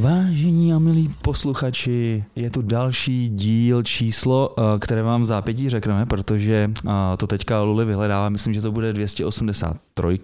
[0.00, 6.06] Vážení a milí posluchači, je tu další díl číslo, eh, které vám v zápětí řekneme,
[6.06, 10.20] protože eh, to teďka Luli vyhledává, myslím, že to bude 283.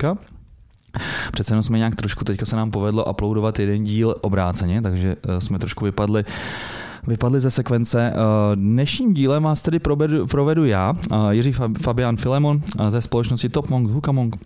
[1.32, 5.40] Přece jenom jsme nějak trošku, teďka se nám povedlo uploadovat jeden díl obráceně, takže eh,
[5.40, 6.24] jsme trošku vypadli
[7.06, 8.12] vypadli ze sekvence.
[8.54, 10.94] Dnešním dílem vás tedy provedu, provedu já,
[11.30, 14.36] Jiří Fabian Filemon ze společnosti Top Monk Hukamong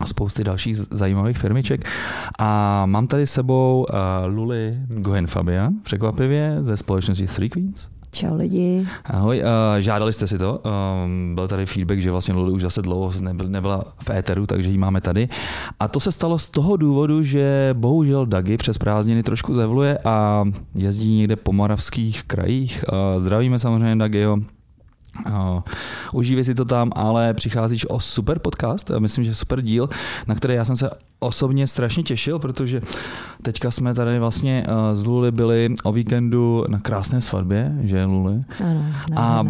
[0.00, 1.88] a spousty dalších zajímavých firmiček.
[2.38, 7.88] A mám tady s sebou uh, Luli Gohen Fabian, překvapivě, ze společnosti Three Queens.
[8.10, 8.86] Čau lidi.
[9.04, 10.62] Ahoj, uh, žádali jste si to.
[11.04, 14.70] Um, byl tady feedback, že vlastně Luli už zase dlouho nebyl, nebyla v éteru, takže
[14.70, 15.28] ji máme tady.
[15.80, 20.44] A to se stalo z toho důvodu, že bohužel Dagi přes prázdniny trošku zevluje a
[20.74, 22.84] jezdí někde po moravských krajích.
[22.92, 24.38] Uh, zdravíme samozřejmě Dagiho,
[26.12, 29.88] užívej si to tam, ale přicházíš o super podcast, myslím, že super díl,
[30.26, 32.82] na který já jsem se osobně strašně těšil, protože
[33.42, 38.44] teďka jsme tady vlastně uh, z Luli byli o víkendu na krásné svatbě, že Luli?
[38.64, 38.84] Ano,
[39.16, 39.44] a,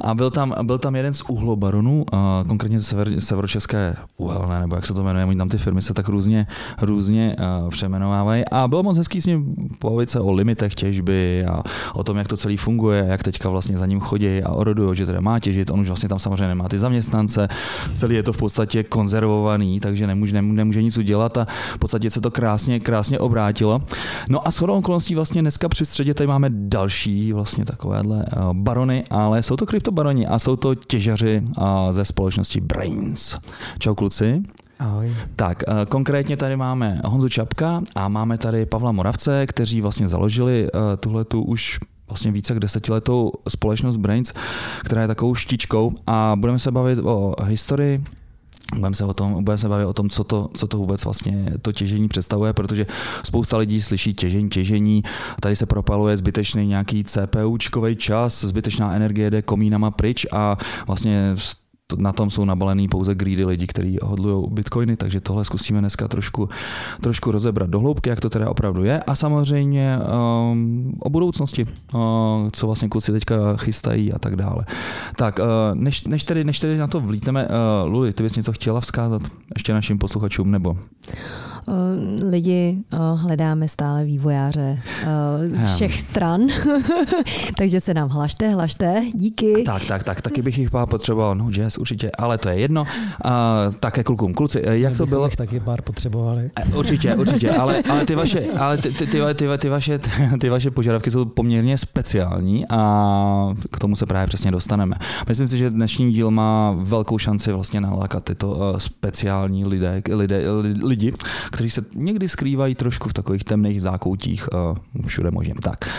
[0.04, 4.86] a byl, tam, byl tam jeden z uhlobaronů, uh, konkrétně sever, severočeské uhelné, nebo jak
[4.86, 6.46] se to jmenuje, tam ty firmy se tak různě,
[6.82, 11.62] různě uh, přemenovávají a bylo moc hezký s ním povědět se o limitech těžby a
[11.94, 15.06] o tom, jak to celý funguje, jak teďka vlastně za ním chodí a orodují, že
[15.06, 17.48] teda má těžit, on už vlastně tam samozřejmě nemá ty zaměstnance,
[17.94, 22.10] celý je to v podstatě konzervovaný, takže nemůže, nemůže nemůže nic udělat a v podstatě
[22.10, 23.82] se to krásně, krásně obrátilo.
[24.28, 29.04] No a shodou okolností vlastně dneska při středě tady máme další vlastně takovéhle eh, barony,
[29.10, 33.36] ale jsou to kryptobaroni a jsou to těžaři eh, ze společnosti Brains.
[33.78, 34.42] Čau kluci.
[34.78, 35.14] Ahoj.
[35.36, 40.68] Tak, eh, konkrétně tady máme Honzu Čapka a máme tady Pavla Moravce, kteří vlastně založili
[41.00, 41.78] tuhle tu už
[42.08, 44.32] vlastně více jak desetiletou společnost Brains,
[44.84, 45.92] která je takovou štičkou.
[46.06, 48.04] A budeme se bavit o historii,
[48.74, 51.52] Budeme se, o tom, budeme se bavit o tom, co to, co to vůbec vlastně
[51.62, 52.86] to těžení představuje, protože
[53.24, 55.02] spousta lidí slyší těžení, těžení,
[55.40, 60.56] tady se propaluje zbytečný nějaký CPUčkový čas, zbytečná energie jde komínama pryč a
[60.86, 61.36] vlastně
[61.98, 66.48] na tom jsou nabalený pouze greedy lidi, kteří hodlují bitcoiny, takže tohle zkusíme dneska trošku,
[67.00, 72.00] trošku rozebrat do hloubky, jak to teda opravdu je a samozřejmě um, o budoucnosti, uh,
[72.52, 74.64] co vlastně kluci teďka chystají a tak dále.
[75.16, 75.44] Tak, uh,
[75.74, 79.22] než, než, tedy, než tedy na to vlítneme, uh, Luli, ty bys něco chtěla vzkázat
[79.56, 80.76] ještě našim posluchačům, nebo?
[81.68, 86.40] Eh, lidi eh, hledáme stále vývojáře eh, všech stran,
[87.58, 89.62] takže se nám hlašte, hlašte, díky.
[89.66, 92.82] Tak, tak, tak, taky bych jich pár potřeboval, no jazz určitě, ale to je jedno.
[92.82, 93.30] Uh,
[93.80, 95.28] také klukům, kluci, jak to bylo?
[95.28, 96.50] taky pár potřebovali.
[96.74, 99.98] Určitě, určitě, ale, ale, ty, vaše, ale ty, ty, ty, ty, ty, vaše,
[100.40, 104.96] ty vaše požadavky jsou poměrně speciální a k tomu se právě přesně dostaneme.
[105.28, 110.42] Myslím si, že dnešní díl má velkou šanci vlastně nalákat tyto speciální lidé, lidé,
[110.82, 111.12] lidi,
[111.56, 115.54] kteří se někdy skrývají trošku v takových temných zákoutích uh, všude možně.
[115.62, 115.90] Tak,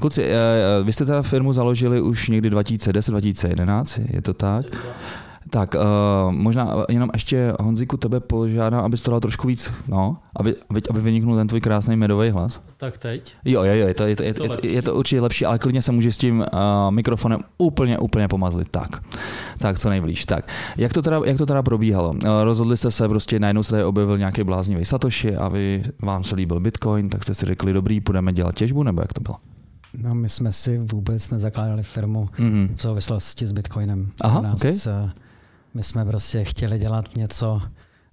[0.00, 4.66] kluci, uh, vy jste teda firmu založili už někdy 2010-2011, je to tak?
[5.50, 10.54] Tak uh, možná jenom ještě Honziku tebe požádám, abys to dal trošku víc, no, aby,
[10.70, 12.62] aby, aby vyniknul ten tvůj krásný medový hlas.
[12.76, 13.34] Tak teď?
[13.44, 15.46] Jo, jo, jo, je to, je to, je, to, je, to, je to určitě lepší,
[15.46, 16.46] ale klidně se může s tím uh,
[16.90, 18.68] mikrofonem úplně, úplně pomazlit.
[18.70, 19.02] Tak,
[19.66, 20.26] tak co nejblíž.
[20.26, 22.10] Tak, jak to teda, jak to teda probíhalo?
[22.10, 26.24] Uh, rozhodli jste se prostě, najednou se tady objevil nějaký bláznivý Satoshi a vy, vám
[26.24, 29.36] se líbil Bitcoin, tak jste si řekli, dobrý, půjdeme dělat těžbu, nebo jak to bylo?
[30.02, 32.74] No, my jsme si vůbec nezakládali firmu mm-hmm.
[32.76, 34.10] v souvislosti s Bitcoinem.
[34.20, 34.74] Aha, nás, okay.
[35.74, 37.62] My jsme prostě chtěli dělat něco,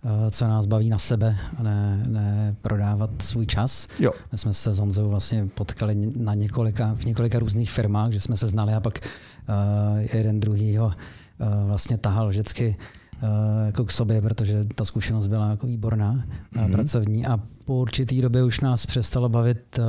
[0.05, 3.87] eh, co nás baví na sebe a ne, ne prodávat svůj čas.
[3.99, 4.11] Jo.
[4.31, 8.37] My jsme se s Honzou vlastně potkali na několika, v několika různých firmách, že jsme
[8.37, 10.93] se znali a pak uh, jeden druhýho uh,
[11.39, 12.75] vlastně tahal vždycky
[13.23, 13.29] uh,
[13.65, 16.71] jako k sobě, protože ta zkušenost byla jako výborná, mm-hmm.
[16.71, 19.79] pracovní a po určitý době už nás přestalo bavit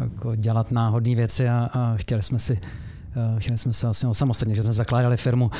[0.00, 2.60] jako dělat náhodné věci a, a chtěli jsme si
[3.38, 5.50] chtěli jsme se vlastně samostatně, že jsme zakládali firmu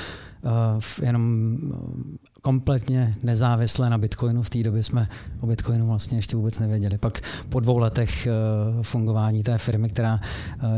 [0.44, 4.42] Eh, jenom eh, kompletně nezávisle na Bitcoinu.
[4.42, 5.08] V té době jsme
[5.40, 6.98] o Bitcoinu vlastně ještě vůbec nevěděli.
[6.98, 8.32] Pak po dvou letech eh,
[8.82, 10.20] fungování té firmy, která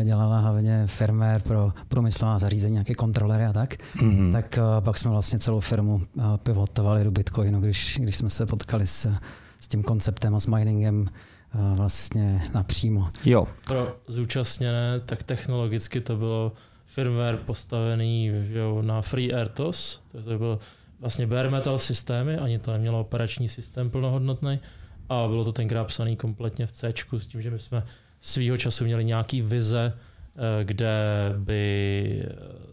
[0.05, 4.33] dělala hlavně firmware pro průmyslová zařízení, nějaké kontrolery a tak, mm-hmm.
[4.33, 6.03] tak pak jsme vlastně celou firmu
[6.43, 9.09] pivotovali do Bitcoinu, když, když jsme se potkali s,
[9.61, 11.07] s tím konceptem a s miningem
[11.75, 13.09] vlastně napřímo.
[13.25, 13.49] Jo.
[13.67, 16.53] Pro zúčastněné, tak technologicky to bylo
[16.87, 20.59] firmware postavený jo, na FreeRTOS, to byl
[21.03, 24.61] vlastně bare metal systémy, ani to nemělo operační systém plnohodnotný
[25.09, 27.85] a bylo to tenkrát psaný kompletně v C, s tím, že my jsme
[28.21, 30.95] svýho času měli nějaký vize, eh, kde
[31.39, 32.27] by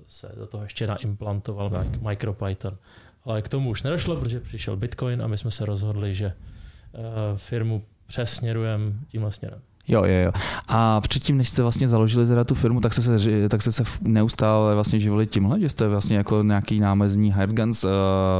[0.05, 2.77] se do toho ještě naimplantoval MicroPython.
[3.23, 6.99] Ale k tomu už nedošlo, protože přišel Bitcoin a my jsme se rozhodli, že eh,
[7.35, 9.61] firmu přesměrujeme tímhle směrem.
[9.89, 10.31] Jo, jo, jo.
[10.67, 13.83] A předtím, než jste vlastně založili teda tu firmu, tak jste se, tak jste se
[14.01, 17.89] neustále vlastně živili tímhle, že jste vlastně jako nějaký námezní hired guns uh,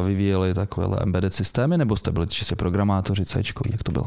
[0.06, 3.42] vyvíjeli takovéhle embedded systémy, nebo jste byli čistě programátoři C,
[3.72, 4.06] jak to bylo?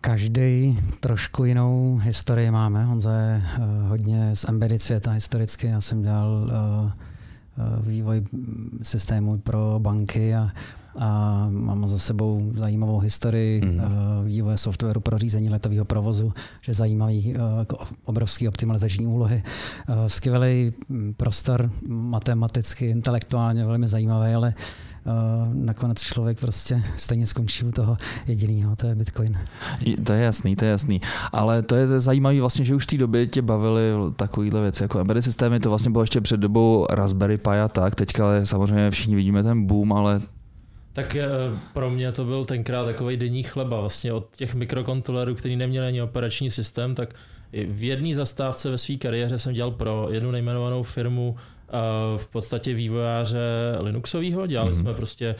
[0.00, 2.84] Každý trošku jinou historii máme.
[2.84, 5.66] Honza je uh, hodně z embedded světa historicky.
[5.66, 6.50] Já jsem dělal
[6.84, 6.90] uh,
[7.86, 8.22] vývoj
[8.82, 10.50] systému pro banky a,
[10.98, 13.80] a mám za sebou zajímavou historii mm.
[14.24, 19.42] vývoje softwaru pro řízení letového provozu, že zajímavý jako obrovský optimalizační úlohy.
[20.06, 20.72] Skvělý
[21.16, 24.54] prostor matematicky, intelektuálně velmi zajímavý, ale
[25.52, 27.96] nakonec člověk prostě stejně skončí u toho
[28.26, 29.38] jediného, to je Bitcoin.
[30.04, 31.00] To je jasný, to je jasný.
[31.32, 33.82] Ale to je zajímavé vlastně, že už v té době tě bavily
[34.16, 37.94] takovéhle věci jako embedded systémy, to vlastně bylo ještě před dobou Raspberry Pi a tak,
[37.94, 40.20] teďka samozřejmě všichni vidíme ten boom, ale
[40.92, 41.28] tak eh,
[41.72, 43.80] pro mě to byl tenkrát takový denní chleba.
[43.80, 47.14] Vlastně od těch mikrokontrolerů, který neměli ani operační systém, tak
[47.52, 51.36] v jedné zastávce ve své kariéře jsem dělal pro jednu nejmenovanou firmu
[52.16, 53.38] v podstatě vývojáře
[53.80, 54.46] Linuxového.
[54.46, 54.80] Dělali mm-hmm.
[54.80, 55.34] jsme prostě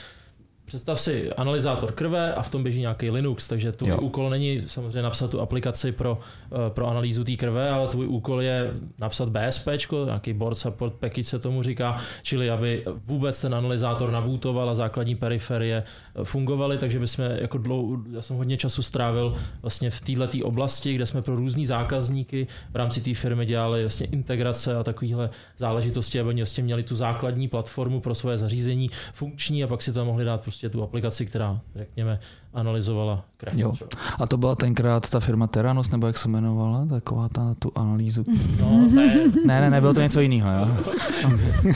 [0.65, 3.99] Představ si analyzátor krve a v tom běží nějaký Linux, takže tvůj jo.
[4.01, 8.43] úkol není samozřejmě napsat tu aplikaci pro, eh, pro analýzu té krve, ale tvůj úkol
[8.43, 9.69] je napsat BSP,
[10.05, 15.15] nějaký board support package se tomu říká, čili aby vůbec ten analyzátor nabůtoval a základní
[15.15, 15.83] periferie
[16.25, 20.95] fungovaly, takže my jsme jako dlouho, já jsem hodně času strávil vlastně v této oblasti,
[20.95, 26.21] kde jsme pro různý zákazníky v rámci té firmy dělali vlastně integrace a takovéhle záležitosti,
[26.21, 30.25] aby vlastně měli tu základní platformu pro své zařízení funkční a pak si to mohli
[30.25, 32.19] dát prostě tu aplikaci, která, řekněme,
[32.55, 33.55] analyzovala krev.
[33.57, 33.73] Jo.
[34.19, 38.25] A to byla tenkrát ta firma Teranos, nebo jak se jmenovala, taková ta tu analýzu?
[38.61, 39.15] No, ne.
[39.47, 40.69] ne, ne, ne, bylo to něco jiného, jo?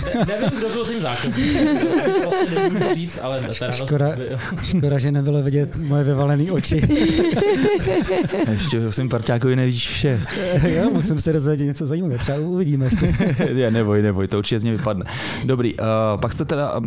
[0.05, 1.78] ne, nevím, kdo byl tím zákazníkem,
[2.23, 4.06] vlastně říct, ale Teranos škoda,
[4.64, 6.82] škoda, že nebylo vidět moje vyvalené oči.
[8.50, 10.20] ještě jsem parťákovi nevíš vše.
[10.69, 13.14] jo, mohl jsem se dozvědět něco zajímavého, třeba uvidíme ještě.
[13.55, 15.05] Já neboj, neboj, to určitě z něj vypadne.
[15.44, 15.87] Dobrý, uh,
[16.20, 16.87] pak jste teda, uh,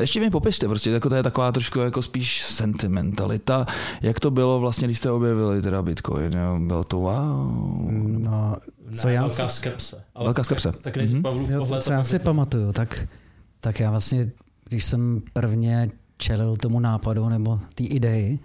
[0.00, 3.66] ještě mi popište, prostě jako to je taková trošku jako spíš sentimentalita.
[4.02, 6.32] Jak to bylo vlastně, když jste objevili teda Bitcoin?
[6.32, 6.58] Jo?
[6.66, 7.90] Bylo to wow?
[8.18, 8.56] No,
[8.92, 9.56] co ne, já velká si...
[9.56, 10.04] skepse.
[10.14, 10.72] Ale velká skepse.
[10.72, 11.22] Tak, tak mm-hmm.
[11.22, 11.68] Pavlův pohled.
[11.68, 13.08] Co, co já si pamatuju, tak,
[13.60, 14.30] tak já vlastně,
[14.68, 18.38] když jsem prvně čelil tomu nápadu nebo té ideji,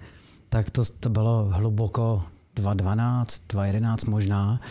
[0.50, 2.24] tak to, to bylo hluboko
[2.56, 4.62] 2012, 2011 možná.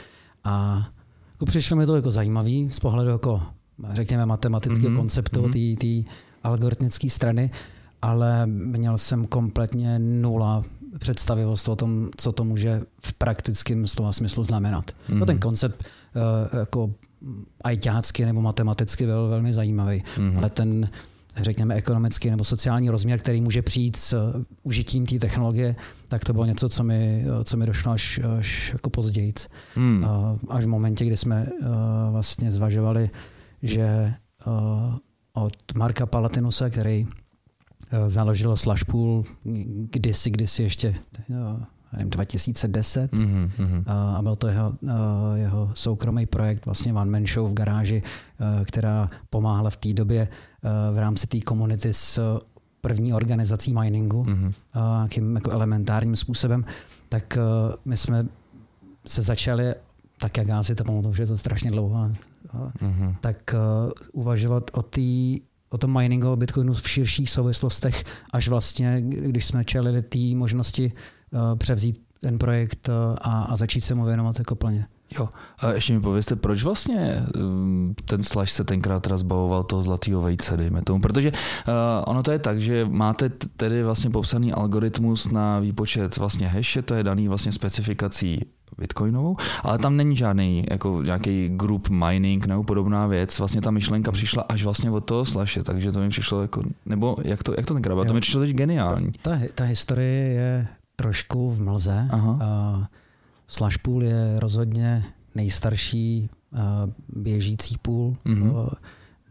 [0.45, 0.87] A
[1.33, 3.43] jako přišlo mi to jako zajímavý z pohledu jako
[3.93, 4.97] řekněme matematického mm-hmm.
[4.97, 6.07] konceptu mm-hmm.
[6.47, 7.51] Algoritmické strany,
[8.03, 10.63] ale měl jsem kompletně nula
[10.99, 14.91] představivost o tom, co to může v praktickém slova smyslu znamenat.
[15.09, 15.19] Mm.
[15.19, 16.91] No ten koncept uh, jako
[17.65, 20.39] ajťácky nebo matematicky byl velmi zajímavý, mm.
[20.39, 20.89] ale ten
[21.37, 24.33] řekněme, ekonomický nebo sociální rozměr, který může přijít s
[24.63, 25.77] užitím té technologie,
[26.09, 29.33] tak to bylo něco, co mi, co mi došlo až, až jako později.
[29.77, 30.05] Mm.
[30.49, 31.67] Až v momentě, kdy jsme uh,
[32.11, 33.11] vlastně zvažovali,
[33.63, 34.15] že
[34.47, 34.97] uh,
[35.37, 37.07] od Marka Palatinuse, který
[37.91, 39.25] eh, založil Slashpool
[39.91, 40.95] kdysi, kdysi ještě
[41.29, 41.61] jo,
[41.93, 43.83] nevím, 2010 mm-hmm.
[43.87, 48.65] a byl to jeho, eh, jeho soukromý projekt, vlastně one man show v garáži, eh,
[48.65, 50.29] která pomáhala v té době
[50.93, 52.41] v rámci té komunity s
[52.81, 54.53] první organizací miningu, mm-hmm.
[54.97, 56.65] nějakým jako elementárním způsobem,
[57.09, 57.39] tak
[57.85, 58.27] my jsme
[59.07, 59.75] se začali,
[60.21, 62.11] tak jak já si to pamatuju, že je to strašně dlouho,
[62.83, 63.17] mm-hmm.
[63.21, 65.37] tak uh, uvažovat o té
[65.71, 70.93] o tom miningu o Bitcoinu v širších souvislostech, až vlastně, když jsme čelili té možnosti
[71.31, 74.87] uh, převzít ten projekt uh, a, a začít se mu věnovat jako plně.
[75.19, 79.83] Jo, a ještě mi povězte, proč vlastně um, ten slash se tenkrát teda zbavoval toho
[79.83, 81.75] zlatého vejce, dejme tomu, protože uh,
[82.07, 86.95] ono to je tak, že máte tedy vlastně popsaný algoritmus na výpočet vlastně hashe, to
[86.95, 88.41] je daný vlastně specifikací
[88.79, 93.39] bitcoinovou, ale tam není žádný jako nějaký group mining nebo podobná věc.
[93.39, 97.17] Vlastně ta myšlenka přišla až vlastně od toho slashe, takže to mi přišlo jako, nebo
[97.25, 99.13] jak to, jak to tenkrát to mi přišlo teď geniální.
[99.23, 102.09] Ta, ta historie je trošku v mlze.
[102.11, 102.31] Aha.
[102.33, 102.85] Uh,
[103.47, 105.05] Slashpool je rozhodně
[105.35, 106.31] nejstarší
[107.09, 108.17] běžící půl.
[108.27, 108.69] Mm-hmm.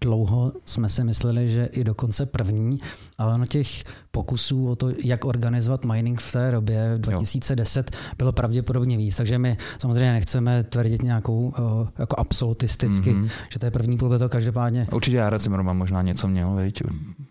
[0.04, 2.80] Uh, dlouho jsme si mysleli, že i dokonce první,
[3.18, 8.00] ale ono těch pokusů o to, jak organizovat mining v té době, v 2010, jo.
[8.18, 9.18] bylo pravděpodobně víc.
[9.18, 13.30] Takže my samozřejmě nechceme tvrdit nějakou uh, jako absolutisticky, mm-hmm.
[13.54, 14.88] že to je první půl, to každopádně.
[14.92, 16.82] Určitě Jara Cimrman možná něco měl, veď?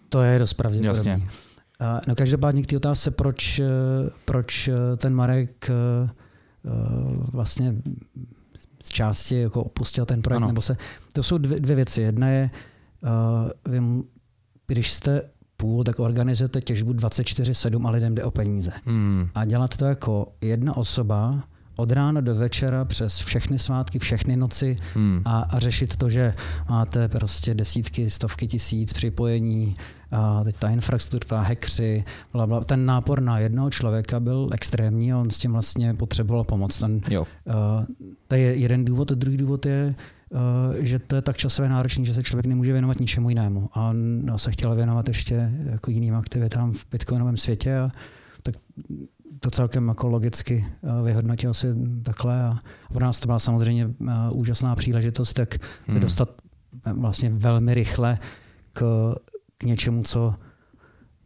[0.08, 1.10] To je dost pravděpodobně.
[1.10, 1.28] Jasně.
[1.80, 3.66] Uh, no každopádně k té otázce, proč, uh,
[4.24, 5.70] proč ten Marek
[7.32, 7.74] vlastně
[8.84, 10.46] z části jako opustil ten projekt, ano.
[10.46, 10.76] nebo se,
[11.12, 12.00] to jsou dvě, dvě věci.
[12.00, 12.50] Jedna je,
[13.02, 14.04] uh, vím,
[14.66, 15.22] když jste
[15.56, 18.72] půl, tak organizujete těžbu 24-7 a lidem jde o peníze.
[18.84, 19.28] Hmm.
[19.34, 21.44] A dělat to jako jedna osoba,
[21.76, 25.22] od rána do večera přes všechny svátky, všechny noci hmm.
[25.24, 26.34] a, a řešit to, že
[26.68, 29.74] máte prostě desítky, stovky tisíc připojení,
[30.14, 32.64] a teď ta infrastruktura, hekři, bla, bla.
[32.64, 36.78] ten nápor na jednoho člověka byl extrémní a on s tím vlastně potřeboval pomoc.
[36.78, 37.26] Ten, jo.
[37.44, 37.84] Uh,
[38.28, 39.94] to je jeden důvod, a druhý důvod je,
[40.30, 40.38] uh,
[40.78, 43.68] že to je tak časově náročný, že se člověk nemůže věnovat ničemu jinému.
[43.72, 47.90] A on no, se chtěl věnovat ještě jako jiným aktivitám v bitcoinovém světě a
[48.42, 48.54] tak
[49.44, 51.66] to celkem jako logicky eh, vyhodnotil si
[52.02, 52.58] takhle a
[52.92, 56.00] pro nás to byla samozřejmě eh, úžasná příležitost, jak se hmm.
[56.00, 56.28] dostat
[56.86, 58.18] eh, vlastně velmi rychle
[58.72, 59.14] k,
[59.58, 60.34] k něčemu, co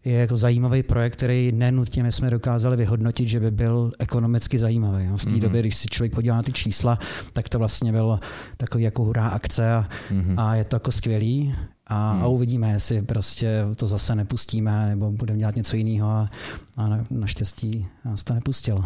[0.05, 5.07] je jako zajímavý projekt, který nenutně my jsme dokázali vyhodnotit, že by byl ekonomicky zajímavý.
[5.17, 5.41] V té mm-hmm.
[5.41, 6.99] době, když si člověk podívá na ty čísla,
[7.33, 8.21] tak to vlastně bylo
[8.57, 10.35] takový jako hurá akce a, mm-hmm.
[10.37, 11.55] a je to jako skvělý.
[11.89, 12.23] A, hmm.
[12.23, 16.31] a uvidíme, jestli prostě to zase nepustíme, nebo budeme dělat něco jiného a,
[16.77, 18.85] a na, naštěstí nás to nepustilo.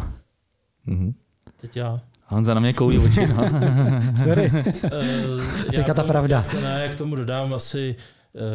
[0.85, 1.13] Hmm.
[1.61, 2.01] Teď já.
[2.25, 3.27] Honza na mě koulí oči.
[3.27, 3.49] No.
[4.23, 4.51] Sorry.
[4.83, 6.45] uh, Teďka ta pravda.
[6.53, 7.95] Já, ne, jak k tomu dodám asi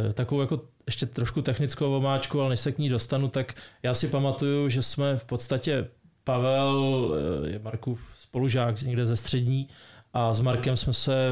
[0.07, 3.95] uh, takovou jako ještě trošku technickou omáčku, ale než se k ní dostanu, tak já
[3.95, 5.89] si pamatuju, že jsme v podstatě
[6.25, 9.69] Pavel, uh, je Markův spolužák někde ze střední,
[10.13, 11.31] a s Markem jsme se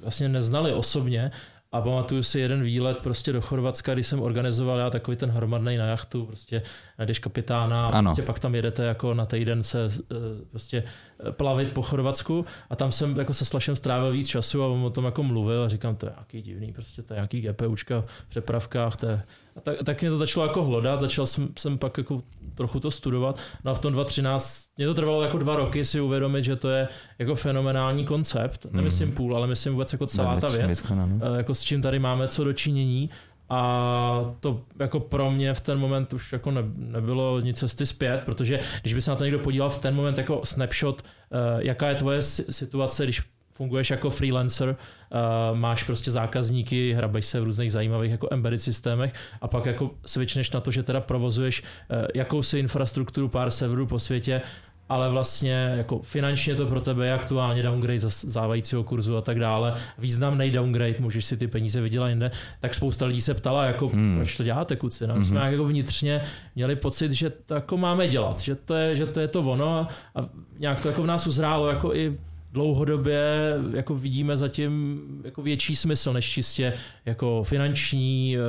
[0.00, 1.30] vlastně neznali osobně,
[1.76, 5.76] a pamatuju si jeden výlet prostě do Chorvatska, kdy jsem organizoval já takový ten hromadný
[5.76, 6.62] na jachtu, prostě
[6.98, 10.14] najdeš kapitána a prostě pak tam jedete jako na týden se eh,
[10.50, 10.82] prostě
[11.28, 12.44] eh, plavit po Chorvatsku.
[12.70, 15.64] A tam jsem jako se Slašem strávil víc času a on o tom jako mluvil
[15.64, 19.22] a říkám, to je nějaký divný, prostě to je nějaký GPUčka v přepravkách, to je
[19.56, 22.22] a tak, tak mě to začalo jako hlodat, začal jsem, jsem pak jako
[22.56, 23.40] trochu to studovat.
[23.64, 26.70] No a v tom 2013, mě to trvalo jako dva roky si uvědomit, že to
[26.70, 28.64] je jako fenomenální koncept.
[28.64, 28.76] Hmm.
[28.76, 30.82] Nemyslím půl, ale myslím vůbec jako celá ta věc.
[30.90, 33.10] Eh, jako s čím tady máme co dočinění.
[33.48, 38.22] A to jako pro mě v ten moment už jako ne, nebylo nic cesty zpět,
[38.24, 41.88] protože když by se na to někdo podíval v ten moment jako snapshot, uh, jaká
[41.88, 43.22] je tvoje situace, když
[43.56, 49.12] funguješ jako freelancer, uh, máš prostě zákazníky, hrabeš se v různých zajímavých jako embedded systémech
[49.40, 53.98] a pak jako switchneš na to, že teda provozuješ uh, jakousi infrastrukturu pár serverů po
[53.98, 54.42] světě,
[54.88, 59.38] ale vlastně jako finančně to pro tebe je aktuálně downgrade za závajícího kurzu a tak
[59.38, 59.74] dále.
[59.98, 62.30] Významný downgrade, můžeš si ty peníze vydělat jinde.
[62.60, 64.16] Tak spousta lidí se ptala, jako, hmm.
[64.16, 65.06] proč to děláte, kuci.
[65.06, 65.16] No?
[65.16, 65.52] My jsme hmm.
[65.52, 66.22] jako vnitřně
[66.54, 69.78] měli pocit, že to jako máme dělat, že to je, že to, je to ono
[69.78, 69.88] a,
[70.20, 72.18] a nějak to jako v nás uzrálo jako i
[72.56, 76.72] dlouhodobě jako vidíme zatím jako větší smysl než čistě
[77.06, 78.40] jako finanční, eh,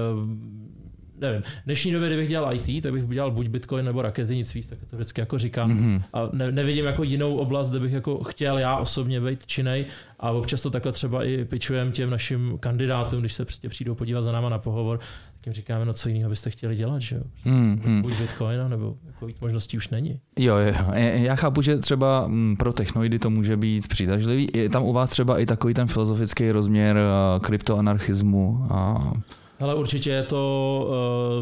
[1.19, 4.79] nevím, v dnešní době, kdybych dělal IT, tak bych dělal buď Bitcoin nebo raketynictví, tak
[4.89, 5.71] to vždycky jako říkám.
[5.71, 6.01] Mm-hmm.
[6.13, 9.85] A ne, nevidím jako jinou oblast, kde bych jako chtěl já osobně být činej
[10.19, 14.21] a občas to takhle třeba i pičujem těm našim kandidátům, když se prostě přijdou podívat
[14.21, 14.99] za náma na pohovor,
[15.47, 17.21] jim říkáme, no co jiného byste chtěli dělat, že jo?
[17.45, 18.01] Mm-hmm.
[18.01, 20.19] Buď Bitcoin, nebo jako možností už není.
[20.39, 20.73] Jo, jo,
[21.13, 24.47] já chápu, že třeba mm, pro technoidy to může být přitažlivý.
[24.53, 29.11] Je tam u vás třeba i takový ten filozofický rozměr eh, kryptoanarchismu a
[29.59, 30.87] ale určitě je to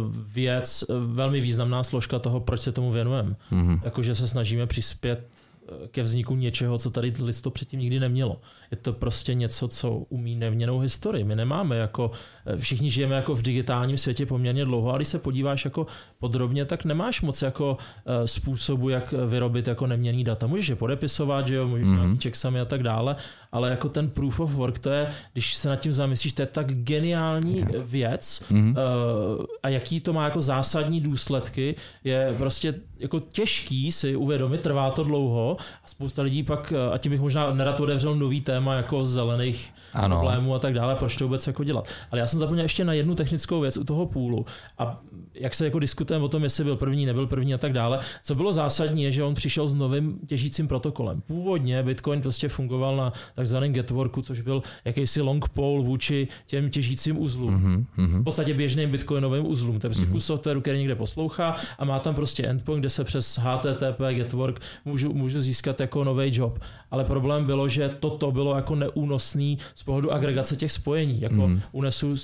[0.07, 3.35] uh, věc, eh, velmi významná složka toho, proč se tomu věnujeme.
[3.51, 3.79] Mm-hmm.
[3.83, 5.27] Jakože se snažíme přispět
[5.67, 8.41] Eh, ke vzniku něčeho, co tady lidstvo předtím nikdy nemělo.
[8.71, 11.23] Je to prostě něco, co umí neměnou historii.
[11.23, 15.19] My nemáme jako, eh, všichni žijeme jako v digitálním světě poměrně dlouho, ale když se
[15.19, 15.87] podíváš jako
[16.19, 20.47] podrobně, tak nemáš moc jako eh, způsobu, jak vyrobit jako neměný data.
[20.47, 22.17] Můžeš je podepisovat, že jo, můžeš mm-hmm.
[22.23, 23.15] checksami a tak dále,
[23.51, 26.45] ale jako ten proof of work, to je, když se nad tím zamyslíš, to je
[26.45, 27.71] tak geniální yeah.
[27.71, 28.75] věc mm-hmm.
[29.63, 35.03] a jaký to má jako zásadní důsledky, je prostě jako těžký si uvědomit, trvá to
[35.03, 39.05] dlouho a spousta lidí pak, eh, a tím bych možná nerad otevřel nový téma jako
[39.05, 40.15] zelených ano.
[40.15, 41.87] problémů a tak dále, proč to vůbec jako dělat.
[42.11, 44.45] Ale já jsem zapomněl ještě na jednu technickou věc u toho půlu.
[44.77, 45.01] A
[45.39, 47.99] jak se jako diskutujeme o tom, jestli byl první, nebyl první a tak dále.
[48.23, 51.21] Co bylo zásadní je, že on přišel s novým těžícím protokolem.
[51.21, 57.21] Původně Bitcoin prostě fungoval na takzvaném getworku, což byl jakýsi long pole vůči těm těžícím
[57.21, 57.85] uzlům.
[57.97, 58.21] Mm-hmm.
[58.21, 59.79] V podstatě běžným bitcoinovým uzlům.
[59.79, 60.11] To je prostě mm-hmm.
[60.11, 64.59] kus softwaru, který někde poslouchá a má tam prostě endpoint, kde se přes HTTP Getwork
[64.85, 66.59] můžu, můžu získat jako nový job.
[66.91, 71.21] Ale problém bylo, že toto bylo jako neúnosný z pohledu agregace těch spojení.
[71.21, 71.61] Jako mm.
[71.71, 72.15] unesu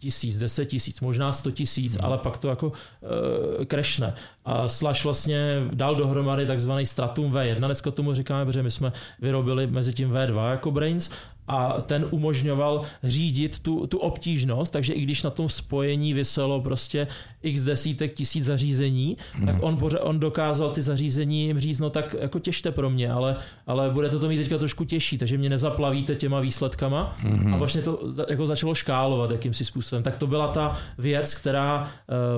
[0.00, 2.04] tisíc, deset tisíc, možná sto tisíc, mm.
[2.04, 4.14] ale pak to jako uh, crashne.
[4.44, 9.66] A Slash vlastně dal dohromady takzvaný Stratum V1, dneska tomu říkáme, protože my jsme vyrobili
[9.66, 11.10] mezi tím V2 jako Brains
[11.50, 17.06] a ten umožňoval řídit tu, tu obtížnost, takže i když na tom spojení vyselo prostě
[17.42, 19.46] x desítek tisíc zařízení, hmm.
[19.46, 23.36] tak on, on dokázal ty zařízení jim říct, no tak jako těžte pro mě, ale,
[23.66, 27.54] ale budete to mít teďka trošku těžší, takže mě nezaplavíte těma výsledkama hmm.
[27.54, 30.02] a vlastně to jako začalo škálovat jakýmsi způsobem.
[30.02, 31.90] Tak to byla ta věc, která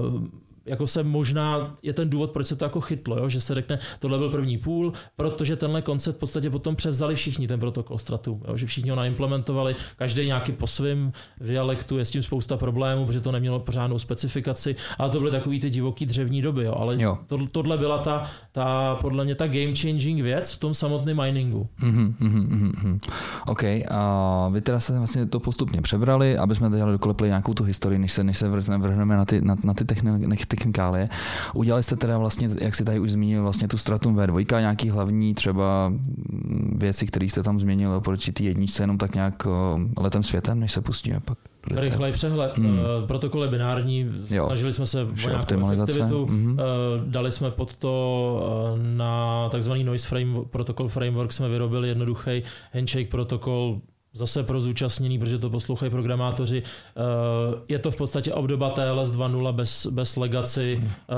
[0.05, 0.29] uh,
[0.67, 3.29] jako se možná je ten důvod, proč se to jako chytlo, jo?
[3.29, 7.49] že se řekne, tohle byl první půl, protože tenhle koncept v podstatě potom převzali všichni
[7.49, 8.57] ten protokol Stratu, jo?
[8.57, 13.21] že všichni ho naimplementovali, každý nějaký po svém dialektu, je s tím spousta problémů, protože
[13.21, 16.75] to nemělo pořádnou specifikaci, ale to byly takový ty divoký dřevní doby, jo?
[16.79, 17.19] ale jo.
[17.27, 21.69] To, tohle byla ta, ta, podle mě ta game changing věc v tom samotném miningu.
[21.81, 22.99] Mm-hmm, mm-hmm, mm-hmm.
[23.47, 27.65] OK, a vy teda se vlastně to postupně přebrali, aby jsme tady dokolepili nějakou tu
[27.65, 31.09] historii, než se, než se vrhneme na ty, na, na ty techniky technikálie.
[31.55, 35.35] Udělali jste teda vlastně, jak si tady už zmínil, vlastně tu Stratum V2, nějaký hlavní
[35.35, 39.47] třeba mm, věci, které jste tam změnil oproti té jedničce, jenom tak nějak
[39.97, 41.39] letem světem, než se pustíme pak.
[41.71, 42.59] Rychlej přehled.
[42.59, 42.79] Hmm.
[42.79, 44.47] Uh, protokol je binární, jo.
[44.47, 46.57] snažili jsme se o nějakou efektivitu, mm-hmm.
[47.07, 52.43] dali jsme pod to na takzvaný noise frame, protokol framework jsme vyrobili jednoduchý
[52.75, 53.81] handshake protokol,
[54.15, 56.63] zase pro zúčastněný, protože to poslouchají programátoři.
[56.63, 57.01] Eh,
[57.69, 60.91] je to v podstatě obdoba TLS 2.0 bez, bez legacy hmm.
[61.11, 61.15] eh,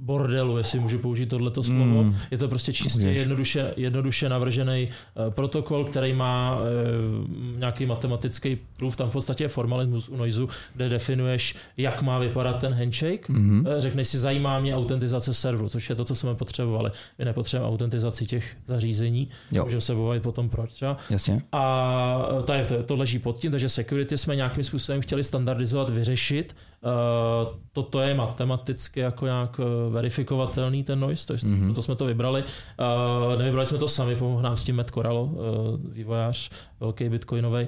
[0.00, 2.02] bordelu, jestli můžu použít tohleto slovo.
[2.02, 2.16] Mm.
[2.30, 6.58] Je to prostě čistě jednoduše, jednoduše navržený eh, protokol, který má
[7.56, 12.60] nějaký matematický proof, tam v podstatě je formalismus u Noizu, kde definuješ, jak má vypadat
[12.60, 13.28] ten handshake.
[13.28, 13.66] Mm.
[13.78, 16.90] Řekneš si, zajímá mě autentizace serveru, což je to, co jsme potřebovali.
[17.18, 19.28] My nepotřebujeme autentizaci těch zařízení,
[19.62, 20.96] můžeme se bavit potom proč třeba.
[21.10, 21.42] Jasně.
[21.52, 25.88] A to, je, to, to leží pod tím, takže security jsme nějakým způsobem chtěli standardizovat,
[25.88, 26.56] vyřešit.
[27.72, 31.74] Toto je matematicky jako nějak eh, verifikovatelný ten noise, takže mm-hmm.
[31.74, 32.44] to jsme to vybrali.
[33.38, 35.30] Nevybrali jsme to sami, pomohl nám s tím Matt Corallo,
[35.88, 37.66] vývojář velký bitcoinový.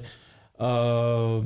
[0.60, 1.44] Uh,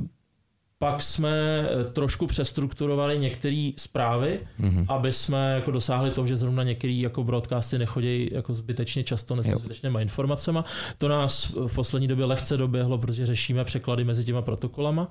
[0.79, 1.29] pak jsme
[1.69, 4.85] eh, trošku přestrukturovali některé zprávy, mm-hmm.
[4.89, 9.45] aby jsme jako dosáhli toho, že zrovna některé jako broadcasty nechodí jako zbytečně často s
[9.45, 10.59] zbytečnýma informacemi.
[10.97, 15.09] To nás v poslední době lehce doběhlo, protože řešíme překlady mezi těma protokolama.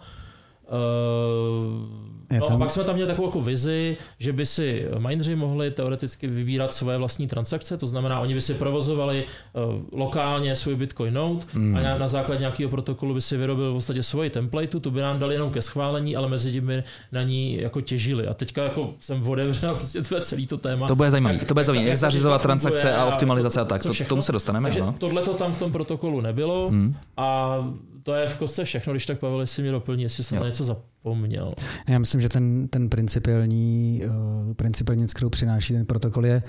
[0.68, 2.04] Uh,
[2.40, 2.56] no tam...
[2.56, 6.72] a pak jsme tam měli takovou jako vizi, že by si mineři mohli teoreticky vybírat
[6.72, 11.76] svoje vlastní transakce, to znamená, oni by si provozovali uh, lokálně svůj Bitcoin node mm.
[11.76, 15.00] a na, na základě nějakého protokolu by si vyrobil v podstatě svoji templateu, tu by
[15.00, 18.26] nám dali jenom ke schválení, ale mezi tím by na ní jako těžili.
[18.26, 20.86] A teďka jako jsem otevřel prostě to celý to téma.
[20.86, 24.22] To bude zajímavé, to bude zajímavé, jak zařizovat transakce a optimalizace a tak, to, tomu
[24.22, 24.70] se dostaneme.
[24.78, 24.94] no.
[24.98, 26.94] Tohle to tam v tom protokolu nebylo mm.
[27.16, 27.58] a
[28.04, 30.42] to je v kostce všechno, když tak Pavel, jestli mi doplní, jestli jsem jo.
[30.42, 31.52] na něco zapomněl.
[31.88, 34.02] Já myslím, že ten, ten principiální,
[34.46, 36.42] uh, principiální, kterou přináší ten protokol, je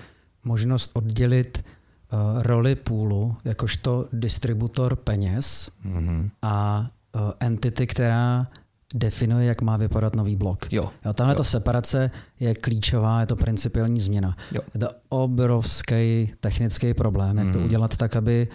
[0.43, 1.65] možnost oddělit
[2.13, 6.29] uh, roli půlu jakožto distributor peněz mm-hmm.
[6.41, 8.47] a uh, entity, která
[8.93, 10.73] definuje, jak má vypadat nový blok.
[10.73, 10.89] Jo.
[11.05, 11.43] jo tahle jo.
[11.43, 14.37] separace je klíčová, je to principiální změna.
[14.51, 14.61] Jo.
[14.73, 17.53] Je to obrovský technický problém, jak mm.
[17.53, 17.67] to mhm.
[17.67, 18.51] udělat tak, aby Eh,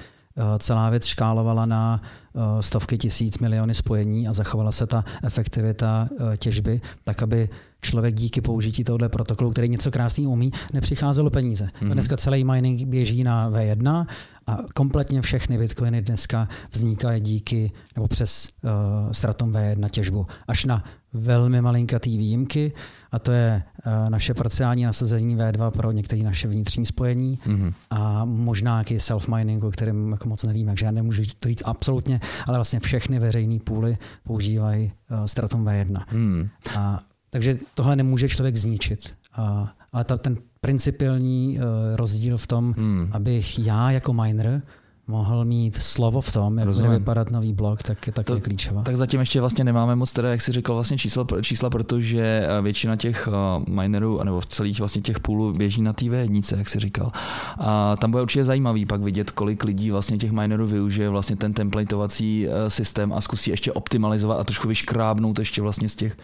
[0.59, 6.37] celá věc škálovala na eh, stovky tisíc miliony spojení a zachovala se ta efektivita eh,
[6.37, 7.49] těžby, tak aby
[7.81, 11.65] člověk díky použití tohle protokolu, který něco krásný umí, nepřicházelo peníze.
[11.65, 11.93] Mm-hmm.
[11.93, 14.07] Dneska celý mining běží na V1
[14.47, 18.71] a kompletně všechny bitcoiny dneska vznikají díky nebo přes uh,
[19.13, 20.27] Stratum V1 těžbu.
[20.49, 22.73] Až na velmi malinkatý výjimky
[23.13, 27.73] a to je uh, naše parciální nasazení V2 pro některé naše vnitřní spojení mm-hmm.
[27.91, 32.21] a možná nějaký self-mining, o kterém jako moc nevím, takže já nemůžu to říct absolutně,
[32.47, 36.03] ale vlastně všechny veřejné půly používají uh, Stratum V1.
[36.13, 36.49] Mm.
[36.79, 36.99] A,
[37.31, 39.15] takže tohle nemůže člověk zničit.
[39.39, 41.65] Uh, ale ta, ten principiální uh,
[41.97, 43.09] rozdíl v tom, hmm.
[43.13, 44.63] abych já jako miner
[45.11, 46.89] mohl mít slovo v tom, jak Rozumím.
[46.89, 48.83] bude vypadat nový blok, tak je taky klíčová.
[48.83, 52.63] Tak zatím ještě vlastně nemáme moc teda, jak jsi říkal, vlastně čísla, čísla protože eh,
[52.63, 56.69] většina těch eh, minerů, nebo v celých vlastně těch půlů běží na té jednice, jak
[56.69, 57.13] jsi říkal.
[57.59, 61.53] A tam bude určitě zajímavý pak vidět, kolik lidí vlastně těch minerů využije vlastně ten
[61.53, 66.17] templateovací eh, systém a zkusí ještě optimalizovat a trošku vyškrábnout ještě vlastně z těch,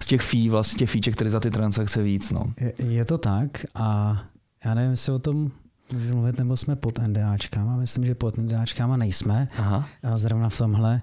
[0.00, 2.30] z těch fee, vlastně těch fíček, které za ty transakce víc.
[2.30, 2.44] No.
[2.60, 4.20] Je, je to tak a
[4.64, 5.50] já nevím, jestli o tom
[5.92, 7.76] můžu mluvit, nebo jsme pod NDAčkama.
[7.76, 9.48] Myslím, že pod NDAčkama nejsme.
[9.58, 9.86] Aha.
[10.14, 11.02] Zrovna v tomhle.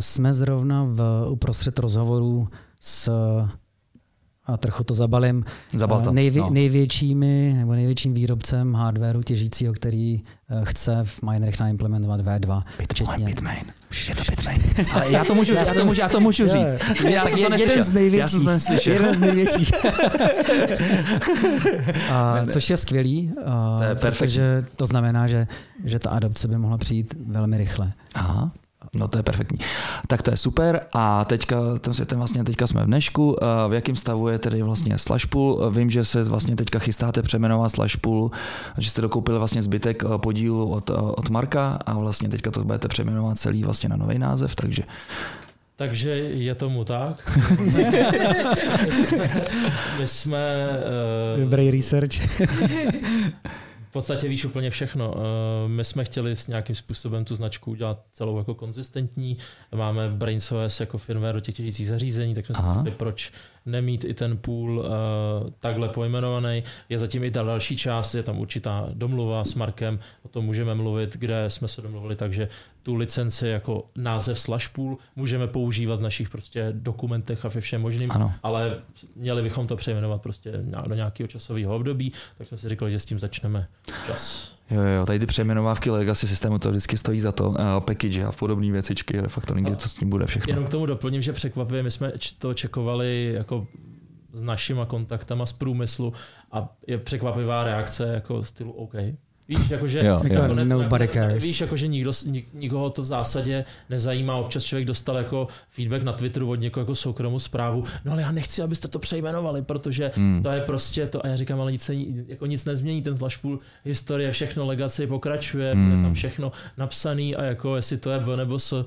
[0.00, 2.48] Jsme zrovna v uprostřed rozhovorů
[2.80, 3.12] s
[4.48, 5.44] a trochu to zabalím,
[5.76, 6.12] Zabal to.
[6.12, 6.50] Nejvě, no.
[6.50, 10.22] největšími nebo největším výrobcem hardwareu těžícího, který
[10.64, 12.62] chce v minerech naimplementovat V2.
[12.78, 13.64] Bitcoin, Bitmain.
[13.90, 14.62] Už je to Bitmain.
[14.92, 17.00] Ale já to můžu, já, já to můžu, já to můžu říct.
[17.08, 18.44] Já jsem to jeden z největších.
[18.44, 19.70] Já jsem to jeden z největších.
[22.12, 25.46] a, což je skvělý, a, to je protože to znamená, že,
[25.84, 27.92] že ta adopce by mohla přijít velmi rychle.
[28.14, 28.52] Aha.
[28.94, 29.58] No to je perfektní.
[30.06, 33.36] Tak to je super a teďka, ten světem vlastně teďka jsme v dnešku.
[33.68, 35.70] V jakém stavu je tedy vlastně Slashpool?
[35.70, 38.30] Vím, že se vlastně teďka chystáte přeměnovat Slashpool,
[38.78, 42.64] že jste dokoupili vlastně zbytek eh, podílu od, eh, od Marka a vlastně teďka to
[42.64, 44.82] budete přeměnovat celý vlastně na nový název, takže
[45.76, 47.38] takže je tomu tak.
[49.98, 50.68] My jsme...
[51.36, 52.40] Uh, Dobrý research.
[53.88, 55.14] v podstatě víš úplně všechno.
[55.16, 59.36] Eh, my jsme chtěli s nějakým způsobem tu značku udělat celou jako konzistentní.
[59.74, 63.32] Máme BrainsOS jako firmware do těch těžících zařízení, tak jsme si proč
[63.68, 64.86] nemít i ten půl uh,
[65.60, 66.62] takhle pojmenovaný.
[66.88, 70.74] Je zatím i ta další část, je tam určitá domluva s Markem, o tom můžeme
[70.74, 72.48] mluvit, kde jsme se domluvili, takže
[72.82, 77.82] tu licenci jako název slash pool můžeme používat v našich prostě dokumentech a ve všem
[77.82, 78.34] možným, ano.
[78.42, 78.78] ale
[79.16, 80.52] měli bychom to přejmenovat prostě
[80.86, 83.68] do nějakého časového období, tak jsme si říkali, že s tím začneme
[84.06, 84.57] čas.
[84.70, 87.50] Jo, jo, tady ty přejmenováky legacy systému to vždycky stojí za to.
[87.50, 90.50] Uh, package a podobné věcičky, refactoringy, co s tím bude všechno.
[90.50, 93.66] Jenom k tomu doplním, že překvapivě my jsme to čekovali jako
[94.32, 96.12] s našima kontaktama z průmyslu
[96.52, 98.94] a je překvapivá reakce jako stylu OK,
[99.48, 100.64] Víš, jakože jo, jo.
[100.64, 101.44] Nobody cares.
[101.44, 104.36] Víš, jakože nikdo, nik, nikoho to v zásadě nezajímá.
[104.36, 107.84] Občas člověk dostal jako feedback na Twitteru od někoho jako soukromou zprávu.
[108.04, 110.42] No ale já nechci, abyste to přejmenovali, protože hmm.
[110.42, 111.24] to je prostě to.
[111.24, 111.94] A já říkám, ale nic, se,
[112.26, 113.02] jako nic nezmění.
[113.02, 115.96] Ten zlašpůl historie, všechno legacy pokračuje, hmm.
[115.96, 118.84] je tam všechno napsaný a jako jestli to je B nebo S,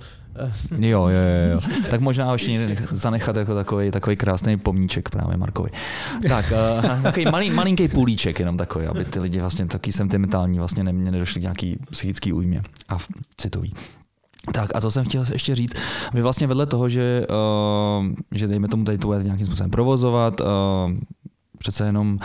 [0.71, 1.59] Jo, jo, jo, jo.
[1.89, 5.69] Tak možná ještě někde zanechat jako takový, takový krásný pomníček právě Markovi.
[6.27, 10.83] Tak, uh, takový malý, malinký půlíček jenom takový, aby ty lidi vlastně taky sentimentální vlastně
[10.83, 12.97] neměli nedošli k nějaký psychický újmě a
[13.37, 13.73] citový.
[14.53, 15.73] Tak a co jsem chtěl ještě říct,
[16.13, 17.25] vy vlastně vedle toho, že,
[17.99, 20.47] uh, že dejme tomu tady tu nějakým způsobem provozovat, uh,
[21.61, 22.19] přece jenom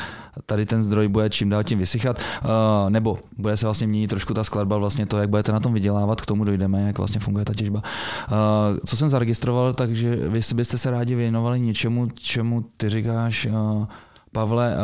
[0.46, 2.51] tady ten zdroj bude čím dál tím vysychat, uh,
[2.90, 6.20] nebo bude se vlastně měnit trošku ta skladba, vlastně to, jak budete na tom vydělávat,
[6.20, 7.83] k tomu dojdeme, jak vlastně funguje ta těžba.
[7.83, 13.87] Uh, co jsem zaregistroval, takže vy byste se rádi věnovali něčemu, čemu ty říkáš, uh,
[14.33, 14.77] Pavle,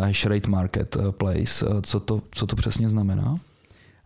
[0.00, 3.34] hash rate marketplace, uh, co, to, co to přesně znamená?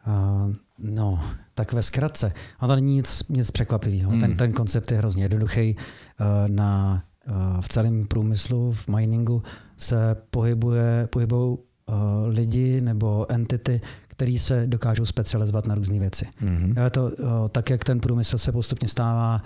[0.07, 1.21] Uh, no,
[1.55, 2.33] tak ve zkratce.
[2.61, 4.11] A to není nic, nic překvapivého.
[4.11, 4.21] Hmm.
[4.21, 5.77] Ten, ten koncept je hrozně jednoduchý.
[5.77, 7.03] Uh, na
[7.61, 9.43] v celém průmyslu, v miningu
[9.77, 11.59] se pohybuje, pohybují
[12.27, 16.27] lidi nebo entity, který se dokážou specializovat na různé věci.
[16.43, 16.85] Mm-hmm.
[16.85, 17.11] Je to
[17.49, 19.43] tak, jak ten průmysl se postupně stává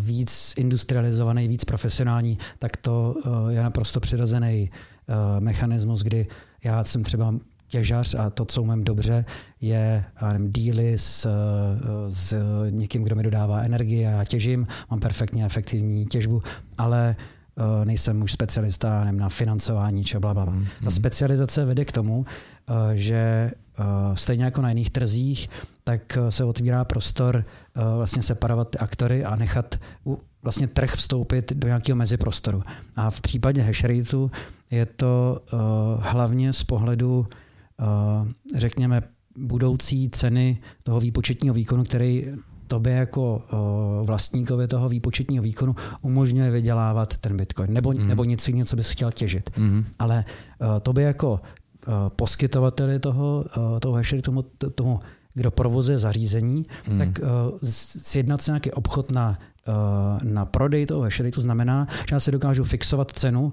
[0.00, 3.14] víc industrializovaný, víc profesionální, tak to
[3.48, 4.70] je naprosto přirozený
[5.38, 6.26] mechanismus, kdy
[6.64, 7.34] já jsem třeba
[7.68, 9.24] těžař a to, co umím dobře,
[9.60, 11.28] je nevím, díly s,
[12.08, 12.36] s
[12.70, 16.42] někým, kdo mi dodává energii a já těžím, mám perfektně efektivní těžbu,
[16.78, 17.16] ale
[17.56, 20.54] uh, nejsem už specialista nevím, na financování či bla, bla, bla.
[20.54, 20.66] Mm.
[20.84, 23.50] Ta specializace vede k tomu, uh, že
[24.14, 25.48] stejně jako na jiných trzích,
[25.84, 27.44] tak se otvírá prostor
[27.96, 29.74] vlastně separovat ty aktory a nechat
[30.42, 32.62] vlastně trh vstoupit do nějakého meziprostoru.
[32.96, 34.30] A v případě hashrateu
[34.70, 35.40] je to
[36.00, 37.26] hlavně z pohledu
[38.56, 39.02] řekněme,
[39.38, 42.26] budoucí ceny toho výpočetního výkonu, který
[42.66, 43.42] tobě jako
[44.02, 48.08] vlastníkovi toho výpočetního výkonu umožňuje vydělávat ten bitcoin, nebo, mm.
[48.08, 49.50] nebo něco jiného, co bys chtěl těžit.
[49.58, 49.84] Mm.
[49.98, 50.24] Ale
[50.82, 51.40] tobě jako
[52.08, 53.44] poskytovateli toho,
[53.80, 54.42] toho hashery, tomu,
[54.74, 55.00] tomu
[55.34, 56.98] kdo provozuje zařízení, mm.
[56.98, 57.08] tak
[57.62, 59.38] sjednat se nějaký obchod na
[60.22, 63.52] na prodej toho hashery, to znamená, že já si dokážu fixovat cenu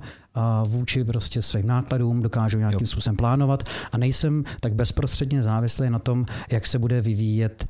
[0.63, 2.88] vůči prostě svým nákladům, dokážu nějakým jo.
[2.88, 7.67] způsobem plánovat a nejsem tak bezprostředně závislý na tom, jak se bude vyvíjet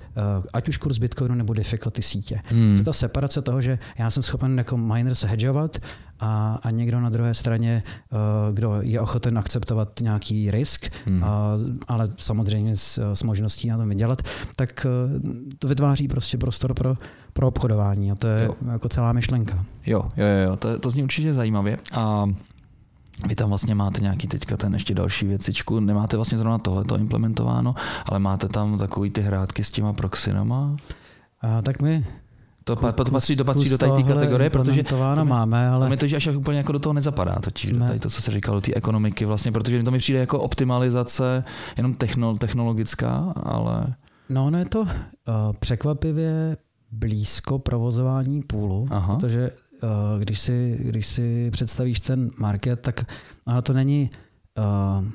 [0.53, 2.41] ať už kurz Bitcoinu nebo difficulty sítě.
[2.45, 2.81] Hmm.
[2.85, 5.77] To separace toho, že já jsem schopen jako miner se hedžovat
[6.19, 7.83] a, a někdo na druhé straně,
[8.53, 11.23] kdo je ochoten akceptovat nějaký risk, hmm.
[11.87, 14.21] ale samozřejmě s, s možností na tom vydělat,
[14.55, 14.87] tak
[15.59, 16.97] to vytváří prostě prostor pro,
[17.35, 18.55] pro obchodování a to je jo.
[18.71, 19.65] jako celá myšlenka.
[19.85, 22.25] Jo, jo, jo, to, to zní určitě zajímavě a
[23.27, 27.75] vy tam vlastně máte nějaký teďka ten ještě další věcičku, nemáte vlastně zrovna tohleto implementováno,
[28.05, 30.75] ale máte tam takový ty hrátky s těma proxinama?
[31.41, 32.05] A, tak my
[32.63, 35.89] to, kus, to patří, do, patří do té kategorie, protože to mi, máme, ale...
[35.89, 37.87] mi to že až úplně jako do toho nezapadá, totiž jsme...
[37.87, 41.43] tady to, co se říkalo, té ekonomiky vlastně, protože to mi přijde jako optimalizace
[41.77, 43.85] jenom techno, technologická, ale...
[44.29, 44.87] No, no je to uh,
[45.59, 46.57] překvapivě
[46.95, 49.15] blízko provozování půlu, Aha.
[49.15, 49.51] protože
[49.83, 53.05] uh, když, si, když si představíš ten market, tak
[53.45, 54.09] ale to není
[54.57, 55.07] uh,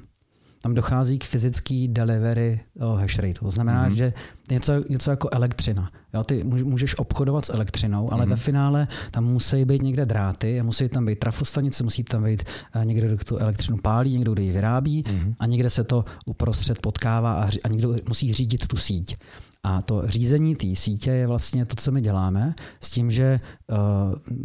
[0.63, 2.61] tam dochází k fyzický delivery
[2.97, 3.41] hash rate.
[3.41, 3.95] To znamená, mm-hmm.
[3.95, 4.13] že
[4.51, 5.91] něco, něco jako elektřina.
[6.15, 8.31] Jo, ty můžeš obchodovat s elektřinou, ale mm-hmm.
[8.31, 12.43] ve finále tam musí být někde dráty, musí tam být trafostanice, musí tam být
[12.85, 15.35] někdo, kdo tu elektřinu pálí, někdo, kdo ji vyrábí mm-hmm.
[15.39, 19.17] a někde se to uprostřed potkává a, a někdo musí řídit tu síť.
[19.63, 23.77] A to řízení té sítě je vlastně to, co my děláme, s tím, že uh,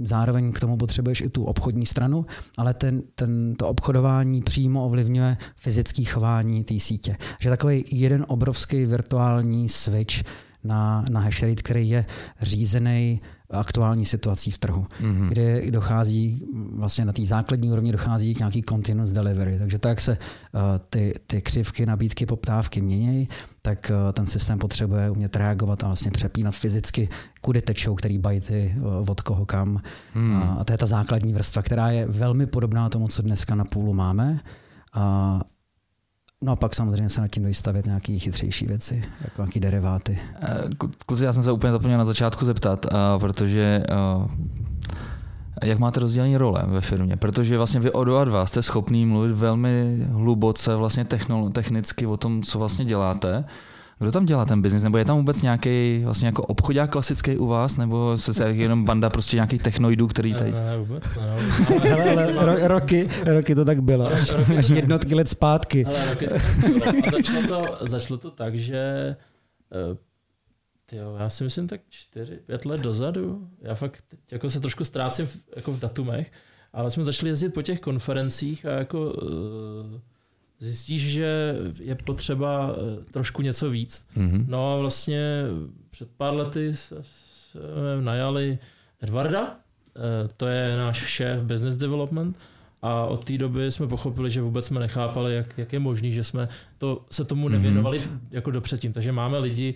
[0.04, 2.26] zároveň k tomu potřebuješ i tu obchodní stranu,
[2.58, 7.18] ale ten, ten, to obchodování přímo ovlivňuje fyzické chování té sítě.
[7.40, 10.16] Že takový jeden obrovský virtuální switch
[10.64, 12.06] na, na hashrate, který je
[12.42, 15.28] řízený aktuální situací v trhu, mm-hmm.
[15.28, 19.60] kde dochází vlastně na té základní úrovni dochází k nějaký continuous delivery.
[19.60, 23.30] Takže tak se uh, ty, ty křivky, nabídky, poptávky mění,
[23.62, 27.10] tak uh, ten systém potřebuje umět reagovat a vlastně přepínat fyzicky,
[27.42, 29.82] kudy tečou, který bajty uh, od koho kam.
[30.16, 30.36] Mm.
[30.36, 33.94] A to je ta základní vrstva, která je velmi podobná tomu, co dneska na půlu
[33.94, 34.40] máme.
[34.94, 35.42] A
[36.46, 40.20] No a pak samozřejmě se nad tím dostavět nějaké chytřejší věci, jako nějaké deriváty.
[40.42, 40.58] Eh,
[41.06, 42.86] kluci, já jsem se úplně zapomněl na začátku zeptat,
[43.20, 43.84] protože
[45.64, 47.18] jak máte rozdělení role ve firmě?
[47.18, 51.06] Protože vlastně vy o dva dva jste schopný mluvit velmi hluboce vlastně
[51.54, 53.46] technicky o tom, co vlastně děláte.
[54.00, 54.84] Kdo tam dělá ten biznis?
[54.84, 57.78] Nebo je tam vůbec nějaký vlastně jako obchodák klasický u vás?
[57.78, 60.52] Nebo se jenom banda prostě nějakých technoidů, který tady...
[60.52, 61.36] Ne, ne, vůbec ne.
[61.92, 64.08] Ale, ale, ale roky, roky to tak bylo.
[64.08, 65.86] Až, až jednotky let zpátky.
[65.86, 66.88] Ale roky to tak bylo.
[66.98, 69.16] A začalo to, začalo to tak, že
[69.90, 69.98] uh,
[70.86, 73.48] Tyjo, já si myslím tak čtyři, pět let dozadu.
[73.62, 76.32] Já fakt teď jako se trošku ztrácím v, jako v datumech,
[76.74, 80.00] ale jsme začali jezdit po těch konferencích a jako uh,
[80.66, 84.08] zjistíš, že je potřeba eh, trošku něco víc.
[84.18, 84.46] Mm-hmm.
[84.48, 85.44] No a vlastně
[85.90, 88.60] před pár lety jsme najali
[89.02, 89.56] Edvarda,
[89.96, 92.38] eh, to je náš šéf business development,
[92.86, 96.24] a od té doby jsme pochopili, že vůbec jsme nechápali, jak, jak je možné, že
[96.24, 96.48] jsme
[96.78, 97.52] to, se tomu mhm.
[97.52, 98.20] nevěnovali mm-hmm.
[98.32, 98.94] jako dopředtím.
[98.94, 99.74] Takže máme lidi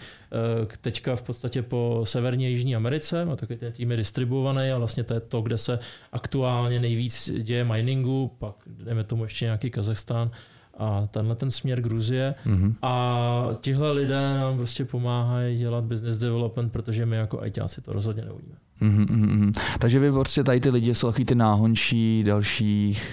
[0.60, 4.72] uh, teďka v podstatě po severní a jižní Americe, a takový ten tým je distribuovaný
[4.72, 5.80] a vlastně to je to, kde se
[6.12, 10.32] aktuálně nejvíc děje miningu, pak jdeme tomu ještě nějaký Kazachstán,
[10.80, 12.36] a tenhle ten směr Gruzie.
[12.46, 12.74] Mm-hmm.
[12.82, 18.26] A tihle lidé nám prostě pomáhají dělat business development, protože my jako ITáci to rozhodně
[18.26, 18.56] neumíme.
[18.82, 19.62] Mm-hmm.
[19.80, 23.04] Takže vy prostě tady ty lidi jsou takový ty náhončí dalších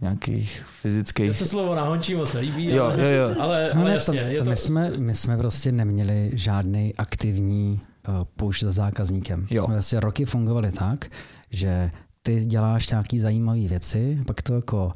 [0.00, 1.26] nějakých fyzických...
[1.26, 3.36] Já se slovo náhončí moc nelíbí, jo, ale, jo, jo.
[3.40, 4.20] ale, no ale ne, jasně.
[4.20, 4.50] To, je to...
[4.50, 9.46] My, jsme, my jsme prostě neměli žádný aktivní uh, push za zákazníkem.
[9.50, 9.62] Jo.
[9.62, 11.10] Jsme vlastně roky fungovali tak,
[11.50, 11.90] že
[12.22, 14.92] ty děláš nějaký zajímavé věci, pak to jako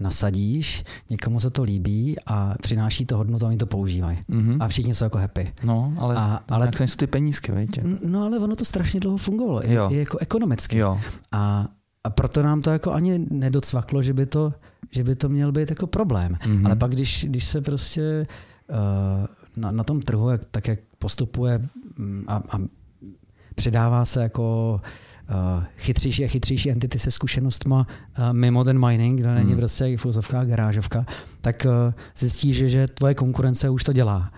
[0.00, 4.18] nasadíš, někomu se to líbí a přináší to hodnotu a oni to používají.
[4.30, 4.56] Mm-hmm.
[4.60, 5.52] A všichni jsou jako happy.
[5.64, 7.82] No, ale, a, ale jak jsou ty penízky, víte?
[8.06, 9.62] No, ale ono to strašně dlouho fungovalo.
[9.62, 9.88] Je, jo.
[9.90, 10.78] je jako ekonomicky.
[10.78, 11.00] Jo.
[11.32, 11.68] A,
[12.04, 14.52] a proto nám to jako ani nedocvaklo, že by to,
[14.90, 16.34] že by to měl být jako problém.
[16.34, 16.66] Mm-hmm.
[16.66, 18.26] Ale pak, když, když se prostě
[18.70, 22.58] uh, na, na tom trhu, jak, tak jak postupuje mm, a, a
[23.54, 24.88] přidává se jako uh,
[25.76, 27.86] chytřejší a chytřejší entity se zkušenostma
[28.18, 29.58] uh, mimo ten mining, kde není hmm.
[29.58, 31.06] prostě filozofská garážovka,
[31.40, 34.30] tak uh, zjistíš, že, že tvoje konkurence už to dělá.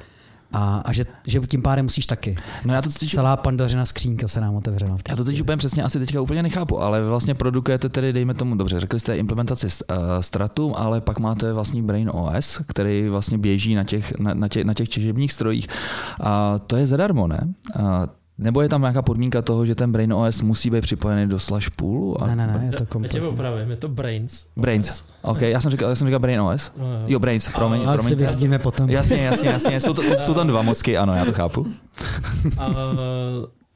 [0.52, 2.36] A, a že, že tím pádem musíš taky.
[2.64, 3.10] No já to teď...
[3.10, 4.96] Celá pandořina skřínka se nám otevřela.
[5.08, 8.56] já to teď úplně přesně asi teďka úplně nechápu, ale vlastně produkujete tedy, dejme tomu
[8.56, 13.74] dobře, řekli jste implementaci uh, Stratum, ale pak máte vlastní Brain OS, který vlastně běží
[13.74, 15.66] na těch, na, na těch, na těch těžebních strojích.
[16.20, 17.54] A to je zadarmo, ne?
[17.78, 17.84] Uh,
[18.40, 21.70] nebo je tam nějaká podmínka toho, že ten Brain OS musí být připojený do Slash
[21.70, 22.22] poolu?
[22.22, 22.26] A...
[22.26, 23.20] Ne, ne, ne, je to kompletně.
[23.20, 24.46] Já tě opravím, je to Brains.
[24.56, 25.04] Brains.
[25.22, 26.72] OK, já jsem říkal, já jsem říkal Brain OS.
[26.76, 27.02] No, jo.
[27.06, 27.82] jo, Brains, promiň.
[27.86, 28.28] A promiň.
[28.38, 28.90] si potom.
[28.90, 29.80] Jasně, jasně, jasně.
[29.80, 31.66] Jsou, to, jsou, tam dva mozky, ano, já to chápu.
[32.58, 32.70] A,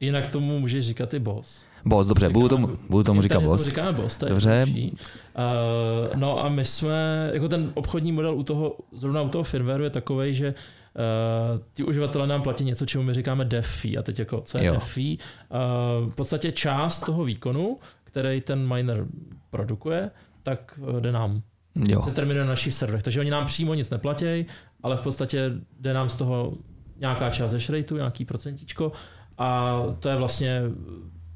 [0.01, 1.63] jinak tomu můžeš říkat i boss.
[1.85, 3.63] Boss, dobře, budu tomu, budu tomu říkat boss.
[3.63, 4.67] Tomu říkáme boss, to je dobře.
[4.69, 9.85] Uh, no a my jsme, jako ten obchodní model u toho, zrovna u toho firmwareu
[9.85, 10.55] je takový, že
[10.95, 13.99] Uh, ty uživatelé nám platí něco, čemu my říkáme dev fee.
[13.99, 14.73] A teď jako, co je jo.
[14.73, 15.17] dev fee?
[15.17, 19.07] Uh, v podstatě část toho výkonu, který ten miner
[19.51, 20.11] produkuje,
[20.43, 21.43] tak eh, jde nám.
[21.89, 22.03] Jo.
[22.03, 23.03] Se terminuje na našich serverech.
[23.03, 24.47] Takže oni nám přímo nic neplatí,
[24.83, 26.53] ale v podstatě jde nám z toho
[26.97, 28.93] nějaká část hash rateu, nějaký procentičko
[29.39, 30.63] a to je vlastně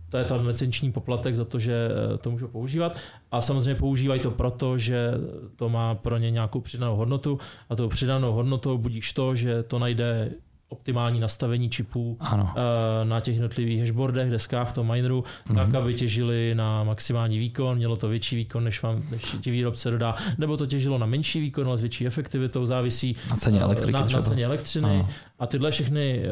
[0.08, 2.96] to je ten licenční poplatek za to, že eh, to můžou používat.
[3.30, 5.10] A samozřejmě používají to proto, že
[5.56, 9.78] to má pro ně nějakou přidanou hodnotu a tou přidanou hodnotou budíš to, že to
[9.78, 10.30] najde
[10.68, 12.54] optimální nastavení čipů ano.
[12.56, 15.54] Eh, na těch jednotlivých hashboardech, deskách v tom mineru, mm-hmm.
[15.54, 19.90] tak, aby těžili na maximální výkon, mělo to větší výkon, než vám než ti výrobce
[19.90, 23.92] dodá, nebo to těžilo na menší výkon, ale s větší efektivitou, závisí na ceně, elektriky,
[23.92, 24.90] na, na ceně elektřiny.
[24.90, 25.08] Ano.
[25.38, 26.22] A tyhle všechny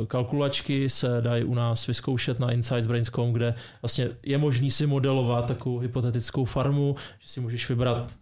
[0.00, 4.86] uh, kalkulačky se dají u nás vyzkoušet na Insights Brainscom, kde vlastně je možný si
[4.86, 8.12] modelovat takovou hypotetickou farmu, že si můžeš vybrat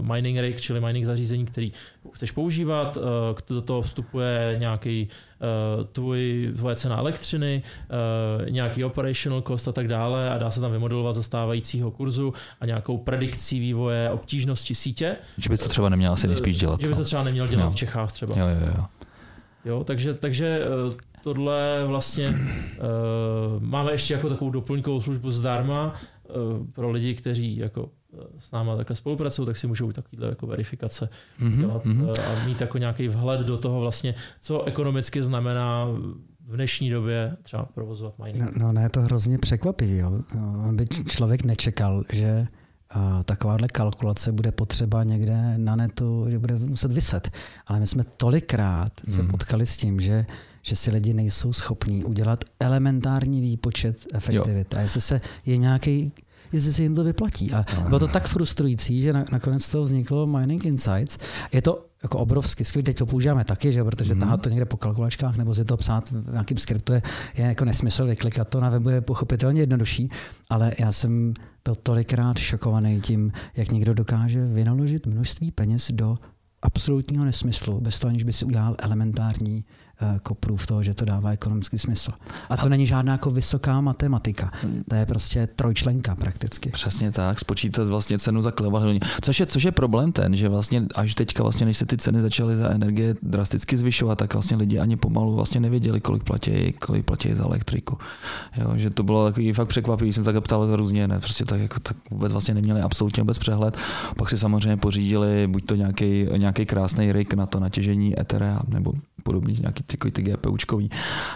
[0.00, 1.72] mining rig, čili mining zařízení, který
[2.12, 3.02] chceš používat, uh,
[3.48, 5.08] do toho vstupuje nějaký
[5.78, 7.62] uh, tvůj, tvoje cena elektřiny,
[8.42, 12.32] uh, nějaký operational cost a tak dále a dá se tam vymodelovat za stávajícího kurzu
[12.60, 15.16] a nějakou predikcí vývoje obtížnosti sítě.
[15.38, 16.80] Že by to třeba neměl asi nejspíš dělat.
[16.80, 17.04] Že by to no.
[17.04, 17.70] třeba neměl dělat Jo.
[17.70, 18.38] v Čechách třeba.
[18.38, 18.84] Jo, jo, jo.
[19.64, 22.36] Jo, takže, takže eh, tohle vlastně uh,
[23.62, 25.94] máme ještě jako takovou doplňkovou službu zdarma
[26.72, 31.08] pro lidi, kteří jako uh, s náma takhle spolupracují, tak si můžou takovýhle jako verifikace
[31.38, 32.02] Mhm, dělat mhm.
[32.02, 35.84] uh, a mít jako nějaký vhled do toho vlastně, co ekonomicky znamená
[36.46, 38.44] v dnešní době třeba provozovat mining.
[38.56, 39.96] No, no ne, je to hrozně překvapivý.
[39.96, 40.12] Jo.
[40.68, 42.46] On by člověk nečekal, že
[42.90, 47.30] a, takováhle kalkulace bude potřeba někde na netu, že bude muset vyset.
[47.66, 49.30] Ale my jsme tolikrát se Hmm.
[49.30, 50.26] potkali s tím, že
[50.62, 54.76] že si lidi nejsou schopní udělat elementární výpočet efektivity.
[54.76, 56.12] A jestli se je nějaký
[56.52, 57.52] jestli se jim to vyplatí.
[57.52, 61.18] A bylo to tak frustrující, že na, nakonec to vzniklo Mining Insights.
[61.52, 63.84] Je to jako obrovsky skvělé, teď to používáme taky, že?
[63.84, 64.20] protože Mhm.
[64.20, 67.02] tahat to někde po kalkulačkách nebo si to psát v nějakém skriptu je,
[67.36, 70.10] je jako nesmysl, vyklikat to na webu je pochopitelně jednodušší,
[70.50, 76.18] ale já jsem byl tolikrát šokovaný tím, jak někdo dokáže vynaložit množství peněz do
[76.62, 79.64] absolutního nesmyslu, bez toho, aniž by si udělal elementární
[80.02, 82.12] uh, koprův toho, že to dává ekonomický smysl.
[82.48, 84.52] A to není žádná jako vysoká matematika.
[84.88, 86.70] To je prostě trojčlenka prakticky.
[86.70, 88.86] Přesně tak, spočítat vlastně cenu za kilowatt
[89.20, 92.20] Což je, což je problém ten, že vlastně až teďka vlastně, než se ty ceny
[92.20, 97.04] začaly za energie drasticky zvyšovat, tak vlastně lidi ani pomalu vlastně nevěděli, kolik platí, kolik
[97.04, 97.98] platí za elektriku.
[98.56, 101.60] Jo, že to bylo takový fakt překvapivý, jsem se tak ptal různě, ne, prostě tak,
[101.60, 103.76] jako, tak vůbec vlastně neměli absolutně vůbec přehled.
[104.16, 108.92] Pak si samozřejmě pořídili buď to nějaký, nějaký krásný rig na to natěžení Etherea, nebo
[109.22, 110.90] podobný nějaký takový ty GPUčkový,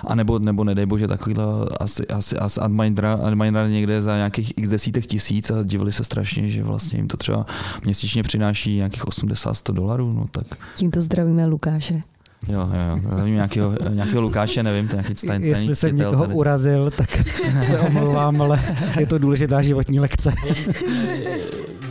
[0.06, 1.44] a nebo, nebo nedej bože takovýhle
[1.80, 6.50] asi, asi, asi adminera, adminera někde za nějakých x desítek tisíc a divili se strašně,
[6.50, 7.46] že vlastně jim to třeba
[7.84, 11.94] měsíčně přináší nějakých 80-100 dolarů, no tak Tímto zdravíme Lukáše.
[12.48, 13.16] jo, jo, jo.
[13.16, 16.34] Nevím, nějakého, nějakého Lukáše, nevím, to nějaký tajný, Jestli jsem někoho tady.
[16.34, 17.10] urazil, tak
[17.64, 18.60] se omlouvám, ale
[19.00, 20.32] je to důležitá životní lekce.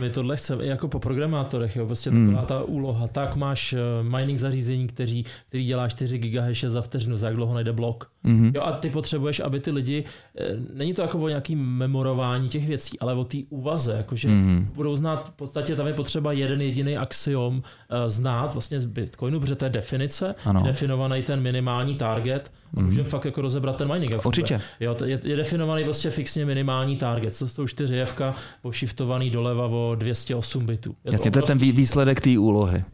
[0.00, 2.26] My tohle chceme i jako po programátorech, jo, prostě Hmm.
[2.26, 3.06] taková ta úloha.
[3.08, 7.54] Tak máš eh, mining zařízení, který, který dělá 4 GHz za vteřinu, za jak dlouho
[7.54, 8.10] najde blok.
[8.24, 8.52] Mhm.
[8.54, 10.04] Jo, a ty potřebuješ, aby ty lidi,
[10.38, 14.68] eh, není to jako o nějakým memorování těch věcí, ale o té úvaze, jakože Mhm.
[14.74, 17.62] budou znát, v podstatě tam je potřeba jeden jediný axiom uh,
[18.06, 20.62] znát vlastně z Bitcoinu, protože to je definice, Ano.
[20.64, 22.88] definovaný ten minimální target a Mhm.
[22.90, 24.10] můžeme fakt jako rozebrat ten mining.
[24.12, 24.26] jak.
[24.26, 24.60] Určitě.
[24.80, 29.66] Jo, to je, je definovaný prostě fixně minimální target, to jsou čtyři jevka pošiftovaný doleva
[29.66, 30.96] o 208 bitů.
[31.04, 32.84] Je Jasně, to je ten výsledek té úlohy.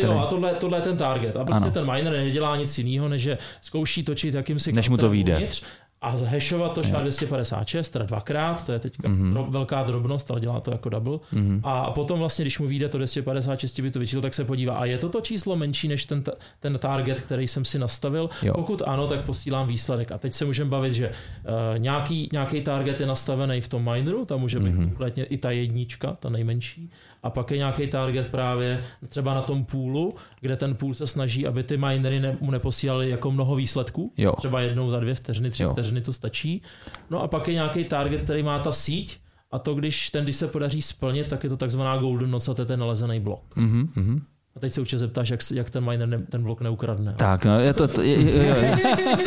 [0.00, 1.36] E, jo, a tohle, tohle je ten target.
[1.36, 1.70] A prostě Ano.
[1.72, 5.34] ten miner nedělá nic jiného, než že zkouší točit jakýmsi Než mu to vyjde.
[5.34, 5.64] uvnitř
[6.02, 6.84] A zhashovat to Jo.
[6.84, 9.34] třeba 256, teda dvakrát, to je teďka Mhm.
[9.34, 9.50] mm-hmm.
[9.50, 11.18] velká drobnost, ale dělá to jako double.
[11.32, 11.60] Mhm.
[11.64, 14.98] A potom vlastně, když mu vyjde to 256 bitů číslo, tak se podívá, a je
[14.98, 18.30] to to číslo menší než ten, ta- ten target, který jsem si nastavil?
[18.42, 18.52] Jo.
[18.54, 20.12] Pokud ano, tak posílám výsledek.
[20.12, 24.24] A teď se můžeme bavit, že uh, nějaký, nějaký target je nastavený v tom mineru,
[24.24, 24.80] tam může být Mhm.
[24.80, 24.88] mm-hmm.
[24.88, 26.90] kompletně i ta jednička, ta nejmenší.
[27.22, 31.46] A pak je nějaký target právě třeba na tom půlu, kde ten půl se snaží,
[31.46, 34.12] aby ty minery ne, mu neposílali jako mnoho výsledků.
[34.16, 34.32] Jo.
[34.36, 35.72] Třeba jednou za dvě vteřiny, tři Jo.
[35.72, 36.62] vteřiny to stačí.
[37.10, 40.36] No a pak je nějaký target, který má ta síť, a to, když ten, když
[40.36, 43.56] se podaří splnit, tak je to takzvaná golden noc a to je ten nalezený blok.
[43.56, 44.22] Mhm.
[44.58, 47.14] A teď se určitě zeptáš, jak, jak ten miner ne, ten blok neukradne.
[47.16, 48.78] Tak, no, je to, to, je, je, je,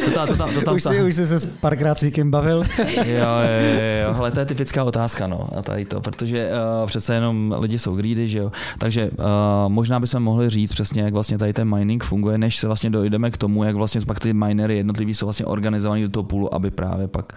[0.06, 2.63] to, tam- to, tam- to tam Už si, už jsi se párkrát s někým bavil.
[2.96, 6.88] Jo, jo, jo, jo, hele, to je typická otázka, no, a tady to, protože uh,
[6.88, 9.26] přece jenom lidi jsou greedy, že jo, takže uh,
[9.67, 13.32] možná bychom mohli říct přesně, jak vlastně tady ten mining funguje, než se vlastně dojdeme
[13.32, 16.72] k tomu, jak vlastně pak ty minery jednotlivý jsou vlastně organizovaný do toho půlu, aby
[16.72, 17.34] právě pak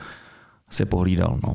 [0.71, 1.53] si pohlídal, no.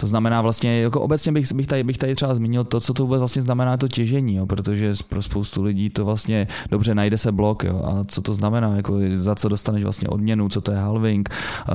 [0.00, 3.02] To znamená vlastně, jako obecně bych, bych, tady, bych tady třeba zmínil to, co to
[3.02, 7.32] vůbec vlastně znamená to těžení, jo, protože pro spoustu lidí to vlastně dobře najde se
[7.32, 10.76] blok, jo, a co to znamená, jako za co dostaneš vlastně odměnu, co to je
[10.76, 11.28] halving,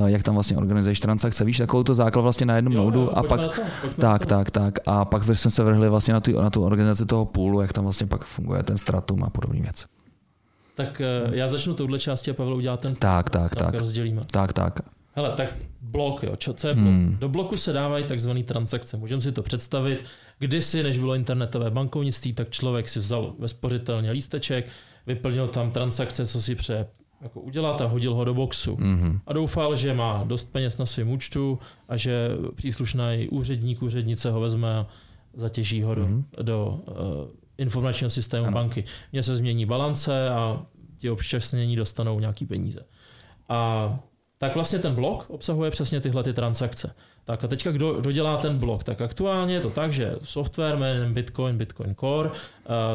[0.05, 3.11] jak tam vlastně organizuješ transakce, víš, takovou to základ vlastně na jednom Jo, nodu jo,
[3.15, 3.61] a pak to,
[3.99, 4.79] tak, tak, tak.
[4.85, 7.83] A pak jsme se vrhli vlastně na, ty, na tu organizaci toho půlu, jak tam
[7.83, 9.85] vlastně pak funguje ten stratum a podobný věc.
[10.75, 13.73] Tak eh, já začnu touhle části a Pavel udělá ten Tak, tak, tak.
[13.73, 14.21] rozdělíme.
[14.31, 14.79] Tak, tak.
[15.15, 15.49] Hele, tak
[15.81, 16.35] blok, jo.
[16.35, 16.85] Čo, co je blok?
[16.85, 17.17] Hmm.
[17.19, 18.97] Do bloku se dávají takzvané transakce.
[18.97, 20.05] Můžeme si to představit.
[20.39, 24.67] Kdysi, než bylo internetové bankovnictví, tak člověk si vzal ve spořitelně lísteček,
[25.07, 26.87] vyplnil tam transakce, co si přeje
[27.21, 28.75] jako udělat a hodil ho do boxu.
[28.79, 29.19] Mhm.
[29.27, 31.59] A doufal, že má dost peněz na svém účtu
[31.89, 34.87] a že příslušný úředník, úřednice ho vezme a
[35.33, 36.25] zatěží ho do, Mhm.
[36.41, 36.95] do uh,
[37.57, 38.53] informačního systému Ano.
[38.53, 38.83] banky.
[39.11, 40.65] Mně se změní balance a
[40.97, 42.79] ti občasnění dostanou nějaký peníze.
[43.49, 43.99] A
[44.43, 46.95] tak vlastně ten blok obsahuje přesně tyhle ty transakce.
[47.25, 48.83] Tak a teďka kdo, kdo dělá ten blok?
[48.83, 52.35] Tak aktuálně je to tak, že software jménem Bitcoin, Bitcoin Core, uh,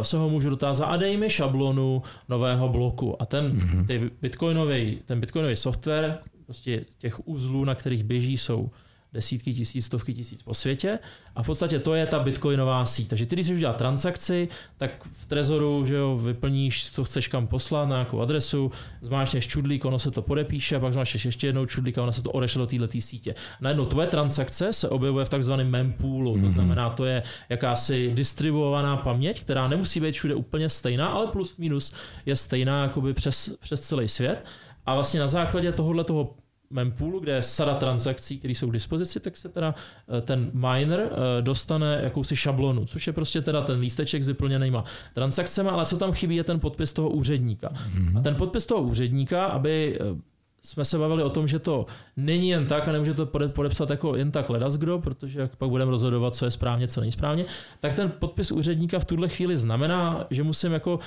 [0.03, 3.23] se ho můžu dotázat a dej mi šablonu nového bloku.
[3.23, 3.87] A ten, mm-hmm.
[3.87, 8.71] ty bitcoinový, ten bitcoinový software, prostě těch uzlů, na kterých běží, jsou
[9.13, 10.99] desítky tisíc, stovky tisíc po světě
[11.37, 13.09] a v podstatě to je ta bitcoinová síť.
[13.09, 17.47] Takže ty, když chceš udělat transakci, tak v Trezoru že jo, vyplníš, co chceš kam
[17.47, 18.71] poslat na nějakou adresu,
[19.03, 22.23] zmáčneš čudlík, ono se to podepíše a pak zmáčneš ještě jednou čudlík a ono se
[22.23, 23.35] to odešle do této sítě.
[23.61, 26.51] Najednou tvoje transakce se objevuje v takzvaném mempoolu, to mhm.
[26.51, 31.93] znamená, to je jakási distribuovaná paměť, která nemusí být všude úplně stejná, ale plus minus
[32.27, 34.45] je stejná jakoby přes, přes celý svět.
[34.87, 36.35] A vlastně na základě tohohle toho
[36.71, 39.75] mempoolu, kde je sada transakcí, které jsou k dispozici, tak se teda
[40.19, 44.85] eh, ten miner eh, dostane jakousi šablonu, což je prostě teda ten lísteček s vyplněnýma
[45.15, 47.69] transakcemi, ale co tam chybí je ten podpis toho úředníka.
[47.69, 48.19] Mm-hmm.
[48.19, 50.21] A ten podpis toho úředníka, aby eh,
[50.63, 54.17] jsme se bavili o tom, že to není jen tak a nemůže to podepsat jako
[54.17, 57.45] jen tak ledaskdo, protože jak pak budeme rozhodovat, co je správně, co není správně,
[57.81, 60.99] tak ten podpis úředníka v tuhle chvíli znamená, že musím jako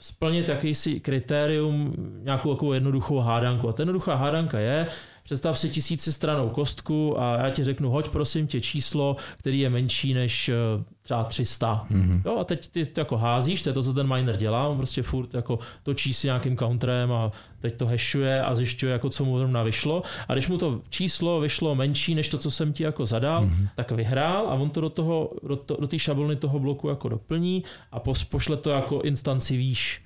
[0.00, 3.68] splnit jakýsi kritérium, nějakou jednoduchou hádanku.
[3.68, 4.86] A ta jednoduchá hádanka je,
[5.28, 9.70] představ si tisíci stranou kostku a já ti řeknu, hoď prosím tě číslo, který je
[9.70, 10.54] menší než eh,
[11.02, 11.86] třeba 300.
[11.90, 12.22] Mm-hmm.
[12.24, 14.76] Jo, a teď ty to jako házíš, to je to, co ten miner dělá, on
[14.76, 19.24] prostě furt jako točí si nějakým counterem a teď to hashuje a zjišťuje, jako co
[19.24, 20.02] mu zrovna vyšlo.
[20.28, 23.68] A když mu to číslo vyšlo menší než to, co jsem ti jako zadal, mm-hmm.
[23.74, 27.08] tak vyhrál a on to do toho, do, to, do té šablony toho bloku jako
[27.08, 28.00] doplní a
[28.30, 30.02] pošle to jako instanci výš.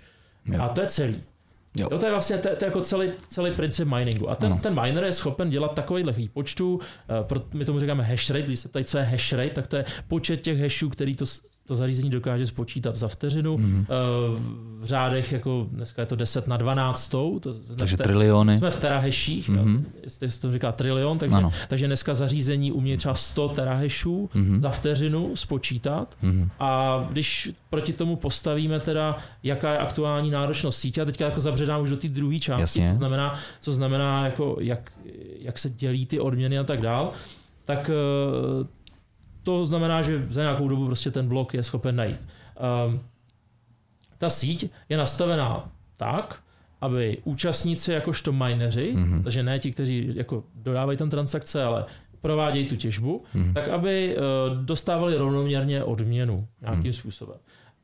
[0.47, 0.63] Jo.
[0.63, 1.23] A to je celý.
[1.77, 1.89] Jo.
[1.93, 4.31] jo, to je vlastně to, to je jako celý, celý princip miningu.
[4.31, 8.47] A ten, ten miner je schopen dělat takovýhle výpočtu, uh, my tomu říkáme hash rate,
[8.47, 11.25] když se ptají, co je hash rate, tak to je počet těch hashů, který to
[11.67, 13.59] to zařízení dokáže spočítat za vteřinu.
[13.59, 13.87] Mm.
[14.79, 17.09] V řádech, jako dneska je to 10 na 12.
[17.09, 17.41] To,
[17.77, 18.59] takže te, triliony.
[18.59, 19.87] Jsme v teraheších, mm.
[20.03, 21.37] jestli se to říká trilion, takže,
[21.69, 24.61] takže dneska zařízení umí třeba 100 terahešů mm.
[24.61, 26.17] za vteřinu spočítat.
[26.23, 26.51] Mm.
[26.61, 31.83] A když proti tomu postavíme teda, jaká je aktuální náročnost sítě, a teďka jako zabředám
[31.83, 32.91] už do té druhé části, Jasně.
[32.91, 34.93] co znamená, co znamená jako jak,
[35.39, 37.13] jak se dělí ty odměny a tak dál,
[37.65, 38.67] tak eh,
[39.43, 42.21] to znamená, že za nějakou dobu prostě ten blok je schopen najít.
[42.87, 43.01] Um,
[44.19, 46.43] ta síť je nastavená tak,
[46.81, 49.23] aby účastníci jakožto mineři, mm-hmm.
[49.23, 51.85] takže ne ti, kteří jako dodávají tam transakce, ale
[52.21, 53.53] provádějí tu těžbu, mm-hmm.
[53.53, 56.97] tak aby uh, dostávali rovnoměrně odměnu nějakým mm-hmm.
[56.97, 57.37] způsobem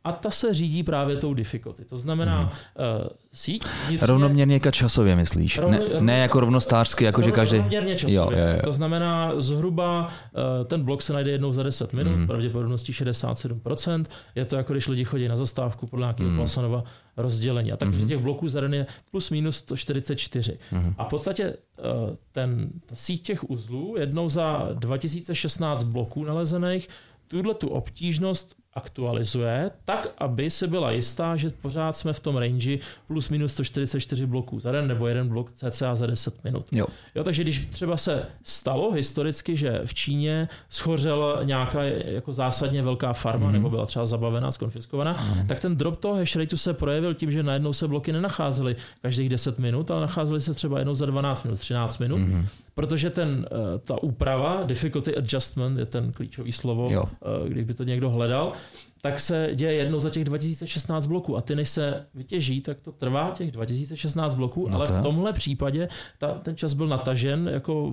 [0.05, 1.85] a ta se řídí právě tou difficulty.
[1.85, 2.49] To znamená hmm.
[2.49, 3.65] uh, síť.
[3.89, 5.59] Vnitřně, rovnoměrně časově myslíš?
[5.59, 7.57] Rovno, ne, ne jako rovnostářsky, jako že každý...
[7.57, 8.17] Rovnoměrně časově.
[8.17, 8.61] Jo, jo, jo.
[8.65, 12.27] To znamená zhruba uh, ten blok se najde jednou za 10 minut, hmm.
[12.27, 14.05] pravděpodobností 67%.
[14.35, 16.39] Je to jako když lidi chodí na zastávku podle nějakého hmm.
[16.39, 16.85] Poissanova
[17.17, 17.73] rozdělení.
[17.73, 18.09] A takže hmm.
[18.09, 20.59] těch bloků za den je plus minus 144.
[20.71, 20.95] Hmm.
[20.99, 26.89] A v podstatě uh, ten, ta síť těch uzlů jednou za 2016 bloků nalezených
[27.29, 32.79] tuhle tu obtížnost aktualizuje, tak, aby se byla jistá, že pořád jsme v tom range
[33.07, 36.67] plus minus 144 bloků za den nebo jeden blok cca za 10 minut.
[36.73, 36.87] Jo.
[37.15, 43.13] Jo, takže když třeba se stalo historicky, že v Číně schořela nějaká jako zásadně velká
[43.13, 43.53] farma mm-hmm.
[43.53, 45.47] nebo byla třeba zabavená, skonfiskovaná, mm-hmm.
[45.47, 49.29] tak ten drop toho hash rateu se projevil tím, že najednou se bloky nenacházely každých
[49.29, 52.19] 10 minut, ale nacházely se třeba jednou za 12 minut, 13 minut.
[52.21, 52.45] Mm-hmm
[52.79, 57.05] protože ten, eh, ta úprava, difficulty adjustment je ten klíčový slovo, jo.
[57.05, 58.53] Eh, kdyby to někdo hledal,
[59.01, 62.93] tak se děje jednou za těch 2016 bloků a ty než se vytěží, tak to
[62.93, 67.93] trvá těch 2016 bloků, no ale v tomhle případě ta, ten čas byl natažen jako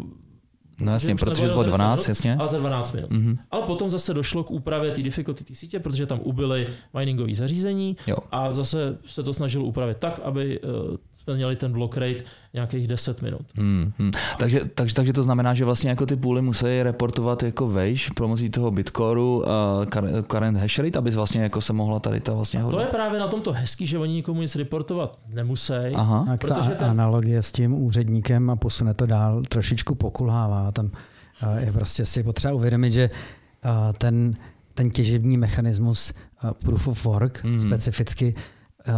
[0.79, 2.35] No jasně, protože to bylo 12, minut, jasně.
[2.35, 3.11] Ale za 12 minut.
[3.11, 3.37] Mm-hmm.
[3.51, 7.97] Ale potom zase došlo k úpravě té difficulty té sítě, protože tam ubyly miningové zařízení
[8.07, 8.15] jo.
[8.31, 10.95] a zase se to snažilo upravit tak, aby uh,
[11.25, 12.23] jsme měli ten block rate
[12.53, 13.41] nějakých 10 minut.
[13.55, 14.11] Hmm, hmm.
[14.39, 18.49] Takže, takže, takže to znamená, že vlastně jako ty půly musí reportovat jako vejš pomocí
[18.49, 19.43] toho Bitcoru uh,
[20.21, 22.63] current hash rate, aby vlastně jako se mohla tady ta vlastně...
[22.69, 25.73] to je právě na tomto hezký, že oni nikomu nic reportovat nemusí.
[25.95, 26.25] Aha.
[26.33, 26.89] A protože ta ten...
[26.89, 30.71] analogie s tím úředníkem a posune to dál trošičku pokulhává.
[30.71, 33.09] Tam uh, je prostě si potřeba uvědomit, že
[33.65, 34.33] uh, ten,
[34.73, 36.13] ten těžební mechanismus
[36.43, 37.59] uh, proof of work mm.
[37.59, 38.41] specificky Eh,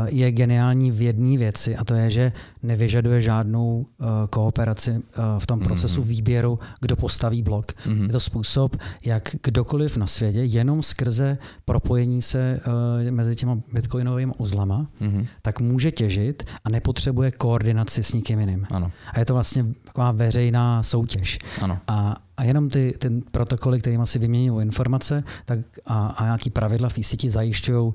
[0.06, 2.32] je geniální v jedné věci a to je, že
[2.64, 5.00] nevyžaduje žádnou uh, kooperaci uh,
[5.40, 6.08] v tom procesu mm-hmm.
[6.08, 7.72] výběru, kdo postaví blok.
[7.72, 8.02] Mm-hmm.
[8.02, 8.76] Je to způsob,
[9.06, 12.60] jak kdokoliv na světě jenom skrze propojení se
[13.06, 15.28] uh, mezi těma bitcoinovými uzlama, mm-hmm.
[15.42, 18.68] tak může těžit a nepotřebuje koordinaci s nikým jiným.
[18.70, 18.92] Ano.
[19.14, 21.40] A je to vlastně taková veřejná soutěž.
[21.62, 21.80] Ano.
[21.88, 26.90] A a jenom ty, ten protokoly, kterými si vyměňují informace tak a, a nějaký pravidla
[26.90, 27.94] v té síti zajišťují, uh,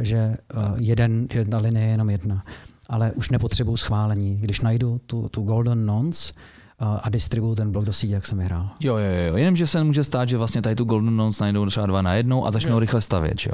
[0.00, 2.44] že uh, jeden, jedna linie je jenom jedna.
[2.88, 4.36] ale už nepotřebuju schválení.
[4.36, 6.32] Když najdu tu, tu golden nonce,
[7.02, 8.70] a distribuju ten blok do sítě, jak jsem vyhrál.
[8.80, 9.36] Jo, jo, jo.
[9.36, 12.14] Jenom, že se může stát, že vlastně tady tu Golden Nonce najdou třeba dva na
[12.14, 12.78] jednou a začnou jo.
[12.78, 13.52] rychle stavět, jo.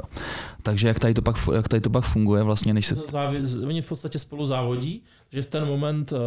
[0.63, 2.95] Takže jak tady to pak, jak tady to pak funguje vlastně, než se...
[3.67, 6.19] Oni v podstatě spolu závodí, že v ten moment uh,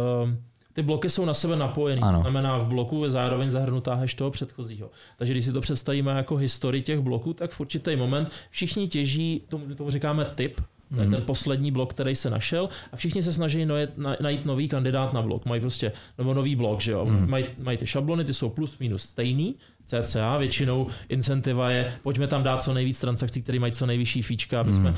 [0.73, 2.01] ty bloky jsou na sebe napojený.
[2.01, 2.17] Ano.
[2.17, 4.91] To znamená, v bloku je zároveň zahrnutá hash toho předchozího.
[5.17, 9.41] Takže když si to představíme jako historii těch bloků, tak v určitý moment všichni těží,
[9.47, 10.61] tomu, tomu říkáme typ,
[10.95, 13.67] to je ten poslední blok, který se našel a všichni se snaží
[14.21, 15.45] najít nový kandidát na blok.
[15.45, 17.05] Mají prostě, nebo nový blok, že jo.
[17.05, 17.29] Mm.
[17.29, 19.55] Mají, mají ty šablony, ty jsou plus minus stejný,
[19.85, 24.59] CCA, většinou incentiva je, pojďme tam dát co nejvíc transakcí, které mají co nejvyšší fíčka,
[24.59, 24.97] aby jsme mm.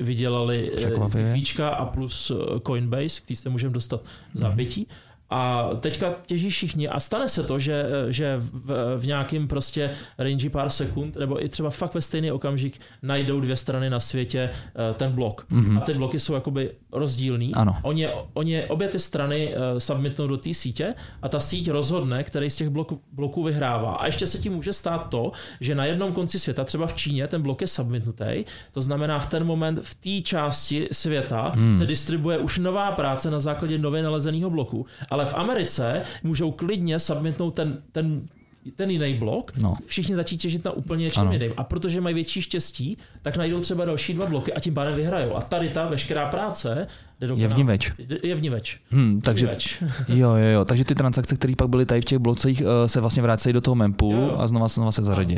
[0.00, 4.04] vydělali eh, ty fíčka a plus eh, Coinbase, který se můžeme dostat
[4.34, 4.56] za mm.
[4.56, 4.86] pětí.
[5.30, 10.50] A teďka těží všichni a stane se to, že, že v, v nějakém prostě range
[10.50, 14.94] pár sekund, nebo i třeba fakt ve stejný okamžik najdou dvě strany na světě eh,
[14.94, 15.46] ten blok.
[15.50, 15.78] Mm-hmm.
[15.78, 17.54] A ty bloky jsou jakoby rozdílný.
[17.54, 17.76] Ano.
[17.82, 22.50] Oni, oni obě ty strany eh, submitnou do té sítě a ta síť rozhodne, který
[22.50, 23.94] z těch bloků, bloků vyhrává.
[23.94, 27.26] A ještě se tím může stát to, že na jednom konci světa, třeba v Číně,
[27.26, 31.76] ten blok je submitnutý, to znamená v ten moment v té části světa mm.
[31.76, 36.50] se distribuje už nová práce na základě nově nalezeného bloku, ale ale v Americe můžou
[36.50, 38.28] klidně submitnout ten, ten
[38.76, 39.76] ten jiný blok, no.
[39.86, 41.52] všichni začít těžit na úplně něčem jiným.
[41.56, 45.36] A protože mají větší štěstí, tak najdou třeba další dva bloky a tím pádem vyhrajou.
[45.36, 46.86] A tady ta veškerá práce
[47.20, 47.92] je v ní več.
[48.22, 48.80] Je v ní več.
[48.90, 49.82] Hmm, takže, več.
[50.08, 50.64] jo, jo, jo.
[50.64, 53.60] Takže ty transakce, které pak byly tady v těch blocích, eh, se vlastně vracejí do
[53.60, 55.36] toho mempulu a znova, znova se zaradí.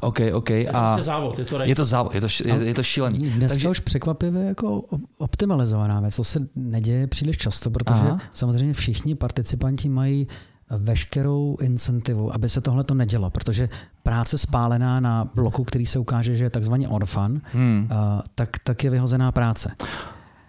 [0.00, 0.50] OK, OK.
[0.50, 2.82] Je to a prostě závod, je to Je to závod, je to, je, je to
[2.82, 3.18] šílený.
[3.18, 3.68] Dneska Takže...
[3.68, 4.84] už překvapivě jako
[5.18, 6.16] optimalizovaná věc.
[6.16, 8.20] To se neděje příliš často, protože Aha.
[8.32, 10.26] samozřejmě všichni participanti mají
[10.70, 13.68] veškerou incentivu, aby se tohle to nedělo, protože
[14.02, 17.88] práce spálená na bloku, který se ukáže, že je takzvaně orfan, hmm.
[18.34, 19.70] tak, tak je vyhozená práce.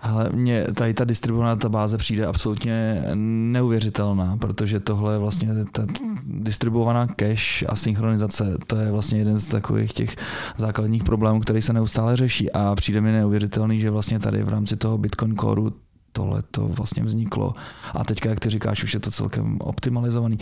[0.02, 5.86] Ale mně tady ta distribuovaná databáze přijde absolutně neuvěřitelná, protože tohle je vlastně ta
[6.24, 10.16] distribuovaná cache a synchronizace, to je vlastně jeden z takových těch
[10.58, 14.76] základních problémů, který se neustále řeší a přijde mi neuvěřitelný, že vlastně tady v rámci
[14.76, 15.62] toho Bitcoin Core
[16.12, 17.54] tohle to vlastně vzniklo.
[17.94, 20.38] A teďka, jak ty říkáš, už je to celkem optimalizovaný.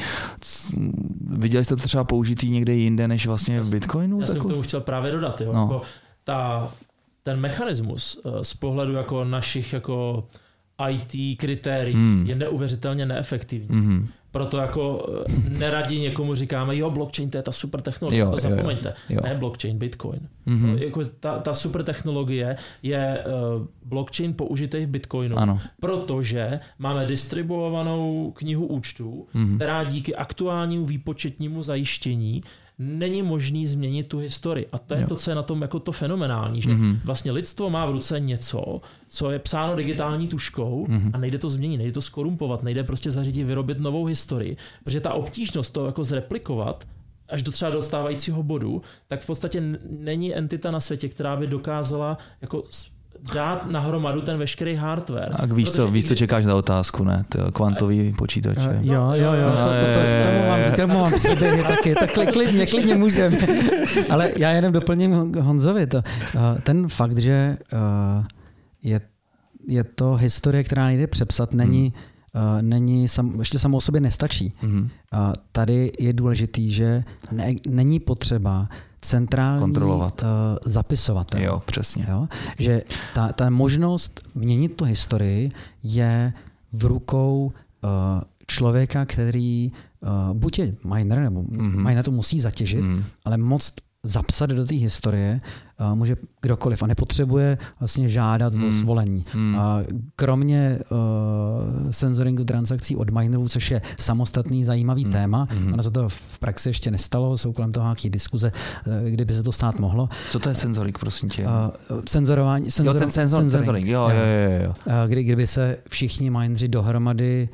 [1.30, 4.20] Viděli jste to třeba použitý někde jinde, než vlastně v Bitcoinu?
[4.20, 5.42] Já jsem to chtěl právě dodat.
[5.42, 5.54] Jo.
[5.54, 5.62] No.
[5.62, 5.82] Jako
[6.24, 6.72] ta,
[7.24, 10.28] ten mechanismus eh, z pohledu jako našich jako
[10.90, 12.26] IT kritérií hmm.
[12.28, 13.80] je neuvěřitelně neefektivní.
[13.80, 14.08] Hmm.
[14.38, 18.38] Proto jako eh, neradi někomu říkáme, jo, blockchain to je ta super technologie, jo, to
[18.38, 18.94] zapomeňte.
[19.10, 19.22] Jo, jo.
[19.24, 20.20] Ne blockchain, bitcoin.
[20.48, 20.78] Mm-hmm.
[20.78, 25.60] Jako ta, ta super technologie je uh, blockchain použitý v bitcoinu, ano.
[25.80, 29.56] protože máme distribuovanou knihu účtů, mm-hmm.
[29.56, 32.44] která díky aktuálnímu výpočetnímu zajištění
[32.80, 34.68] není možný změnit tu historii.
[34.72, 35.08] A to je jo.
[35.08, 37.00] to, co je na tom jako to fenomenální, že mm-hmm.
[37.04, 41.12] vlastně lidstvo má v ruce něco, co je psáno digitální tuškou mm-hmm.
[41.14, 45.14] a nejde to změnit, nejde to skorumpovat, nejde prostě zařídit vyrobit novou historii, protože ta
[45.14, 46.88] obtížnost to jako zreplikovat
[47.30, 52.18] až do třeba dostávajícího bodu, tak v podstatě není entita na světě, která by dokázala
[52.42, 52.64] jako
[53.34, 55.30] dát nahromadu ten veškerý hardware.
[55.36, 57.26] A víš, co, víš, co čekáš za otázku, ne?
[57.30, 58.58] To kvantový počítač.
[58.82, 62.32] Jo, jo, jo, to, to, to, to, tomu mám, k tomu mám příběhy taky, tak
[62.32, 63.38] klidně, klidně můžem.
[64.10, 66.02] Ale já jenom doplním Honzovi to.
[66.64, 67.58] Ten fakt, že
[68.84, 69.02] je,
[69.68, 71.94] je to historie, která nejde přepsat, není,
[72.34, 72.70] hmm.
[72.70, 74.54] není sam, ještě samo o sobě nestačí.
[74.58, 74.90] Hmm.
[75.52, 78.68] Tady je důležitý, že ne, není potřeba
[79.02, 80.22] centrální Kontrolovat.
[80.22, 80.28] Uh,
[80.66, 81.42] zapisovatel.
[81.42, 82.06] Jo, přesně.
[82.10, 82.28] Jo?
[82.60, 82.82] Že
[83.14, 85.52] ta, ta možnost měnit tu historii
[85.84, 86.34] je
[86.74, 87.52] v rukou
[87.84, 87.90] uh,
[88.48, 89.72] člověka, který
[90.02, 91.88] uh, buď je miner, nebo mm-hmm.
[91.88, 93.04] miner to musí zatěžit, mm.
[93.26, 93.74] ale moc
[94.04, 95.42] zapsat do té historie
[95.80, 98.68] uh, může kdokoliv a nepotřebuje vlastně žádat hmm.
[98.68, 99.26] o svolení.
[99.34, 99.56] Hmm.
[99.56, 99.62] Uh,
[100.16, 105.12] kromě uh, sensoringu transakcí od minerů, což je samostatný zajímavý hmm.
[105.12, 105.74] téma, hmm.
[105.74, 108.52] ono se to v praxi ještě nestalo, jsou kolem toho nějaké diskuze,
[108.88, 110.10] uh, kdyby se to stát mohlo.
[110.32, 111.44] Co to je senzoring, prosím tě?
[111.44, 112.72] Uh, senzorování.
[112.72, 113.66] Senzor, jo, ten senzor, senzoring.
[113.66, 113.88] senzoring.
[113.88, 114.74] Jo, jo, jo, jo.
[114.86, 117.50] Uh, kdy, kdyby se všichni mineři dohromady,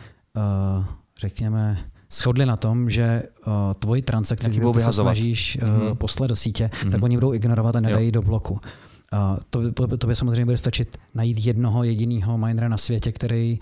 [0.77, 0.85] uh,
[1.19, 1.77] řekněme,
[2.13, 5.95] shodli na tom, že uh, tvoji transakce, kterou se snažíš uh, mm-hmm.
[5.95, 6.91] poslat do sítě, mm-hmm.
[6.91, 8.11] tak oni budou ignorovat a nedají jo.
[8.11, 8.59] do bloku.
[9.13, 13.59] Uh, to, to, to by samozřejmě bude stačit najít jednoho jediného minera na světě, který,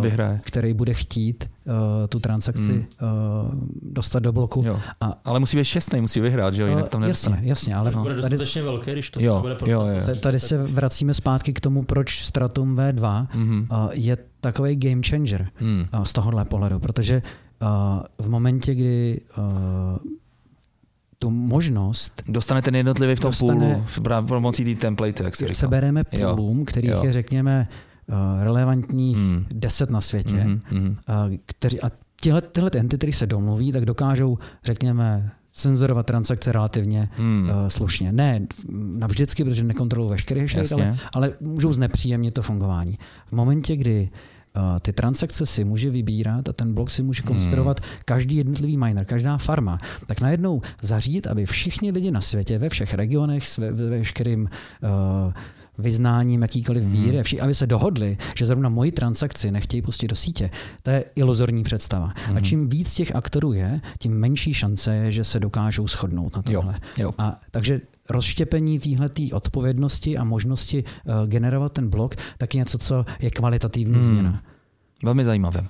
[0.00, 1.72] uh, který bude chtít uh,
[2.08, 2.78] tu transakci mm.
[2.78, 3.50] uh,
[3.82, 4.62] dostat do bloku.
[4.66, 4.80] Jo.
[5.00, 8.02] A, ale musí být šestý, musí vyhrát, že jo, jinak tam Jasně, jasně, ale no.
[8.02, 10.16] bude dostatečně velký, když to jo, bude jo, jo.
[10.20, 13.66] Tady se vracíme zpátky k tomu, proč Stratum V2 mm-hmm.
[13.70, 15.84] uh, je takový game changer mm.
[15.94, 17.22] uh, z tohohle pohledu, protože
[18.18, 19.20] v momentě, kdy
[21.18, 22.22] tu možnost...
[22.28, 25.58] Dostane ten jednotlivý v tom dostane, půlu, pomocí té template, jak se říká.
[25.58, 27.04] Sebereme půlům, kterých jo.
[27.04, 27.68] je, řekněme,
[28.42, 29.44] relevantních hmm.
[29.54, 30.60] deset na světě, hmm.
[30.66, 30.96] Hmm.
[31.46, 31.90] kteří, a
[32.22, 37.48] tyhle, tyhle entity, které se domluví, tak dokážou, řekněme, senzorovat transakce relativně hmm.
[37.48, 38.12] uh, slušně.
[38.12, 42.98] Ne navždycky, protože nekontrolují veškerý hash ale, ale můžou znepříjemnit to fungování.
[43.26, 44.10] V momentě, kdy
[44.82, 47.88] ty transakce si může vybírat a ten blok si může konstruovat hmm.
[48.04, 52.94] každý jednotlivý miner, každá farma, tak najednou zařídit, aby všichni lidi na světě, ve všech
[52.94, 54.42] regionech, ve, ve veškerým
[54.82, 55.32] uh,
[55.78, 56.92] vyznáním jakýkoliv hmm.
[56.92, 57.42] víry, hmm.
[57.42, 60.50] aby se dohodli, že zrovna moji transakci nechtějí pustit do sítě,
[60.82, 62.12] to je iluzorní představa.
[62.26, 62.36] Hmm.
[62.36, 66.42] A čím víc těch aktorů je, tím menší šance je, že se dokážou shodnout na
[66.42, 66.74] tohle.
[66.74, 67.04] Jo.
[67.04, 67.12] Jo.
[67.18, 73.04] A takže rozštěpení téhle odpovědnosti a možnosti uh, generovat ten blok, tak je něco, co
[73.20, 74.02] je kvalitativní hmm.
[74.02, 74.42] změna.
[75.04, 75.64] Velmi zajímavé.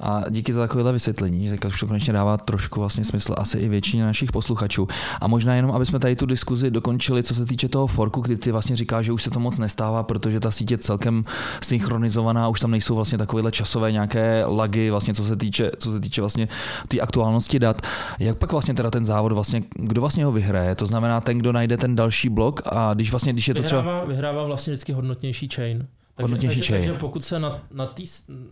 [0.00, 3.68] A díky za takovéhle vysvětlení, že už to konečně dává trošku vlastně smysl asi i
[3.68, 4.88] většině našich posluchačů.
[5.20, 8.36] A možná jenom, aby jsme tady tu diskuzi dokončili, co se týče toho forku, kdy
[8.36, 11.24] ty vlastně říkáš, že už se to moc nestává, protože ta sítě je celkem
[11.62, 16.00] synchronizovaná, už tam nejsou vlastně takovéhle časové nějaké lagy, vlastně co se týče, co se
[16.00, 16.48] týče vlastně
[16.88, 17.82] té aktuálnosti dat.
[18.18, 20.74] Jak pak vlastně teda ten závod vlastně, kdo vlastně ho vyhraje?
[20.74, 23.82] To znamená ten, kdo najde ten další blok a když vlastně, když je to vyhrává,
[23.82, 24.04] třeba...
[24.04, 25.86] Vyhrává vlastně vždycky hodnotnější chain.
[26.14, 28.02] Takže, takže, takže pokud se na, na té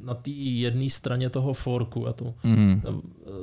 [0.00, 2.82] na jedné straně toho forku a tu, mm.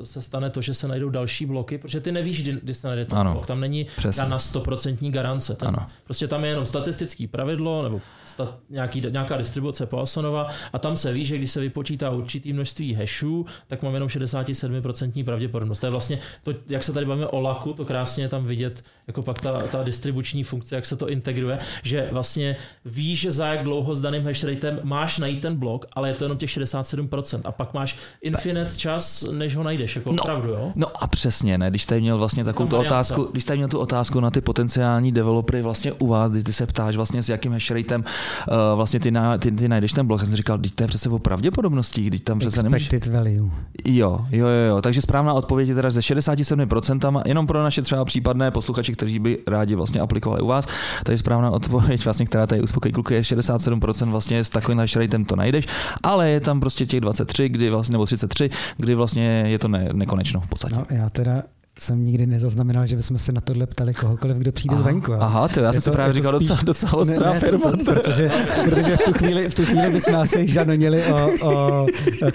[0.03, 3.05] Se stane to, že se najdou další bloky, protože ty nevíš, kdy, kdy se najde
[3.05, 3.45] ten ano, blok.
[3.45, 3.87] Tam není
[4.27, 5.55] na 100% garance.
[5.55, 5.87] Ten, ano.
[6.03, 11.13] Prostě tam je jenom statistický pravidlo nebo stat, nějaký, nějaká distribuce Poissonova a tam se
[11.13, 15.79] ví, že když se vypočítá určitý množství hashů, tak mám jenom 67% pravděpodobnost.
[15.79, 18.83] To je vlastně to, jak se tady bavíme o laku, to krásně je tam vidět,
[19.07, 23.47] jako pak ta, ta distribuční funkce, jak se to integruje, že vlastně víš, že za
[23.47, 27.41] jak dlouho s daným hashratem máš najít ten blok, ale je to jenom těch 67%
[27.43, 30.71] a pak máš infinite čas, než ho najdeš, jako no, opravdu, jo?
[30.75, 33.79] No a přesně, ne, když jste měl vlastně takovou tu otázku, když jste měl tu
[33.79, 37.51] otázku na ty potenciální developery vlastně u vás, když ty se ptáš vlastně s jakým
[37.51, 38.03] hashratem
[38.51, 41.19] uh, vlastně ty, na, ty, ty, najdeš ten blok, jsem říkal, to je přece o
[41.19, 42.89] pravděpodobnosti, když tam přece nemůžeš...
[43.11, 43.51] value.
[43.85, 48.05] Jo, jo, jo, jo, takže správná odpověď je teda ze 67%, jenom pro naše třeba
[48.05, 50.67] případné posluchače, kteří by rádi vlastně aplikovali u vás,
[51.03, 55.35] takže správná odpověď vlastně, která tady uspokojí kluky je 67% vlastně s takovým hashratem to
[55.35, 55.65] najdeš,
[56.03, 59.89] ale je tam prostě těch 23, kdy vlastně, nebo 33, kdy vlastně je to ne,
[59.93, 60.75] nekonečno v podstatě.
[60.75, 61.43] No, já teda
[61.79, 65.13] jsem nikdy nezaznamenal, že bychom se na tohle ptali kohokoliv, kdo přijde aha, zvenku.
[65.13, 67.71] Aha, to já jsem si právě říkal spíš, docela, docela ostrá ne, firma.
[67.71, 68.29] Ne, protože,
[68.63, 71.87] protože v tu chvíli, v tu chvíli bychom asi žanonili o, o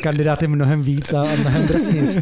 [0.03, 2.19] kandidáty mnohem víc a mnohem drsnic.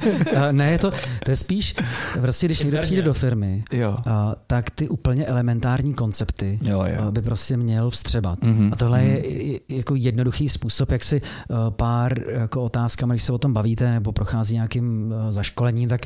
[0.52, 0.90] Ne, je to,
[1.24, 1.74] to je spíš,
[2.20, 3.96] prostě když někdo přijde do firmy, jo.
[4.06, 7.12] A, tak ty úplně elementární koncepty jo, jo.
[7.12, 8.38] by prostě měl vstřebat.
[8.38, 8.70] Mm-hmm.
[8.72, 9.24] A tohle mm-hmm.
[9.24, 11.22] je jako jednoduchý způsob, jak si
[11.70, 16.00] pár jako otázkami, když se o tom bavíte nebo prochází nějakým zaškolením, tak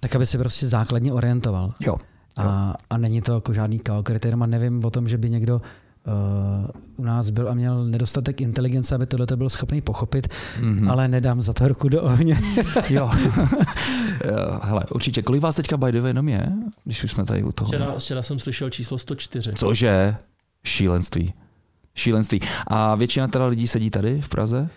[0.00, 1.72] tak aby se prostě základně orientoval.
[1.80, 1.96] Jo.
[2.36, 5.54] A, a není to jako žádný KO kritérium a nevím o tom, že by někdo
[5.56, 10.28] uh, u nás byl a měl nedostatek inteligence, aby tohle byl schopný pochopit,
[10.60, 10.90] mm-hmm.
[10.90, 12.40] ale nedám za to ruku do ohně.
[12.90, 13.10] jo.
[14.62, 15.22] Hele, určitě.
[15.22, 16.52] Kolik vás teďka by the way jenom je,
[16.84, 17.68] když už jsme tady u toho?
[17.68, 19.52] Včera, včera jsem slyšel číslo 104.
[19.52, 20.16] Cože?
[20.64, 21.34] Šílenství.
[21.94, 22.40] Šílenství.
[22.66, 24.68] A většina teda lidí sedí tady v Praze?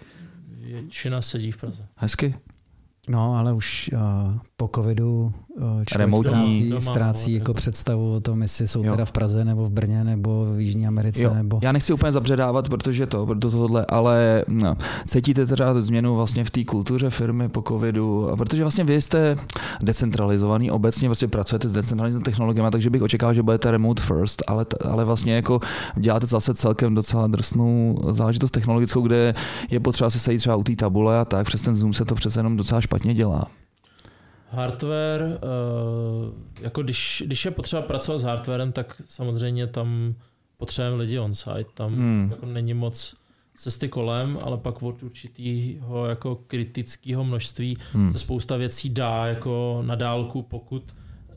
[0.48, 1.86] Většina sedí v Praze.
[1.96, 2.36] Hezky.
[3.10, 4.00] No, ale už uh,
[4.62, 8.92] po covidu uh, člověk ztrácí, ztrácí jako představu o tom, jestli jsou jo.
[8.92, 11.24] teda v Praze nebo v Brně nebo v Jižní Americe.
[11.24, 11.34] Jo.
[11.34, 11.60] Nebo...
[11.64, 16.50] Já nechci úplně zabředávat, protože to, do tohohle, ale no, cítíte teda změnu vlastně v
[16.50, 19.38] té kultuře firmy po covidu, protože vlastně vy jste
[19.82, 24.66] decentralizovaný, obecně vlastně pracujete s decentralizovanými technologiemi, takže bych očekával, že budete remote first, ale,
[24.86, 25.60] ale vlastně jako
[25.96, 29.34] děláte zase celkem docela drsnou záležitost technologickou, kde
[29.72, 32.16] je potřeba se sejít třeba u té tabule a tak, přes ten Zoom se to
[32.16, 33.48] přece jenom docela špatně dělá.
[34.52, 40.16] Hardware, eh, jako když, když je potřeba pracovat s hardwarem, tak samozřejmě tam
[40.58, 42.28] potřebujeme lidi on-site, tam hmm.
[42.32, 43.16] jako není moc
[43.56, 48.12] cesty kolem, ale pak od určitého jako kritického množství hmm.
[48.12, 50.84] se spousta věcí dá jako na dálku, pokud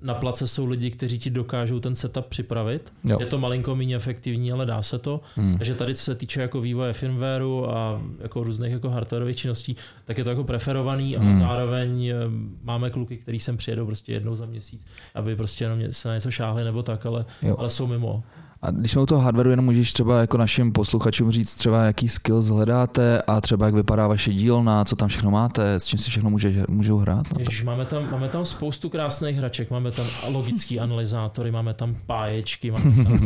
[0.04, 2.92] na place jsou lidi, kteří ti dokážou ten setup připravit.
[3.04, 3.16] Jo.
[3.20, 5.20] Je to malinko méně efektivní, ale dá se to.
[5.36, 5.58] Hmm.
[5.58, 10.18] Takže tady, co se týče jako vývoje firmwareu a jako různých jako hardwareových činností, tak
[10.18, 11.40] je to jako preferovaný, hmm.
[11.40, 12.14] zároveň eh,
[12.62, 16.30] máme kluky, kteří sem přijedou prostě jednou za měsíc, aby prostě jenom se na něco
[16.30, 17.24] šáhli nebo tak, ale,
[17.58, 18.22] ale jsou mimo.
[18.64, 22.08] A když jsme u toho hardwareu, jenom můžeš třeba jako našim posluchačům říct třeba, jaký
[22.08, 26.10] skills hledáte a třeba jak vypadá vaše dílna, co tam všechno máte, s čím si
[26.10, 27.32] všechno může, můžou hrát?
[27.32, 31.96] No Ježiš, máme, tam, máme tam spoustu krásných hraček, máme tam logický analyzátory, máme tam
[32.06, 33.18] páječky, máme tam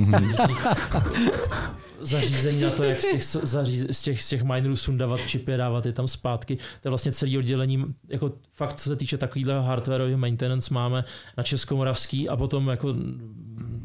[2.00, 5.86] zařízení na to, jak z těch, zaříz, z těch, z těch minerů sundavat čipy, dávat
[5.86, 6.56] je tam zpátky.
[6.56, 11.04] To je vlastně celý oddělení, jako fakt, co se týče takového hardwareového maintenance máme
[11.36, 12.94] na Českomoravský a potom jako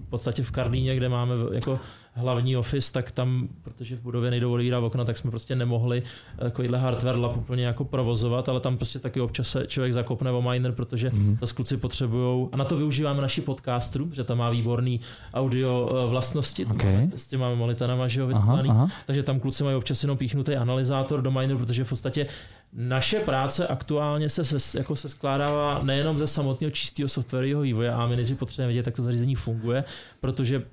[0.09, 1.79] podstatě v Karlíně, kde máme jako
[2.13, 6.03] hlavní office, tak tam, protože v budově nejdou odevírat okna, tak jsme prostě nemohli
[6.39, 10.41] takovýhle hardware lab úplně jako provozovat, ale tam prostě taky občas se člověk zakopne o
[10.41, 11.37] miner, protože mm.
[11.41, 12.47] zase kluci potřebují.
[12.51, 14.99] A na to využíváme naši podcastu, že tam má výborný
[15.33, 16.95] audio eh, vlastnosti, okay.
[16.95, 18.91] máme, s tím máme monitorama, že jo, vyslaný, aha, aha.
[19.05, 22.27] takže tam kluci mají občas jenom píchnutý analyzátor do mineru, protože v podstatě
[22.75, 28.07] naše práce aktuálně se, se, jako se skládává nejenom ze samotného čistého softwarového vývoje a
[28.07, 29.83] my nejdřív potřebujeme vědět, jak to zařízení funguje,
[30.19, 30.63] protože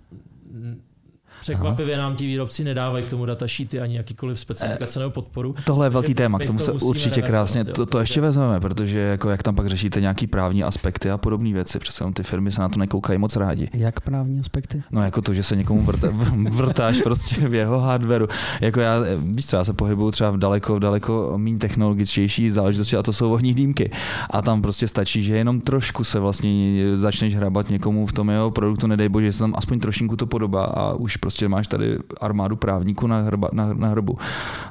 [1.41, 5.55] Překvapivě nám ti výrobci nedávají k tomu datasheety ani jakýkoliv specifikace nebo podporu.
[5.65, 9.31] Tohle je velký téma, k tomu se určitě krásně, to, to ještě vezmeme, protože jako
[9.31, 12.69] jak tam pak řešíte nějaký právní aspekty a podobné věci, přece ty firmy se na
[12.69, 13.69] to nekoukají moc rádi.
[13.75, 14.83] Jak právní aspekty?
[14.91, 16.09] No jako to, že se někomu vrta,
[16.51, 18.27] vrtáš prostě v jeho hardwareu.
[18.61, 23.03] Jako já, víš co, já se pohybuju třeba v daleko, daleko méně technologičtější záležitosti a
[23.03, 23.91] to jsou ohní dýmky.
[24.31, 28.51] A tam prostě stačí, že jenom trošku se vlastně začneš hrabat někomu v tom jeho
[28.51, 31.67] produktu, nedej bože, že se tam aspoň trošinku to podobá a už prostě prostě máš
[31.67, 34.19] tady armádu právníků na, hrba, na, na hrbu.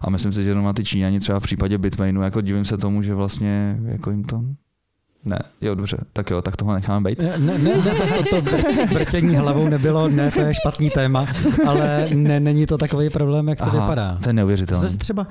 [0.01, 3.01] A myslím si, že na ty Číňani třeba v případě Bitmainu, jako divím se tomu,
[3.01, 4.43] že vlastně jako jim to
[5.25, 7.19] ne, jo, dobře, tak jo, tak toho necháme být.
[7.19, 7.75] Ne, ne, ne
[8.29, 8.57] to, to, to
[8.93, 11.27] vrtění hlavou nebylo, ne, to je špatný téma,
[11.67, 14.17] ale ne, není to takový problém, jak to Aha, vypadá.
[14.23, 14.81] To je neuvěřitelné.
[14.81, 15.27] Zase třeba,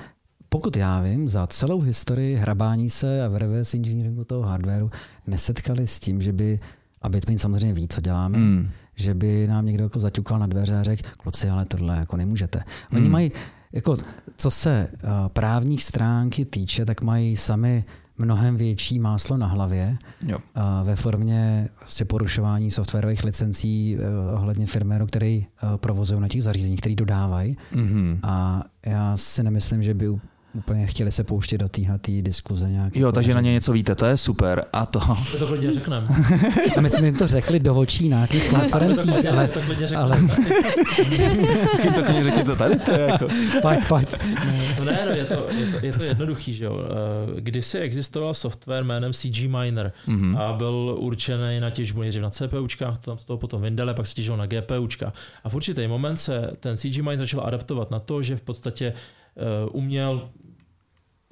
[0.49, 4.91] pokud já vím, za celou historii hrabání se a v reverse engineeringu toho hardwareu
[5.27, 6.61] nesetkali s tím, že by,
[7.03, 10.79] a Bitmain samozřejmě ví, co děláme, hmm že by nám někdo jako zaťukal na dveře
[10.79, 12.65] a řekl, kluci, ale tohle jako nemůžete.
[12.93, 13.13] Oni hmm.
[13.13, 13.33] mají,
[13.73, 13.95] jako,
[14.37, 17.85] co se uh, právních stránky týče, tak mají sami
[18.19, 19.97] mnohem větší máslo na hlavě
[20.27, 20.39] jo.
[20.39, 26.43] Uh, ve formě vlastně porušování softwarových licencí uh, ohledně firméru, který uh, provozují na těch
[26.43, 27.57] zařízeních, který dodávají.
[27.73, 28.19] Mm-hmm.
[28.23, 30.09] A já si nemyslím, že by
[30.59, 32.97] úplně chtěli se pouštět do téhle diskuze nějak.
[32.97, 34.65] Jo, takže na ně něco víte, to je super.
[34.73, 35.01] A to...
[35.39, 36.07] To klidně řekneme.
[36.77, 39.49] A my jsme jim to řekli do očí na nějakých konferencích, ale...
[39.49, 40.17] To klidně ale...
[41.95, 43.27] to klidně řekni to tady, to je jako...
[43.63, 44.15] Pojď, pojď.
[44.79, 46.79] No ne, no, je to, je to, je to jednoduchý, že jo.
[46.79, 50.39] Eh, kdysi existoval software jménem CG Miner mm-hmm.
[50.39, 54.15] a byl určený na těžbu nejdřív na CPUčkách, tam z toho potom vyndali, pak se
[54.15, 55.13] těžil na GPUčka.
[55.45, 58.93] A v určitý moment se ten CG Miner začal adaptovat na to, že v podstatě
[58.93, 60.29] uh, uměl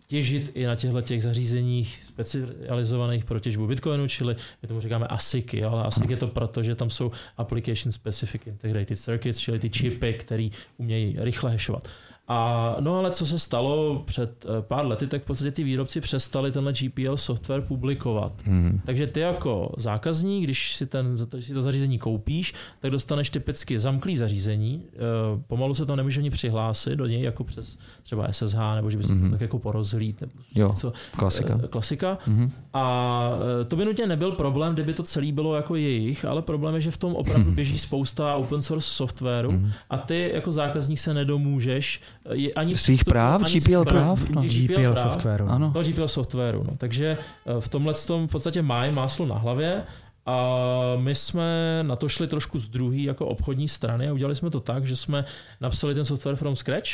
[0.06, 5.64] těžit i na těchto těch zařízeních specializovaných pro těžbu Bitcoinu, čili my tomu říkáme ASICy,
[5.64, 10.14] ale ASIC je to proto, že tam jsou Application Specific Integrated Circuits, čili ty čipy,
[10.14, 10.48] které
[10.78, 11.88] umějí rychle hashovat.
[12.28, 16.00] A no ale co se stalo před eh, pár lety, tak v podstatě ty výrobci
[16.00, 18.32] přestali tenhle GPL software publikovat.
[18.46, 18.80] Mm.
[18.84, 23.78] Takže ty jako zákazník, když si, ten, když si to zařízení koupíš, tak dostaneš typicky
[23.78, 24.98] zamklý zařízení, eh,
[25.46, 29.08] pomalu se tam nemůže ani přihlásit do něj jako přes třeba SSH, nebo že bys
[29.08, 29.24] mm.
[29.24, 30.20] to tak jako porozhlít.
[30.20, 31.60] Nebo jo, něco, klasika.
[31.64, 32.18] Eh, klasika.
[32.26, 32.50] Mm.
[32.74, 33.30] A
[33.68, 36.90] to by nutně nebyl problém, kdyby to celé bylo jako jejich, ale problém je, že
[36.90, 39.70] v tom opravdu běží spousta open source softwaru mm.
[39.90, 42.00] a ty jako zákazník se nedomůžeš
[42.32, 44.42] je ani svých vstup, práv, ani GPL práv, no.
[44.42, 45.46] GPL, GPL práv, softwaru.
[45.48, 45.70] Ano.
[45.72, 46.64] To GPL softwaru.
[46.66, 46.76] No.
[46.78, 49.82] Takže eh, v tomhle tom v podstatě mají máslo na hlavě
[50.26, 50.58] a
[50.96, 54.60] my jsme na to šli trošku z druhé jako obchodní strany a udělali jsme to
[54.60, 55.24] tak, že jsme
[55.60, 56.90] napsali ten software from scratch,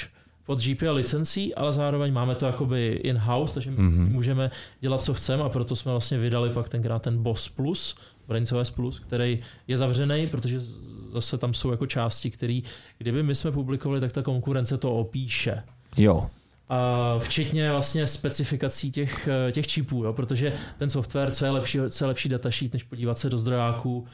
[0.47, 4.09] pod GPL licencí, ale zároveň máme to jakoby in-house, takže my mm-hmm.
[4.11, 7.97] můžeme dělat, co chceme a proto jsme vlastně vydali pak tenkrát ten Boss Plus,
[8.29, 10.61] BrainCOS Plus, který je zavřený, protože
[11.13, 12.61] zase tam jsou jako části, které,
[12.99, 15.63] kdyby my jsme publikovali, tak ta konkurence to opíše.
[15.97, 16.31] Jo.
[16.69, 20.13] A včetně vlastně specifikací těch, těch čipů, jo?
[20.13, 24.07] protože ten software, co je lepší, co je lepší datasheet, než podívat se do zdrojáků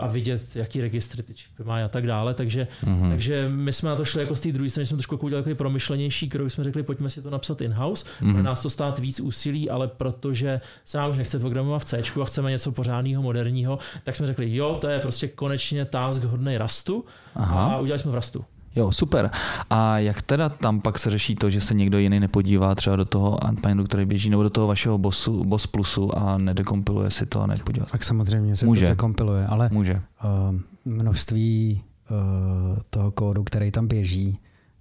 [0.00, 2.34] a vidět, jaký registry ty čipy má a tak dále.
[2.34, 3.08] Takže, mm-hmm.
[3.10, 5.54] takže my jsme na to šli jako z té druhé strany, jsme trošku udělali takový
[5.54, 8.30] promyšlenější krok, jsme řekli, pojďme si to napsat in-house, mm-hmm.
[8.30, 12.02] bude nás to stát víc úsilí, ale protože se nám už nechce programovat v C
[12.22, 16.58] a chceme něco pořádného, moderního, tak jsme řekli, jo, to je prostě konečně task hodný
[16.58, 17.04] Rastu
[17.34, 17.64] Aha.
[17.64, 18.44] a udělali jsme v Rastu.
[18.76, 19.30] Jo, super.
[19.70, 23.04] A jak teda tam pak se řeší to, že se někdo jiný nepodívá třeba do
[23.04, 27.42] toho Antpineu, který běží, nebo do toho vašeho bossu, Boss Plusu a nedekompiluje si to
[27.42, 28.86] a nepodívá Tak samozřejmě se Může.
[28.86, 29.94] to dekompiluje, ale Může.
[29.94, 34.38] Uh, množství uh, toho kódu, který tam běží,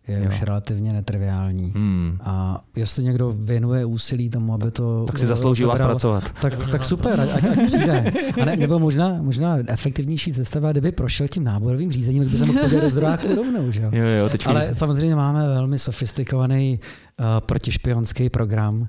[0.07, 0.27] je jo.
[0.27, 1.71] už relativně netriviální.
[1.75, 2.17] Hmm.
[2.21, 5.03] A jestli někdo věnuje úsilí tomu, aby to...
[5.07, 6.29] Tak si zaslouží vás pracovat.
[6.41, 8.11] Tak, tak super, ať, ať přijde.
[8.41, 12.59] A ne, nebo možná, možná efektivnější cesta, kdyby prošel tím náborovým řízením, kdyby se mohl
[12.59, 13.71] podívat do zdrojáku rovnou.
[13.71, 13.81] Že?
[13.91, 16.79] Jo, jo, teď Ale samozřejmě máme velmi sofistikovaný
[17.19, 18.87] uh, protišpionský program,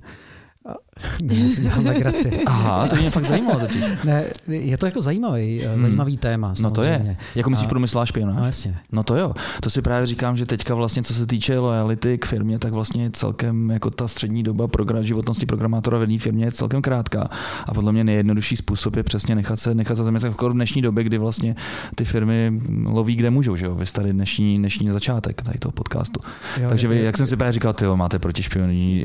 [1.23, 2.31] Ne, si dělám legraci.
[2.47, 3.83] Aha, to mě fakt zajímalo totiž.
[4.05, 5.83] Ne, je to jako zajímavý, hmm.
[5.83, 6.49] zajímavý téma.
[6.49, 7.11] No to samozřejmě.
[7.11, 7.17] je.
[7.35, 8.37] Jako myslíš A- průmyslová špionáž?
[8.39, 8.77] No jasně.
[8.93, 12.25] No to jo, to si právě říkám, že teďka vlastně, co se týče lojality k
[12.27, 16.53] firmě, tak vlastně celkem jako ta střední doba program, životnosti programátora v jedné firmě je
[16.53, 17.29] celkem krátká.
[17.67, 20.83] A podle mě nejjednodušší způsob je přesně nechat se, nechat se zaměstnat jako v dnešní
[20.83, 21.55] době, kdy vlastně
[21.95, 23.75] ty firmy loví kde můžou, že jo?
[23.75, 26.21] Vy jste tady dnešní, dnešní začátek tady toho podcastu.
[26.61, 28.43] Jo, Takže vy, je- jak jsem si právě říkal, ty máte proti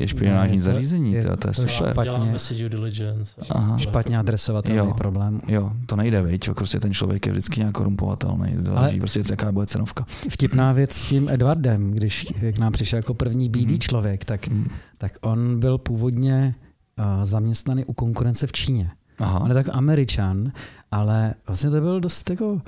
[0.06, 1.87] špionážní zařízení, je- to, to je to je super.
[1.92, 2.04] Špatně.
[2.12, 3.40] Děláme si due diligence.
[3.50, 3.78] Aha.
[3.78, 4.94] špatně adresovatelný Jo.
[4.94, 5.40] problém.
[5.48, 6.50] Jo, to nejde, viď?
[6.50, 8.54] Prostě ten člověk je vždycky nějak korumpovatelný.
[8.58, 10.04] Záleží Ale- prostě, jaká bude cenovka.
[10.30, 13.78] Vtipná věc s tím Edwardem, když k nám přišel jako první BD Mhm.
[13.78, 14.66] člověk, tak, Mm.
[14.98, 16.54] tak on byl původně
[16.98, 18.90] uh, zaměstnaný u konkurence v Číně.
[19.18, 19.40] Aha.
[19.40, 20.52] On je tak američan,
[20.90, 22.60] ale vlastně to byl dost jako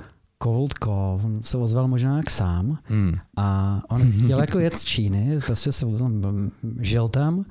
[0.43, 1.19] cold call.
[1.23, 3.13] On se ozval možná jak sám Hmm.
[3.37, 7.45] a on chtěl jako jet z Číny, prostě se tam žil tam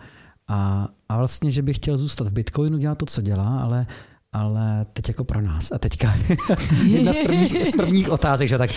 [0.50, 3.86] a, a vlastně, že by chtěl zůstat v Bitcoinu, dělat to, co dělá, ale
[4.32, 5.72] ale teď jako pro nás.
[5.72, 6.14] A teďka
[6.86, 8.70] jedna z prvních, z prvních otázek, že tak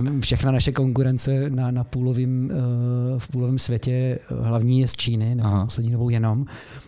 [0.00, 4.96] um, všechna naše konkurence na, na půlovým, uh, v půlovém světě uh, hlavní je z
[4.96, 5.64] Číny, nebo Aha.
[5.64, 6.44] poslední dobou jenom.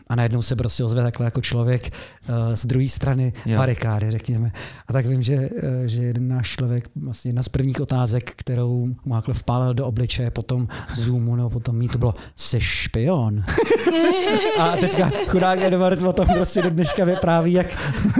[0.09, 1.82] A najednou se prostě ozve takhle jako člověk
[2.28, 3.59] uh, z druhé strany Jo.
[3.59, 4.52] barikády, řekněme.
[4.88, 5.48] A tak vím, že, uh,
[5.86, 10.30] že jeden náš člověk, vlastně jedna z prvních otázek, kterou mu takhle vpálil do obličeje,
[10.30, 13.44] potom Zoomu nebo potom mít, to bylo, jsi špion.
[14.59, 17.66] A teďka chudák Edward o tom prostě do dneška vypráví, jak,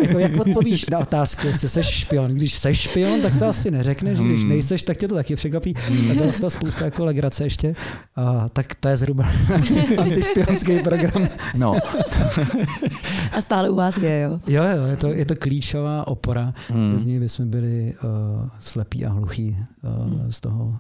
[0.03, 2.35] jako, jak odpovíš na otázku, jestli jsi špion.
[2.35, 4.49] Když jsi špion, tak to asi neřekneš, když Hmm.
[4.49, 5.75] nejseš, tak tě to taky překvapí.
[6.11, 7.75] A bylo z toho spousta jako legrace ještě.
[8.17, 11.29] A, tak to je zhruba náš antišpionský program.
[11.55, 11.78] No,
[13.37, 14.41] A stále u vás je, jo.
[14.47, 16.55] Jo, jo, je to, je to klíčová opora.
[16.69, 16.93] hmm.
[16.93, 20.77] Bez ní bychom byli uh, slepí a hluchí uh, z toho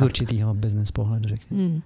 [0.00, 1.62] z určitého business pohledu, řekněme.
[1.62, 1.80] Hmm.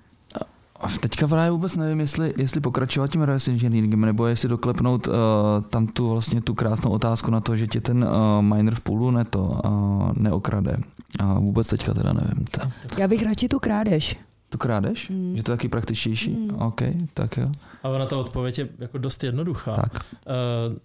[0.80, 5.14] A Teďka právě vůbec nevím, jestli, jestli pokračovat tím reverse engineeringem, nebo jestli doklepnout uh,
[5.70, 9.10] tam tu vlastně tu krásnou otázku na to, že tě ten uh, miner v půlu
[9.10, 10.76] ne to uh, neokrade.
[11.22, 12.44] Uh, vůbec teďka teda nevím.
[12.50, 14.16] Ta, Já bych radši tu krádež.
[14.56, 15.08] Tu krádeš?
[15.08, 15.36] Mm.
[15.36, 16.30] Že to je taky praktičtější?
[16.30, 16.56] Mm.
[16.62, 16.82] OK,
[17.14, 17.48] tak jo.
[17.82, 19.74] A ona ta odpověď je jako dost jednoduchá.
[19.74, 20.04] Tak.
[20.26, 20.76] Eh,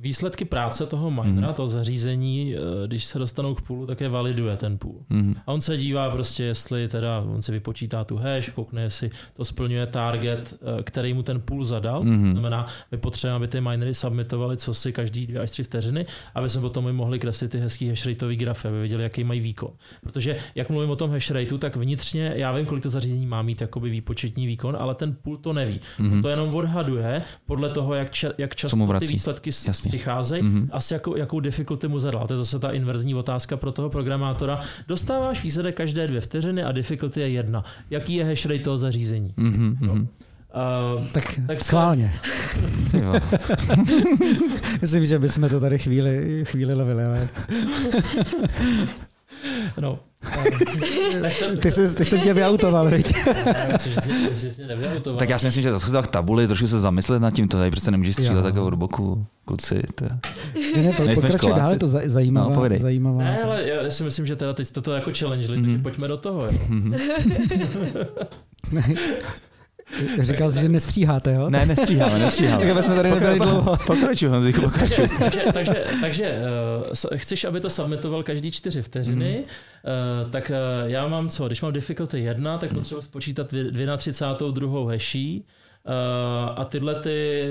[0.00, 1.54] výsledky práce toho minera, Mhm.
[1.54, 5.02] toho zařízení, eh, když se dostanou k půlu, tak je validuje ten půl.
[5.10, 5.34] Mm.
[5.46, 9.44] A on se dívá prostě, jestli teda, on si vypočítá tu hash, koukne, jestli to
[9.44, 11.98] splňuje target, eh, který mu ten půl zadal.
[12.00, 12.32] To Mhm.
[12.32, 16.50] znamená, my potřebujeme, aby ty minery submitovali co si každý dvě až tři vteřiny, aby
[16.50, 19.70] jsme potom mohli kreslit ty hezký hashrateový grafy, aby viděli, jaký mají výkon.
[20.02, 23.60] Protože jak mluvím o tom hashrateu, tak vnitřně, já vím, kolik to zařízení má mít
[23.60, 25.80] jakoby výpočetní výkon, ale ten půl to neví.
[25.98, 26.22] Mhm.
[26.22, 29.87] To jenom odhaduje podle toho, jak, ča, jak často ty výsledky Jasně.
[29.88, 30.68] Přicházejí, Mhm.
[30.72, 32.26] asi jakou, jakou difficulty mu zadal.
[32.26, 34.60] To je zase ta inverzní otázka pro toho programátora.
[34.88, 37.64] Dostáváš výsledek každé dvě vteřiny a difficulty je jedna.
[37.90, 39.32] Jaký je hash rate toho zařízení?
[39.36, 39.76] Mhm.
[39.80, 40.08] Mhm.
[41.00, 42.14] Uh, Tak, Tak schválně.
[44.80, 47.28] Myslím, že bychom to tady chvíli, chvíli lovili, ale
[49.80, 49.98] no.
[51.60, 53.14] Ty, jsi, ty jsem tě vyautoval, viď?
[53.26, 54.64] Ne, jsi- jsi.
[55.18, 57.56] Tak já si myslím, že to schůzka k tabuli, trošku se zamyslet nad tím, to
[57.56, 59.82] tady prostě nemůžeš střílet takhle od boku, kluci.
[59.94, 60.10] To je.
[60.76, 61.60] Ne, ne, pokračuj školáci.
[61.62, 62.78] dál, je to za- zajímavá, No, povídej.
[62.78, 63.18] zajímavá.
[63.24, 65.62] Ne, ale já si myslím, že teda teď to jako challenge, Mhm.
[65.64, 66.44] takže pojďme do toho.
[66.44, 66.50] Jo.
[66.68, 66.94] Mhm.
[70.20, 71.50] Říkal jsi, že nestříháte, jo?
[71.50, 72.74] Ne, nestříháme, nestříháme.
[72.74, 73.76] Tak jsme tady nebyli dlouho.
[73.86, 75.08] Pokračuj, Honzíku, pokračuj.
[75.18, 76.38] takže, takže, takže
[77.12, 79.44] uh, chceš, aby to submitoval každý čtyři vteřiny, Mhm.
[80.24, 80.50] uh, tak
[80.84, 81.46] uh, já mám co?
[81.46, 84.90] Když mám difficulty 1, tak potřebuji spočítat dvě- na 32.
[84.90, 85.44] haší
[85.86, 85.92] uh,
[86.60, 87.44] a tyhle ty,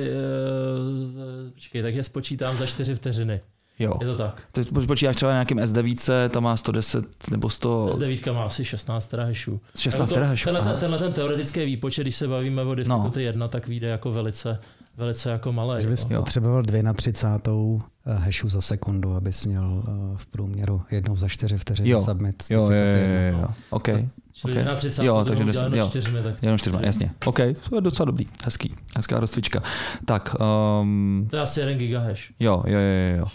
[1.46, 3.42] uh, počkej, tak je spočítám za 4 vteřiny.
[3.80, 3.94] Jo.
[4.02, 4.42] Je to tak.
[4.52, 9.60] Teď počítáš třeba nějakým S9, tam má 110 nebo 100, S9 má asi 16 terahešů.
[9.80, 10.46] 16 to, terahešů.
[10.46, 14.12] tenhle, ten, tenhle ten teoretický výpočet, když se bavíme o difficulty 1, tak vyjde jako
[14.12, 14.60] velice,
[14.98, 15.76] velice jako malé.
[15.76, 16.20] Takže bys Jo.
[16.22, 21.28] potřeboval dvě na třicátou eh, hashu za sekundu, abys měl eh, v průměru jednou za
[21.28, 22.02] čtyři vteřiny Jo.
[22.02, 22.44] submit.
[22.50, 23.48] Jo, jo, jo, jo, jo.
[23.70, 23.88] OK.
[24.34, 24.66] Čili okay.
[24.66, 25.88] na 30 Jo, jo, takže do jo.
[25.88, 27.12] čtyřmi, tak Jenom čtyřma, jasně.
[27.26, 27.38] OK,
[27.70, 29.64] to je docela dobrý, hezký, hezká rozcvička.
[30.06, 30.36] Tak,
[30.82, 32.22] um, to je asi 1 gigahash.
[32.40, 33.26] jo, jo, jo, jo.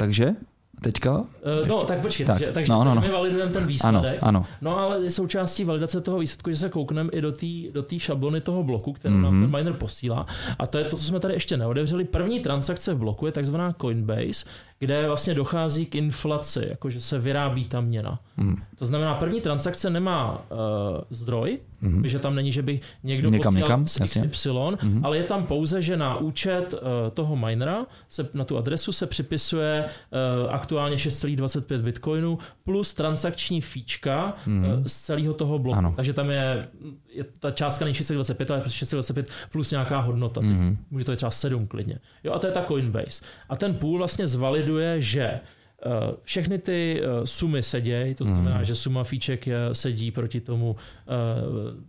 [0.00, 0.32] Takže,
[0.82, 1.18] teďka?
[1.18, 1.24] Uh,
[1.68, 3.00] no, Ještě- tak počkej, tak, takže, takže no, no, no.
[3.00, 4.18] my validujeme ten Ano, výsledek.
[4.22, 4.46] ano.
[4.60, 7.98] No ale je součástí validace toho výsledku, že se koukneme i do té do tý
[7.98, 9.22] šablony toho bloku, kterou mm-hmm.
[9.22, 9.50] nám Mhm.
[9.52, 10.26] ten miner posílá.
[10.58, 12.04] A to je to, co jsme tady ještě neodevřeli.
[12.04, 14.46] První transakce v bloku je takzvaná Coinbase,
[14.82, 18.20] kde vlastně dochází k inflaci, jakože se vyrábí ta měna.
[18.36, 18.56] Mm.
[18.78, 20.58] To znamená, první transakce nemá uh,
[21.10, 22.08] zdroj, Mhm.
[22.08, 23.96] že tam není, že by někdo Někam, posílal někam, z.
[24.00, 24.50] XY,
[24.82, 25.04] Mhm.
[25.04, 26.80] ale je tam pouze, že na účet uh,
[27.14, 29.84] toho minera se na tu adresu se připisuje
[30.44, 34.64] uh, aktuálně 6,25 bitcoinů plus transakční fíčka Mhm.
[34.64, 35.78] uh, z celého toho bloku.
[35.78, 35.92] Ano.
[35.96, 36.68] Takže tam je,
[37.12, 40.40] je ta částka není 625, ale 625 plus nějaká hodnota.
[40.40, 40.78] Mhm.
[40.90, 41.98] Může to je třeba 7 klidně.
[42.24, 43.24] Jo, a to je ta Coinbase.
[43.48, 45.40] A ten pool vlastně zvaliduje, že
[45.86, 48.64] Uh, všechny ty uh, sumy sedějí, to znamená, Mhm.
[48.64, 50.76] že suma fíček je, sedí proti tomu,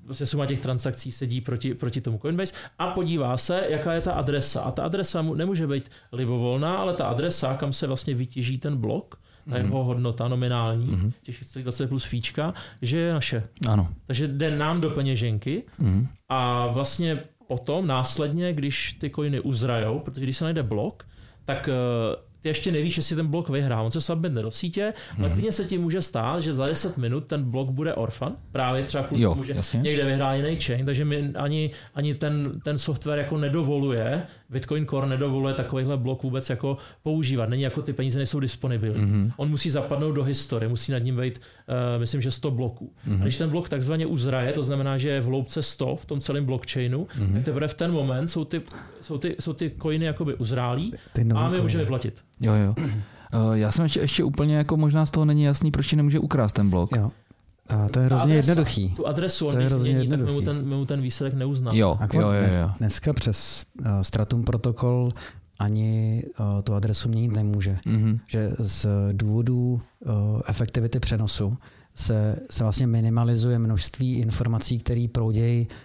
[0.05, 4.11] vlastně suma těch transakcí sedí proti, proti tomu Coinbase a podívá se, jaká je ta
[4.13, 4.61] adresa.
[4.61, 8.77] A ta adresa mu nemůže být libovolná, ale ta adresa, kam se vlastně vytěží ten
[8.77, 9.65] blok, ta Mhm.
[9.65, 11.11] jeho hodnota nominální, Mhm.
[11.23, 13.43] těch 620 plus fíčka, že je naše.
[13.69, 13.87] Ano.
[14.07, 16.07] Takže jde nám do peněženky Mhm.
[16.29, 21.07] a vlastně potom následně, když ty coiny uzrajou, protože když se najde blok,
[21.45, 23.81] tak eh, ty ještě nevíš, jestli ten blok vyhrá.
[23.81, 25.31] On se submitne do sítě, ale Mhm.
[25.33, 29.03] klidně se ti může stát, že za 10 minut ten blok bude orfan, právě třeba
[29.03, 29.79] kvůli Jo, tomu, že jasně.
[29.81, 35.07] někde vyhrá jiný chain, takže mi ani, ani ten, ten software jako nedovoluje, Bitcoin Core
[35.07, 37.49] nedovoluje takovýhle blok vůbec jako používat.
[37.49, 39.01] Není jako ty peníze nejsou disponibilní.
[39.01, 39.31] Mhm.
[39.37, 42.93] On musí zapadnout do historie, musí nad ním být, uh, myslím, že 100 bloků.
[43.05, 43.21] Mhm.
[43.21, 46.19] A když ten blok takzvaně uzraje, to znamená, že je v hloubce 100 v tom
[46.21, 47.33] celém blockchainu, Mhm.
[47.33, 48.61] tak teprve v ten moment jsou ty,
[49.01, 52.21] jsou ty, jsou ty coiny jakoby uzrálí Ty a my můžeme vyplatit.
[52.41, 52.75] Jo, jo.
[52.77, 56.19] Uh, já jsem ještě, ještě úplně jako možná z toho není jasný, proč ti nemůže
[56.19, 56.95] ukrást ten blok.
[56.95, 57.11] Jo.
[57.69, 58.89] A to je hrozně adresa, jednoduchý.
[58.89, 61.01] Tu adresu To on je když hrozně změní, tak my mu, ten, my mu ten
[61.01, 61.71] výsledek neuzná.
[61.73, 62.71] Jo, jo, jo, jo.
[62.77, 65.11] Dneska přes uh, Stratum protokol
[65.59, 67.77] ani uh, tu adresu měnit nemůže.
[67.85, 68.19] Mhm.
[68.29, 70.11] Že z důvodu uh,
[70.47, 71.57] efektivity přenosu
[71.95, 75.75] se, se vlastně minimalizuje množství informací, které proudějí uh,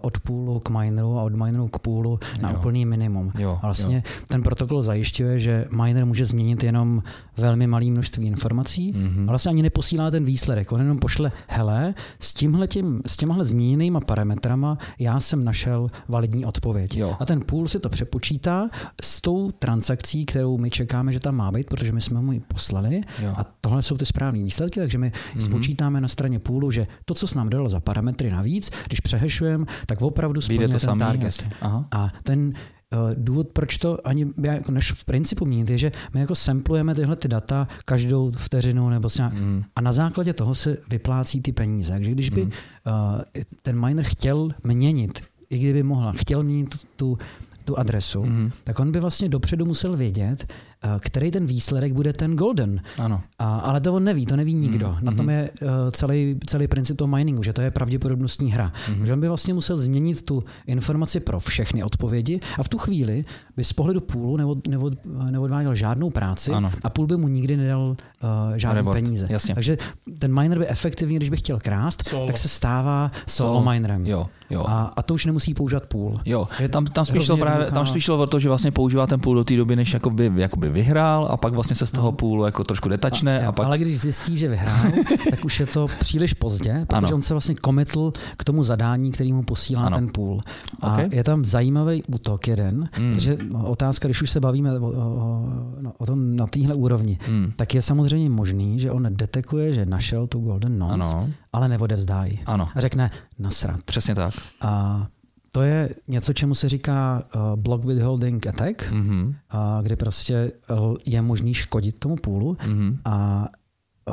[0.00, 2.56] od půlu k mineru a od mineru k půlu na Jo.
[2.56, 3.32] úplný minimum.
[3.38, 7.02] Jo, A vlastně ten protokol zajišťuje, že miner může změnit jenom
[7.36, 9.28] velmi malé množství informací, Mhm.
[9.28, 10.72] a vlastně ani neposílá ten výsledek.
[10.72, 16.96] On jenom pošle, hele, s, tímhletím, s těmahle zmíněnýma parametrama já jsem našel validní odpověď.
[16.96, 17.16] Jo.
[17.20, 18.68] A ten pool si to přepočítá
[19.02, 22.40] s tou transakcí, kterou my čekáme, že tam má být, protože my jsme mu ji
[22.40, 23.00] poslali.
[23.22, 23.32] Jo.
[23.36, 25.40] A tohle jsou ty správné výsledky, takže my Mhm.
[25.40, 29.57] spočítáme na straně půlu, že to, co se nám dalo za parametry navíc, když přehešujeme,
[29.86, 31.44] tak opravdu to ten samý, target.
[31.60, 31.84] Aha.
[31.90, 36.20] A ten uh, důvod, proč to ani jako než v principu měnit, je, že my
[36.20, 39.64] jako samplujeme tyhle ty data každou vteřinu nebo nějak, Mhm.
[39.76, 41.92] a na základě toho se vyplácí ty peníze.
[41.92, 42.50] Takže když by Mhm.
[42.86, 43.20] uh,
[43.62, 47.18] ten miner chtěl měnit, i kdyby mohla, chtěl měnit tu,
[47.64, 48.50] tu adresu, Mhm.
[48.64, 50.52] tak on by vlastně dopředu musel vědět,
[51.00, 52.80] který ten výsledek bude ten golden.
[52.98, 53.20] Ano.
[53.38, 54.88] A, ale to on neví, to neví nikdo.
[54.88, 55.34] Mhm, Na tom mhm.
[55.34, 58.72] je uh, celý, celý princip toho miningu, že to je pravděpodobnostní hra.
[58.90, 59.06] Mhm.
[59.06, 63.24] Že on by vlastně musel změnit tu informaci pro všechny odpovědi a v tu chvíli
[63.56, 64.92] by z pohledu půlu neod, neod,
[65.30, 66.70] neodváděl žádnou práci Ano.
[66.84, 69.26] a půl by mu nikdy nedal uh, žádné Reward, peníze.
[69.30, 69.54] jasně.
[69.54, 69.76] Takže
[70.18, 72.26] ten miner by efektivně, když by chtěl krást, Solo.
[72.26, 73.72] tak se stává solo, Solo.
[73.72, 74.06] minerem.
[74.06, 74.64] Jo, jo.
[74.68, 76.20] A, a to už nemusí používat půl.
[76.24, 79.06] Jo, Je tam, tam, spíš šlo právě, tam spíš šlo o to, že vlastně používá
[79.06, 82.12] ten půl do té doby, než jakoby, jakoby vyhrál a pak vlastně se z toho
[82.12, 83.66] půlu jako trošku detačne a, A, pak...
[83.66, 84.78] Ale když zjistí, že vyhrál,
[85.30, 87.14] tak už je to příliš pozdě, protože Ano.
[87.16, 89.96] on se vlastně komitl k tomu zadání, který mu posílá Ano.
[89.96, 90.40] ten půl.
[90.80, 91.12] A Ok.
[91.12, 93.12] je tam zajímavý útok jeden, Hmm.
[93.12, 95.46] takže otázka, když už se bavíme o, o,
[95.80, 97.52] no, o tom na téhle úrovni, Hmm.
[97.56, 101.28] tak je samozřejmě možný, že on detekuje, že našel tu golden nonce, Ano,
[101.58, 102.40] ale neodevzdají.
[102.46, 103.82] ano, A řekne nasrat.
[103.82, 104.34] přesně tak.
[104.60, 105.06] A
[105.52, 109.34] to je něco, čemu se říká uh, block withholding attack, Mhm.
[109.50, 112.98] a kdy prostě uh, je možný škodit tomu půlu Mhm.
[113.04, 113.44] a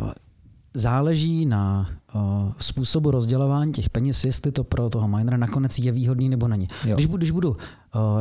[0.02, 0.12] uh,
[0.74, 1.96] záleží na uh,
[2.60, 6.68] způsobu rozdělování těch peněz, jestli to pro toho minera nakonec je výhodný nebo není.
[6.86, 6.96] Jo.
[6.96, 7.58] Když budu, když budu uh,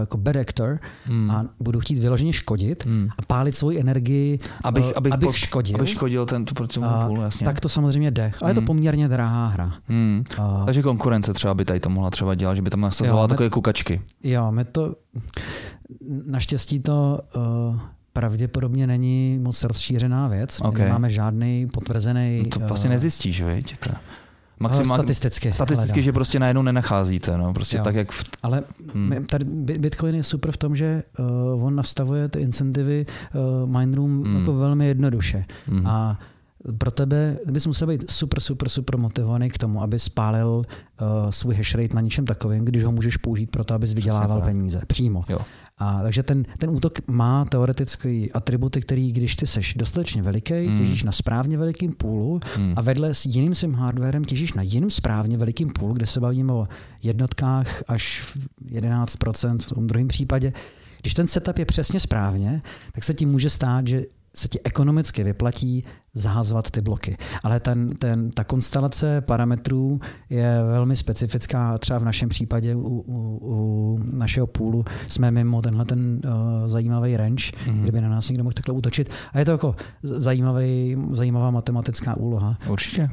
[0.01, 1.31] jako bad actor Hmm.
[1.31, 3.09] a budu chtít vyloženě škodit Hmm.
[3.19, 7.09] a pálit svoji energii, Abych, uh, abych, abych po- škodil, abych škodil ten, tu a
[7.09, 7.45] půlu, jasně.
[7.45, 8.33] tak to samozřejmě jde.
[8.41, 8.67] Ale je to Hmm.
[8.67, 9.73] poměrně drahá hra.
[9.89, 10.25] Hmm.
[10.39, 13.29] Uh, Takže konkurence třeba by tady to mohla třeba dělat, že by tam nasazovala Jo,
[13.29, 14.03] takové kukačky.
[14.23, 14.95] jo, my to
[16.27, 17.77] naštěstí to uh,
[18.19, 20.61] pravděpodobně není moc rozšířená věc.
[20.61, 20.79] My Ok.
[20.79, 22.41] Nemáme žádný potvrzený...
[22.45, 23.77] No to vlastně uh, nezjistíš, viď?
[23.79, 23.91] To...
[24.61, 24.99] Maximál...
[24.99, 25.53] Statisticky.
[25.53, 26.03] Statisticky, hledám.
[26.05, 27.85] že prostě najednou nenacházíte, no, prostě Jo.
[27.85, 28.25] tak, jak v...
[28.43, 28.63] Ale
[28.95, 29.25] Hmm.
[29.29, 31.03] tady Bi- Bitcoin je super v tom, že
[31.55, 33.07] uh, on nastavuje ty incentivy
[33.65, 34.37] uh, minerům Hmm.
[34.39, 35.45] jako velmi jednoduše.
[35.67, 35.87] Hmm.
[35.87, 36.19] A
[36.79, 40.49] pro tebe bys musel být super, super, super motivovaný k tomu, aby spálil
[41.01, 44.39] uh, svůj hash rate na něčem takovým, když ho můžeš použít pro to, abys vydělával
[44.39, 44.45] tak.
[44.49, 45.25] peníze přímo.
[45.29, 45.39] Jo.
[45.79, 50.79] A takže ten, ten útok má teoreticky atributy, který když ty seš dostatečně veliký, hmm.
[50.79, 52.75] těžíš na správně velikým půlu Hmm.
[52.77, 56.53] a vedle s jiným svým hardwarem těžíš na jiným správně velikým půlu, kde se bavíme
[56.53, 56.69] o
[57.03, 60.53] jednotkách až v 11% v tom druhém případě.
[61.01, 62.63] Když ten setup je přesně správně,
[62.93, 64.03] tak se ti může stát, že
[64.37, 65.85] se ti ekonomicky vyplatí
[66.15, 67.17] zahazovat ty bloky.
[67.43, 70.01] Ale ten, ten, ta konstelace parametrů
[70.31, 71.79] je velmi specifická.
[71.79, 76.31] Třeba v našem případě u, u, u našeho půlu jsme mimo tenhle ten uh,
[76.67, 77.83] zajímavý range, mm.
[77.83, 79.11] kdyby na nás někdo mohl takhle útočit.
[79.33, 82.59] A je to jako zajímavý, zajímavá matematická úloha.
[82.69, 83.11] Určitě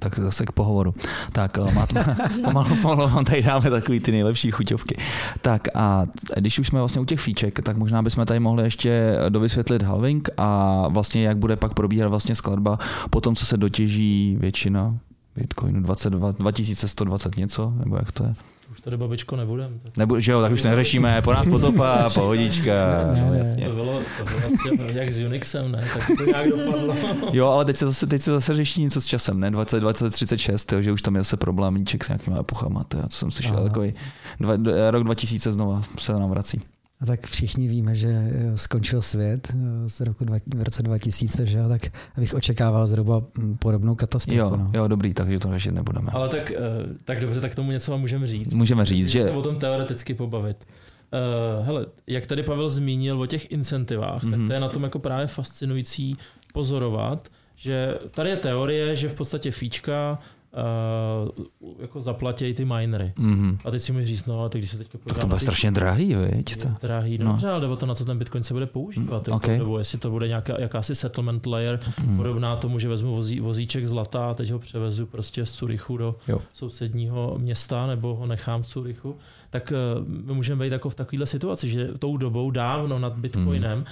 [0.00, 0.94] tak zase k pohovoru.
[1.32, 4.96] Tak eh, máte, pomalu, pomalu tady dáme takový ty nejlepší chuťovky.
[5.40, 6.04] Tak a
[6.36, 10.28] když už jsme vlastně u těch fíček, tak možná bychom tady mohli ještě dovysvětlit halving
[10.36, 12.78] a vlastně jak bude pak probíhat vlastně skladba
[13.10, 14.98] po tom, co se dotěží většina
[15.36, 18.34] Bitcoinu 22, 2120 něco, nebo jak to je?
[18.80, 19.80] Už tady babičko nebudem.
[19.82, 19.96] Tak...
[19.96, 22.72] Nebu, že jo, tak už neřešíme, po nás potopa, pohodička.
[23.16, 23.68] No, jasně.
[23.68, 25.88] To bylo, to bylo vlastně jak s Unixem, ne?
[25.94, 26.96] Tak to nějak dopadlo.
[27.32, 29.50] jo, ale teď se zase, teď se zase řeší něco s časem, ne?
[29.50, 33.18] 20, 20, 36, jo, že už tam je zase problémíček s nějakýma epochama, to, co
[33.18, 33.94] jsem slyšel, takový
[34.40, 34.56] dva,
[34.90, 36.60] rok 2000 znova se nám vrací.
[37.00, 41.46] A tak všichni víme, že eh, skončil svět eh, z roku dva, v roce 2000,
[41.46, 41.82] že tak
[42.16, 44.38] bych očekával zhruba hm, podobnou katastrofu.
[44.38, 44.70] Jo, no.
[44.74, 46.10] jo, dobrý, takže to řešit nebudeme.
[46.12, 46.58] Ale tak, eh,
[47.04, 48.54] tak dobře, tak tomu něco můžeme říct.
[48.54, 49.24] Můžeme říct, že...
[49.24, 50.66] se o tom teoreticky pobavit.
[51.12, 54.30] Uh, hele, jak tady Pavel zmínil o těch incentivách, mm-hmm.
[54.30, 54.48] tak mhm.
[54.48, 56.16] to je na tom jako právě fascinující
[56.52, 60.18] pozorovat, že tady je teorie, že v podstatě fíčka
[60.52, 61.44] uh,
[61.80, 63.12] jako zaplatí ty minery.
[63.16, 63.58] Mm-hmm.
[63.64, 66.14] A teď si mi říct, no, tak když se teďka Tak to bude strašně drahý,
[66.14, 66.56] viď?
[66.56, 66.68] To.
[66.80, 67.52] Drahý, no, no.
[67.52, 69.28] ale to, na co ten Bitcoin se bude používat.
[69.28, 69.58] Mm, okay.
[69.58, 72.16] Nebo jestli to bude nějaká, jakási settlement layer, mm.
[72.16, 76.14] podobná tomu, že vezmu vozí, vozíček zlata a teď ho převezu prostě z Curychu do
[76.28, 76.40] jo.
[76.52, 79.16] sousedního města, nebo ho nechám v Curychu
[79.50, 83.78] tak uh, my můžeme být jako v takovéhle situaci, že tou dobou dávno nad Bitcoinem
[83.78, 83.84] mm.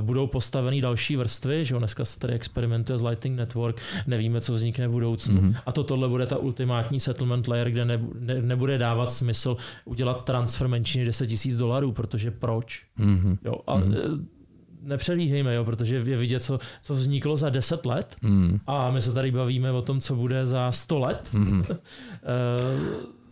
[0.00, 4.52] budou postaveny další vrstvy, že jo, dneska se tady experimentuje s Lightning Network, nevíme, co
[4.52, 5.40] vznikne v budoucnu.
[5.40, 5.54] Mm.
[5.66, 10.24] A to tohle bude ta ultimátní settlement layer, kde ne, ne, nebude dávat smysl udělat
[10.24, 12.84] transfer menší než 10 000 dolarů, protože proč?
[12.98, 13.38] Mm.
[13.44, 14.26] Jo, a, mm
[14.86, 18.60] nepřelíhejme, jo, protože je vidět, co, co vzniklo za 10 let mm.
[18.66, 21.30] a my se tady bavíme o tom, co bude za 100 let.
[21.32, 21.62] Mm.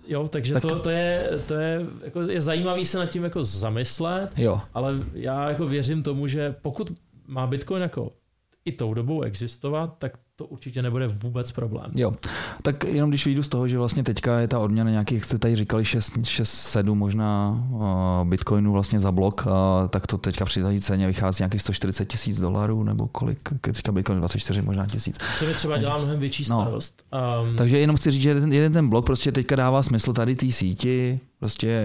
[0.07, 0.63] Jo, takže tak...
[0.63, 4.61] to, to, je, to je, jako je zajímavý se nad tím jako zamyslet, jo.
[4.75, 6.93] ale já jako věřím tomu, že pokud
[7.27, 8.13] má Bitcoin jako
[8.65, 11.91] i tou dobou existovat, tak to určitě nebude vůbec problém.
[11.95, 12.13] Jo,
[12.63, 15.39] tak jenom když vyjdu z toho, že vlastně teďka je ta odměna nějakých, jak jste
[15.39, 19.53] tady říkali, 6-7 možná uh, bitcoinů vlastně za blok, uh,
[19.89, 24.19] tak to teďka při té ceně vychází nějakých 140 tisíc dolarů, nebo kolik, teďka bitcoin
[24.19, 25.19] 24 možná tisíc.
[25.39, 26.63] To mi třeba dělá mnohem větší no.
[26.63, 27.05] starost.
[27.13, 27.49] No.
[27.49, 30.37] Um, Takže jenom chci říct, že jeden, jeden ten blok prostě teďka dává smysl tady
[30.37, 31.83] té síti, prostě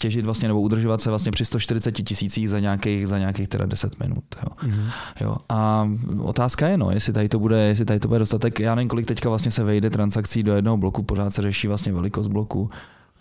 [0.00, 4.00] těžit vlastně nebo udržovat se vlastně při 140 tisících za nějakých, za nějakých teda 10
[4.00, 4.24] minut.
[4.42, 4.68] Jo.
[4.68, 4.90] Mm-hmm.
[5.20, 5.36] Jo.
[5.48, 5.90] A
[6.22, 8.60] otázka je, no, jestli tady to bude, jestli tady to bude dostatek.
[8.60, 11.92] Já nevím, kolik teďka vlastně se vejde transakcí do jednoho bloku, pořád se řeší vlastně
[11.92, 12.70] velikost bloku.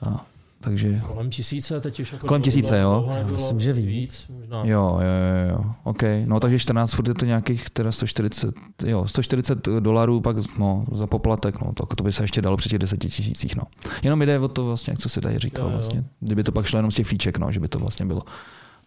[0.02, 0.26] A,
[0.66, 1.02] takže...
[1.08, 3.10] Kolem tisíce, teď už jako Kolem tisíce, jo?
[3.32, 4.32] Myslím, že víc.
[4.40, 4.66] Možná.
[4.66, 6.04] Jo, jo, jo, OK.
[6.26, 8.56] No takže 14 furt je to nějakých teda 140,
[8.86, 12.70] jo, 140 dolarů pak no, za poplatek, no, to, to by se ještě dalo při
[12.70, 13.64] těch 10 tisících, no.
[14.04, 15.74] Jenom jde o to vlastně, jak co si tady říkal jo, jo.
[15.78, 16.04] vlastně.
[16.20, 18.22] Kdyby to pak šlo jenom z těch fíček, no, že by to vlastně bylo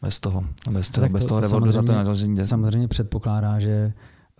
[0.02, 3.92] bez toho, bez toho, bez toho revolvera to Samozřejmě předpokládá, že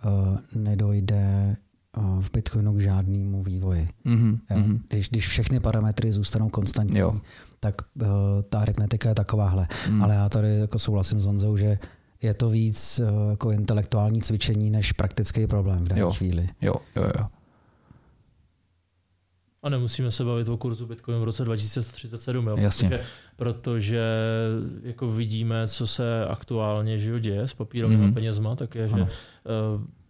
[0.05, 1.55] uh, nedojde
[1.97, 3.89] v Bitcoinu k žádnému vývoji.
[4.05, 4.79] Mm-hmm.
[4.87, 7.21] Když, když všechny parametry zůstanou konstantní, jo.
[7.59, 8.07] tak uh,
[8.49, 9.67] ta aritmetika je takováhle.
[9.89, 10.03] Mm.
[10.03, 11.79] Ale já tady jako souhlasím s Honzou, že
[12.21, 16.49] je to víc uh, jako intelektuální cvičení než praktický problém v dané chvíli.
[16.61, 17.25] Jo, jo, jo.
[19.63, 22.57] A nemusíme se bavit o kurzu Bitcoin v roce 2037, jo?
[22.57, 22.89] Jasně.
[22.89, 23.03] Protože,
[23.35, 24.01] protože
[24.83, 28.13] jako vidíme, co se aktuálně že děje s papírovými mm-hmm.
[28.13, 29.07] penězma, tak je, že uh,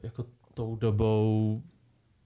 [0.04, 0.26] jako
[0.60, 1.62] tou dobou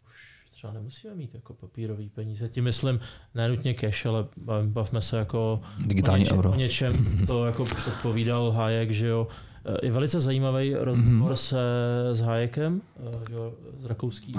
[0.07, 2.49] už třeba nemusíme mít jako papírový peníze.
[2.49, 2.99] Tím myslím
[3.36, 4.27] nenutně cash, ale
[4.65, 6.51] bavme se jako Digitální o něčem, euro.
[6.51, 9.27] o něčem, to jako předpovídal Hayek, že jo,
[9.84, 11.36] je velice zajímavý rozhovor mm-hmm.
[11.36, 11.59] se
[12.11, 12.81] s Hayekem
[13.79, 14.31] z rakouské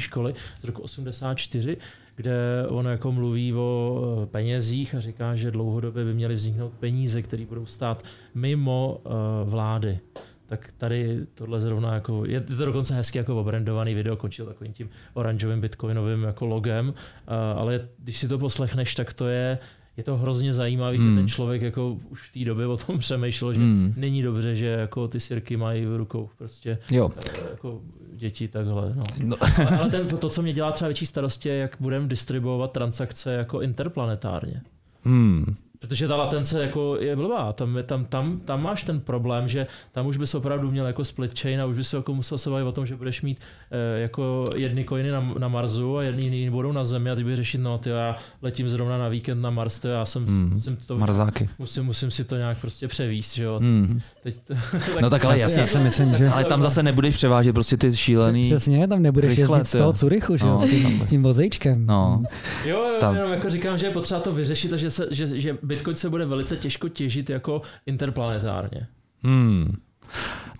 [0.00, 1.76] školy z roku 84,
[2.16, 7.22] kde on jako mluví o eh, penězích a říká, že dlouhodobě by měly vzniknout peníze,
[7.22, 9.12] které budou stát mimo uh,
[9.50, 10.00] vlády.
[10.48, 14.90] Tak tady tohle zrovna jako, je to dokonce hezky jako obrandovaný video, končil takovým tím
[15.14, 16.94] oranžovým bitcoinovým jako logem,
[17.56, 19.58] ale když si to poslechneš, tak to je
[19.98, 21.10] je to hrozně zajímavý, hmm.
[21.10, 23.94] že ten člověk jako už v té době o tom přemýšlel, že hmm.
[23.96, 27.10] není dobře, že jako ty sirky mají v rukou prostě jo.
[27.50, 27.80] jako
[28.12, 28.94] děti takhle.
[28.94, 29.02] No.
[29.24, 29.36] No.
[29.40, 33.32] ale, ale ten, to, co mě dělá třeba větší starosti, je, jak budeme distribuovat transakce
[33.32, 34.62] jako interplanetárně.
[35.02, 35.56] Hmm.
[35.80, 39.66] Protože ta latence jako je blbá, tam, je, tam, tam, tam máš ten problém, že
[39.92, 42.64] tam už bys opravdu měl jako split chain a už bys jako musel se bavit
[42.64, 43.38] o tom, že budeš mít
[43.70, 47.22] eh, jako jedny coiny na, na Marsu a jedny jiný budou na Zemi a ty
[47.22, 50.50] budeš řešit, no ty já letím zrovna na víkend na Mars, tyjo, já jsem, Hmm.
[50.52, 51.48] musím, to, Marzáky.
[51.58, 53.58] musím, musím si to nějak prostě převíst, že jo.
[53.58, 54.00] Hmm.
[54.22, 54.40] Teď,
[55.02, 57.52] No tak ale Já si- jasně, já si myslím, že ale tam zase nebudeš převážet
[57.52, 58.44] prostě ty šílený...
[58.44, 59.92] Přesně, tam nebudeš rychle, jezdit z toho.
[59.92, 61.86] Curychu, že jo, No, s, tím, s tím vozejčkem.
[61.86, 62.22] No.
[62.64, 63.14] Jo, jo, Tam.
[63.16, 66.10] jenom jako říkám, že je potřeba to vyřešit a že, se, že, že Bitcoin se
[66.10, 68.86] bude velice těžko těžit jako interplanetárně.
[69.22, 69.76] Hmm.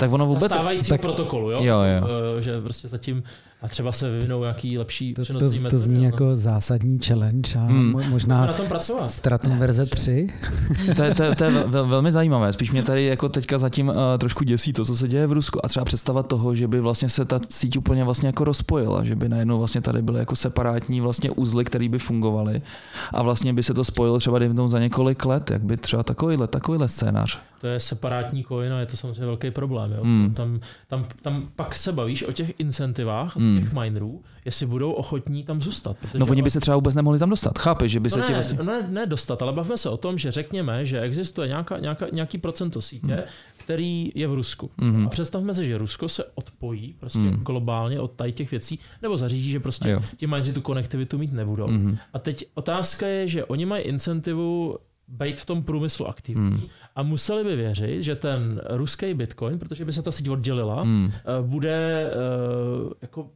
[0.00, 0.52] Tak ono Vůbec, vůbec...
[0.52, 1.58] stávající tak- protokolu, jo?
[1.62, 2.08] Jo, jo.
[2.38, 3.22] Eh, Že prostě zatím
[3.62, 5.82] a třeba se vyvinou nějaký lepší To, to, přenosný to metody.
[5.82, 6.04] zní no.
[6.04, 8.02] jako zásadní challenge a Hmm.
[8.10, 9.10] možná na tom pracovat.
[9.10, 10.28] Stratum verze 3.
[10.96, 12.52] To je, to, je, to je vel, velmi zajímavé.
[12.52, 15.64] Spíš mě tady jako teďka zatím uh, trošku děsí to, co se děje v Rusku
[15.64, 19.16] a třeba představa toho, že by vlastně se ta síť úplně vlastně jako rozpojila, že
[19.16, 22.62] by najednou vlastně tady byly jako separátní vlastně uzly, které by fungovaly
[23.12, 26.46] a vlastně by se to spojilo třeba dejme za několik let, jak by třeba takovýhle,
[26.46, 27.38] takovýhle scénář.
[27.60, 29.87] To je separátní coin a je to samozřejmě velký problém.
[29.96, 30.02] Jo?
[30.02, 30.34] Hmm.
[30.34, 33.60] Tam, tam, tam pak se bavíš o těch incentivách, Hmm.
[33.60, 35.96] těch minerů, jestli budou ochotní tam zůstat.
[35.98, 38.24] Protože No oni by se třeba vůbec nemohli tam dostat, chápeš, že by se no
[38.26, 38.58] ti ne, vlastně...
[38.58, 42.06] no ne, ne dostat, ale bavíme se o tom, že řekněme, že existuje nějaká, nějaká,
[42.12, 43.22] nějaký procento sítě, Hmm.
[43.56, 44.70] který je v Rusku.
[44.76, 45.06] Mhm.
[45.06, 47.44] A představme si, že Rusko se odpojí prostě Hmm.
[47.44, 51.66] globálně od tady těch věcí, nebo zařídí, že prostě ti mineři tu konektivitu mít nebudou.
[51.68, 51.98] Mhm.
[52.12, 54.78] A teď otázka je, že oni mají incentivu
[55.08, 56.60] být v tom průmyslu aktivní Hmm.
[56.96, 61.12] a museli by věřit, že ten ruský bitcoin, protože by se ta síť oddělila, Hmm.
[61.14, 63.30] eh, bude eh, jako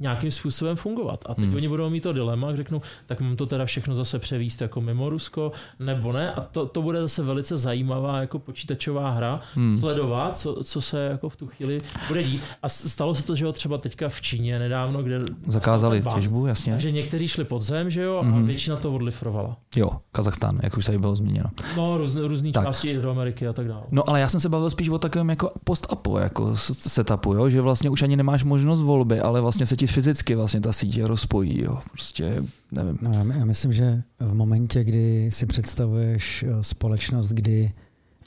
[0.00, 1.24] nějakým způsobem fungovat.
[1.26, 1.54] A teď Hmm.
[1.56, 4.80] oni budou mít to dilema, jak řeknu, tak mám to teda všechno zase převíst jako
[4.80, 6.32] mimo Rusko, nebo ne.
[6.32, 9.76] A to, to bude zase velice zajímavá jako počítačová hra, Hmm.
[9.76, 11.78] sledovat, co, co se jako v tu chvíli
[12.08, 12.42] bude dít.
[12.62, 15.18] A stalo se to, že jo, třeba teďka v Číně nedávno, kde
[15.48, 16.72] Zakázali bank, těžbu, jasně.
[16.72, 18.46] takže někteří šli pod zem, že jo, a Mhm.
[18.46, 19.56] většina to odlifrovala.
[19.76, 21.50] Jo, Kazachstán, jak už tady bylo zmíněno.
[21.76, 22.64] No, různé, různé Tak.
[22.66, 23.82] části do Ameriky a tak dále.
[23.90, 27.48] No ale já jsem se bavil spíš o takovém jako post-upu, jako setupu, jo?
[27.48, 31.06] že vlastně už ani nemáš možnost volby, ale vlastně se ti fyzicky vlastně ta sítě
[31.06, 31.78] rozpojí, jo?
[31.90, 32.42] prostě
[32.72, 32.98] nevím.
[33.02, 37.72] No, já, my- já myslím, že v momentě, kdy si představuješ eh, společnost, kdy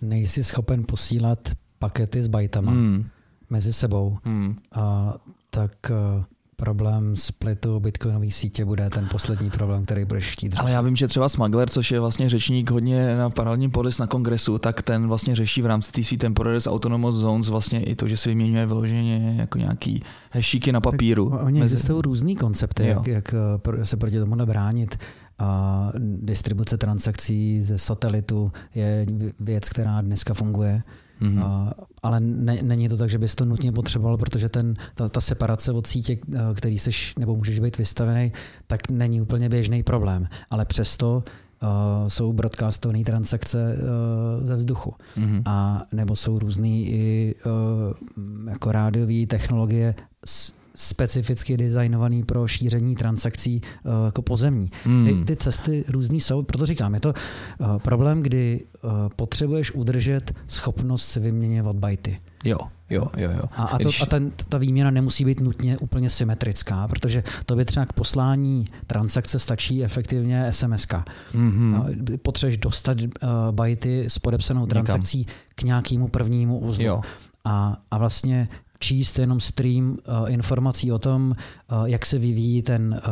[0.01, 2.93] nejsi schopen posílat pakety s bajtama hmm.
[2.93, 3.05] Hmm,
[3.49, 4.55] mezi sebou, hmm.
[4.71, 5.13] a
[5.49, 6.23] tak eh,
[6.59, 10.61] problém splitu bitcoinové sítě bude ten poslední problém, který budeš chtít řešit.
[10.61, 14.07] Ale já vím, že třeba Smuggler, což je vlastně řečník hodně na paralelním polis na
[14.07, 18.07] kongresu, tak ten vlastně řeší v rámci té svý temporaries autonomous zones vlastně i to,
[18.07, 21.29] že si vyměňuje vyloženě jako nějaký hešíky na papíru.
[21.29, 22.89] Tak Oni existují různý koncepty, Jo.
[22.89, 23.35] jak, jak
[23.79, 24.97] eh, se proti tomu bránit.
[25.39, 29.05] A distribuce transakcí ze satelitu je
[29.39, 30.83] věc, která dneska funguje.
[31.19, 31.43] Mhm.
[31.43, 31.73] A,
[32.03, 35.71] ale ne, není to tak, že bys to nutně potřeboval, protože ten, ta, ta separace
[35.71, 38.31] od sítě, eh, který seš, nebo můžeš být vystavený,
[38.67, 40.27] tak není úplně běžný problém.
[40.49, 41.23] Ale přesto
[41.63, 44.93] uh, jsou broadcastované transakce uh, ze vzduchu.
[45.17, 45.41] Mhm.
[45.45, 53.61] A nebo jsou různé i uh, jako rádiové technologie s, specificky designovaný pro šíření transakcí
[53.83, 54.71] uh, jako pozemní.
[54.83, 55.05] Hmm.
[55.05, 57.13] Ty, ty cesty různý jsou, proto říkám, je to
[57.59, 62.19] uh, problém, kdy uh, potřebuješ udržet schopnost si vyměňovat bajty.
[62.43, 62.57] Jo,
[62.89, 63.31] jo, jo.
[63.31, 63.41] jo.
[63.55, 67.65] A, a, to, a ten, ta výměna nemusí být nutně úplně symetrická, protože to by
[67.65, 70.87] třeba k poslání transakce stačí efektivně SMS.
[71.33, 71.71] Mhm.
[71.71, 71.85] No,
[72.21, 73.07] Potřebuješ dostat uh,
[73.51, 75.25] bajty s podepsanou transakcí
[75.55, 76.85] k nějakému prvnímu uzlu.
[76.85, 77.01] Jo.
[77.45, 78.47] A, a vlastně
[78.79, 81.29] číst jenom stream uh, informací o tom,
[81.71, 83.11] uh, jak se vyvíjí ten, uh,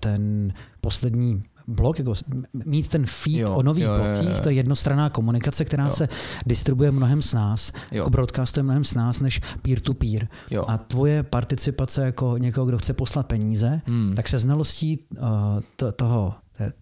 [0.00, 2.12] ten poslední blok, jako
[2.66, 4.40] mít ten feed Jo, o nových jo, jo, jo, blocích, jo.
[4.42, 5.90] to je jednostranná komunikace, která Jo.
[5.90, 6.08] se
[6.46, 7.96] distribuje mnohem s nás, Jo.
[7.96, 10.28] jako broadcastuje mnohem s nás než peer-to-peer.
[10.50, 10.64] Jo.
[10.68, 14.12] A tvoje participace jako někoho, kdo chce poslat peníze, Hmm.
[14.16, 15.26] tak se znalostí uh,
[15.76, 16.34] to, toho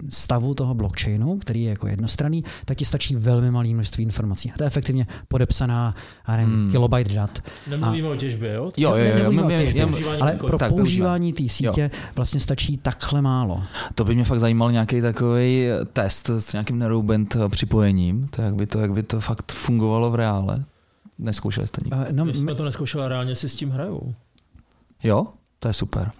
[0.08, 4.50] stavu toho blockchainu, který je jako jednostranný, tak ti stačí velmi malé množství informací.
[4.50, 5.94] A to je efektivně podepsaná,
[6.28, 6.70] já nevím, Hmm.
[6.70, 7.38] kilobyte dat.
[7.70, 8.72] Nemluvíme o těžbě, jo?
[8.76, 9.48] Jo, jo, jo, jo.
[9.48, 13.62] Těžbě, Používání ale pro Tak, používání té sítě vlastně stačí takhle málo.
[13.94, 18.66] To by mě fakt zajímal nějaký takový test s nějakým narrowband připojením, to jak by
[18.66, 20.64] to, jak by to fakt fungovalo v reále.
[21.18, 21.96] Neskoušeli jste nikdy?
[21.96, 24.14] Uh, no, My jsme to neskoušeli a reálně si s tím hrajou.
[25.02, 25.26] Jo?
[25.62, 26.10] To je super.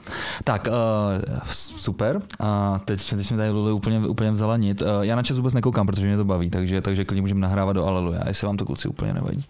[0.44, 2.22] Tak, uh, super.
[2.40, 4.82] A teď, teď jsme tady Luli úplně, úplně vzala nit.
[4.82, 7.76] Uh, já na čas vůbec nekoukám, protože mě to baví, takže, takže klidně můžeme nahrávat
[7.76, 9.44] do Aleluja, jestli vám to kluci úplně nevadí.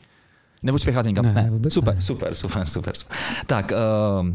[0.62, 1.24] Nebo spěcháte někam?
[1.34, 2.02] Ne, vůbec super, ne.
[2.02, 3.16] super, super, super, super.
[3.46, 3.72] Tak,
[4.20, 4.28] uh,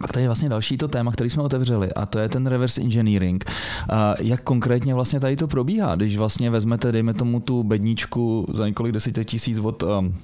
[0.00, 2.80] pak tady je vlastně další to téma, který jsme otevřeli a to je ten reverse
[2.80, 3.44] engineering.
[3.92, 3.96] Uh,
[4.26, 8.92] jak konkrétně vlastně tady to probíhá, když vlastně vezmete, dejme tomu tu bedničku za několik
[8.92, 10.14] desítek tisíc od um,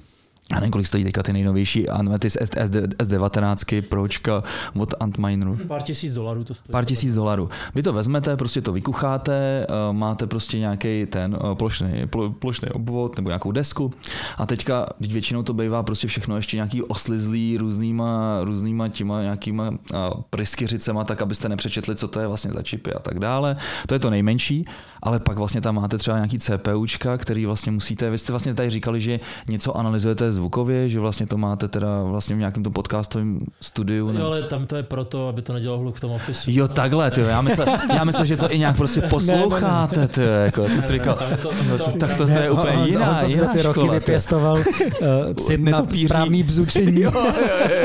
[0.51, 4.43] já nevím, kolik stojí teďka ty nejnovější Anmetis S19 Pročka
[4.79, 5.57] od Antmineru.
[5.67, 6.71] Pár tisíc dolarů to stojí.
[6.71, 7.49] Pár tisíc dolarů.
[7.75, 12.03] Vy to vezmete, prostě to vykucháte, eh, máte prostě nějaký ten eh, plošný,
[12.39, 13.93] plošný obvod nebo nějakou desku
[14.37, 19.71] a teďka, když většinou to bývá prostě všechno ještě nějaký oslizlý různýma, různýma těma nějakýma
[19.93, 19.97] eh,
[20.29, 23.55] pryskyřicema, tak abyste nepřečetli, co to je vlastně za čipy a tak dále.
[23.87, 24.65] To je to nejmenší,
[25.03, 28.69] ale pak vlastně tam máte třeba nějaký CPUčka, který vlastně musíte, vy jste vlastně tady
[28.69, 29.19] říkali, že
[29.49, 34.11] něco analyzujete zvukově, že vlastně to máte teda vlastně v nějakém tom podcastovém studiu.
[34.11, 34.19] Ne?
[34.19, 36.51] Jo, ale tam to je proto, aby to nedělalo hluk v tom ofisu.
[36.53, 40.69] Jo, takhle, ty, já myslel, já myslel, že to i nějak prostě posloucháte, ty, jako,
[40.69, 43.53] co jsi říkal, to, to, to, tak to, to je úplně on, jiná, on, jiná
[43.53, 47.01] ty roky škola, vypěstoval uh, cit na správný bzučení.
[47.01, 47.31] jo, jo,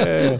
[0.06, 0.38] jo, jo.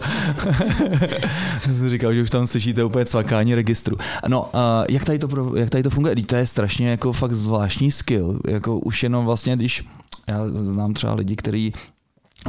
[1.75, 3.97] jsi říkal, že už tam slyšíte úplně cvakání registru.
[4.27, 4.49] No, uh,
[4.89, 6.15] jak, tady to, jak tady to funguje?
[6.15, 9.83] To je strašně jako fakt zvláštní skill, jako už jenom vlastně, když
[10.27, 11.73] já znám třeba lidi, kteří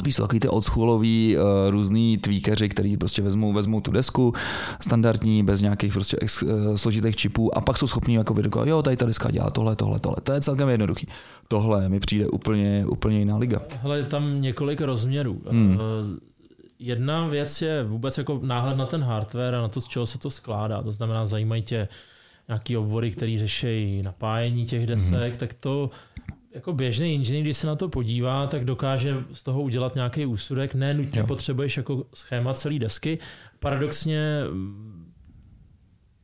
[0.02, 4.32] Víš, jsou takový ty oldschoolový uh, různý tweakeři, který prostě vezmou, vezmou tu desku
[4.80, 8.82] standardní, bez nějakých prostě ex, uh, složitých čipů a pak jsou schopní jako vidět, jo,
[8.82, 10.16] tady ta deska dělá tohle, tohle, tohle.
[10.22, 11.06] To je celkem jednoduchý.
[11.48, 13.62] Tohle mi přijde úplně, úplně jiná liga.
[13.82, 15.42] Hele, je tam několik rozměrů.
[15.50, 15.76] Hmm.
[15.76, 15.80] Uh,
[16.78, 20.18] jedna věc je vůbec jako náhled na ten hardware a na to, z čeho se
[20.18, 20.82] to skládá.
[20.82, 21.88] To znamená, zajímají tě
[22.48, 25.38] nějaký obvody, které řeší napájení těch desek, hmm.
[25.38, 25.90] tak to
[26.54, 30.74] jako běžný inženýr, když se na to podívá, tak dokáže z toho udělat nějaký úsudek.
[30.74, 31.26] Ne nutně jo.
[31.26, 33.18] potřebuješ jako schéma celé desky.
[33.58, 34.40] Paradoxně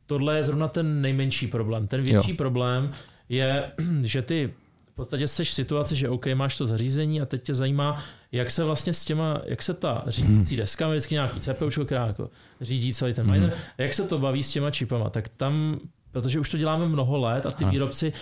[0.05, 1.87] tohle je zrovna ten nejmenší problém.
[1.87, 2.37] Ten větší jo.
[2.37, 2.91] problém
[3.29, 3.71] je,
[4.01, 4.53] že ty
[4.91, 8.51] v podstatě jsi v situaci, že OK, máš to zařízení a teď tě zajímá, jak
[8.51, 10.61] se vlastně s těma, jak se ta řídící hmm.
[10.61, 12.29] deska, vždycky nějaký CPU, která jako
[12.61, 13.59] řídí celý ten miner, hmm.
[13.77, 15.79] jak se to baví s těma čipama, tak tam
[16.11, 18.13] Protože už to děláme mnoho let a ty výrobci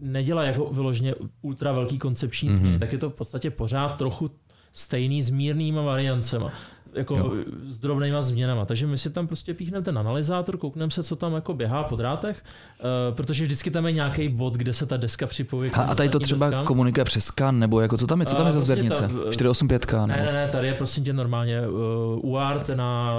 [0.00, 2.56] nedělají jako vyloženě ultra velký koncepční mm-hmm.
[2.56, 4.30] změny, tak je to v podstatě pořád trochu
[4.72, 6.52] stejný s mírnýma variancema
[6.96, 7.32] jako jo.
[7.66, 8.64] s drobnýma změnama.
[8.64, 11.96] Takže my si tam prostě píchneme ten analyzátor, koukneme se, co tam jako běhá po
[11.96, 12.44] drátech,
[12.78, 15.70] uh, protože vždycky tam je nějaký bod, kde se ta deska připojí.
[15.70, 16.64] A, a tady to třeba deskám.
[16.64, 19.08] komunikuje přes skan, nebo jako co tam je, co tam je za prostě sběrnice?
[19.30, 20.06] 485 nebo?
[20.06, 21.76] Ne, ne, ne, tady je prostě tě normálně uh,
[22.30, 23.14] UART na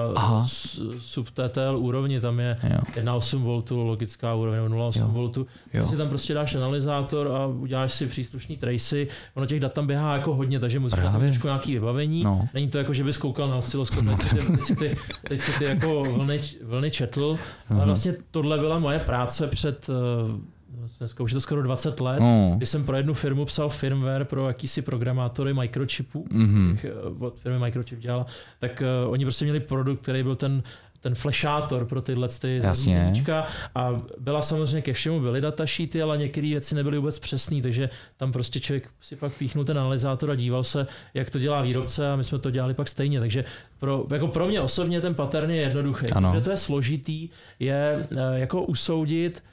[1.00, 2.80] subTTL úrovni, tam je jo.
[2.92, 5.46] 1,8 V logická úroveň, 0,8 V.
[5.72, 9.88] Ty si tam prostě dáš analyzátor a uděláš si příslušný tracy, ono těch dat tam
[9.88, 12.24] běhá jako hodně, takže musíš trošku nějaký vybavení.
[12.24, 12.48] No.
[12.54, 14.96] Není to jako, že bys koukal na osciloskop, teď, si, teď, si ty,
[15.28, 17.38] teď si ty jako vlny, vlny četl,
[17.70, 20.58] ale vlastně tohle byla moje práce před eh,
[21.00, 22.58] dneska už je to skoro 20 let, oh.
[22.58, 26.78] kdy jsem pro jednu firmu psal firmware pro jakýsi programátory microchipů, mm-hmm.
[27.20, 28.26] od firmy Microchip dělala,
[28.60, 30.64] tak uh, oni prostě měli produkt, který byl ten
[31.08, 36.48] ten flashátor pro tyhle ty zařízeníčka a byla samozřejmě ke všemu byly datasheety, ale některé
[36.48, 40.64] věci nebyly vůbec přesné, takže tam prostě člověk si pak píchnul ten analyzátor a díval
[40.64, 43.46] se, jak to dělá výrobce a my jsme to dělali pak stejně, takže
[43.80, 46.08] pro, jako pro mě osobně ten pattern je jednoduchý.
[46.08, 46.32] Ano.
[46.32, 47.30] Kde to je složitý,
[47.60, 49.44] je eh, jako usoudit,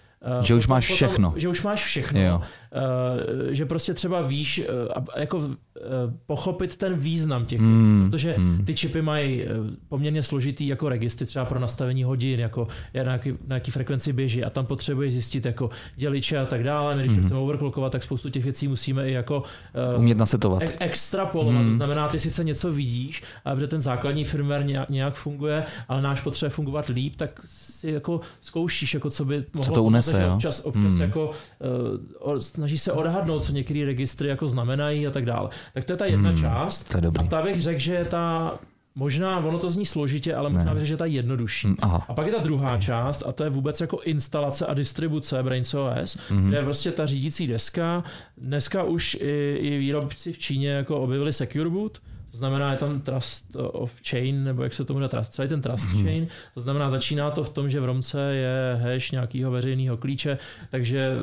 [0.42, 1.34] že už máš všechno.
[1.36, 2.20] Že už máš všechno.
[2.20, 2.40] Jo.
[2.74, 5.42] Eh, že prostě třeba víš, eh, jako
[5.76, 5.80] eh,
[6.26, 8.64] pochopit ten význam těch věcí, mm, protože mm.
[8.64, 9.44] ty čipy mají
[9.88, 12.68] poměrně složitý jako registry třeba pro nastavení hodin, jako
[13.04, 16.96] na jaký, na jaký frekvenci běží a tam potřebuješ zjistit jako děliče a tak dále.
[16.96, 17.24] My, když mm.
[17.24, 19.42] chceme overclockovat, tak spoustu těch věcí musíme i jako
[19.96, 20.62] umět nasetovat.
[20.62, 21.62] E- extrapolovat.
[21.62, 21.70] Mm.
[21.70, 26.02] To znamená, ty sice něco vidíš, a protože ten základní firmware nějak, nějak funguje, ale
[26.02, 30.13] náš potřebuje fungovat líp, tak si jako zkoušíš, jako co by mohlo co to unese,
[30.22, 30.34] jo?
[30.34, 31.00] občas, občas mm.
[31.00, 31.32] jako
[32.26, 35.50] uh, snaží se odhadnout, co některé registry jako znamenají a tak dále.
[35.74, 36.88] Tak to je ta jedna hmm, část.
[36.88, 37.24] To je dobrý.
[37.24, 38.58] A ta bych řekl, že je ta
[38.96, 41.66] Možná, ono to zní složitě, ale možná bych že je ta jednodušší.
[41.66, 42.04] Mm, aha.
[42.08, 42.80] A pak je ta druhá okay.
[42.80, 46.48] část a to je vůbec jako instalace a distribuce Brains OS, mm-hmm.
[46.48, 48.04] kde je prostě ta řídící deska.
[48.38, 51.98] Dneska už i, i výrobci v Číně jako objevili Secure Boot,
[52.34, 55.62] to znamená, je tam trust of chain, nebo jak se tomu říká, trust, celý ten
[55.62, 56.04] trust mm-hmm.
[56.04, 56.26] chain.
[56.54, 60.38] To znamená, začíná to v tom, že v Romce je hash nějakého veřejného klíče,
[60.70, 61.18] takže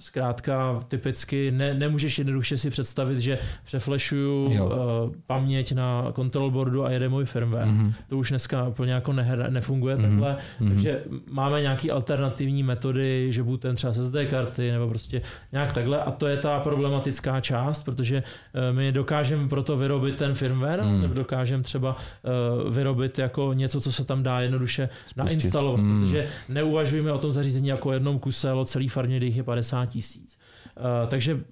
[0.00, 4.70] zkrátka typicky ne, nemůžeš jednoduše si představit, že přeflešuju uh,
[5.26, 7.68] paměť na control boardu a jede můj firmware.
[7.68, 7.92] Mm-hmm.
[8.08, 10.02] To už dneska úplně jako ne, nefunguje mm-hmm.
[10.02, 10.68] takhle, mm-hmm.
[10.68, 15.22] takže máme nějaké alternativní metody, že budu ten třeba SD karty nebo prostě
[15.52, 20.34] nějak takhle a to je ta problematická část, protože uh, my dokážeme proto vyrobit ten
[20.34, 21.00] firmware, mm.
[21.00, 21.96] nebo dokážeme třeba
[22.66, 25.16] uh, vyrobit jako něco, co se tam dá jednoduše Spustit.
[25.16, 26.04] nainstalovat, mm.
[26.04, 30.38] protože neuvažujeme o tom zařízení jako jednom kuse, o celý farmě, je 50 tisíc.
[30.76, 31.44] Uh, takže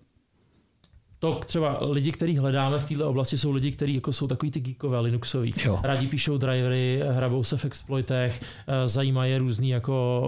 [1.21, 4.61] to třeba lidi, kteří hledáme v této oblasti, jsou lidi, kteří jako jsou takový ty
[4.61, 5.53] geekové, Linuxoví.
[5.65, 5.81] Jo.
[5.83, 10.23] Rádi píšou drivery, hrabou se v exploitech, eh, zajímají je různý jako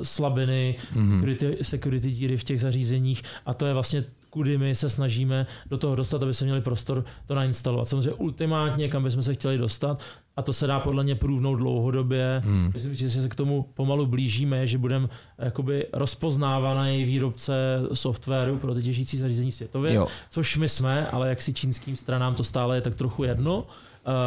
[0.00, 1.10] eh, slabiny, Mhm.
[1.20, 5.78] security, security díry v těch zařízeních a to je vlastně kudy my se snažíme do
[5.78, 7.88] toho dostat, aby se měli prostor to nainstalovat.
[7.88, 10.02] Samozřejmě ultimátně, kam bychom se chtěli dostat,
[10.36, 12.42] a to se dá podle mě průvnout dlouhodobě.
[12.44, 12.70] Hmm.
[12.74, 17.54] Myslím, že se k tomu pomalu blížíme, že budeme jakoby rozpoznávaný výrobce
[17.92, 20.06] softwaru pro ty těžící zařízení světově, Jo.
[20.30, 23.66] což my jsme, ale jak si čínským stranám to stále je tak trochu jedno.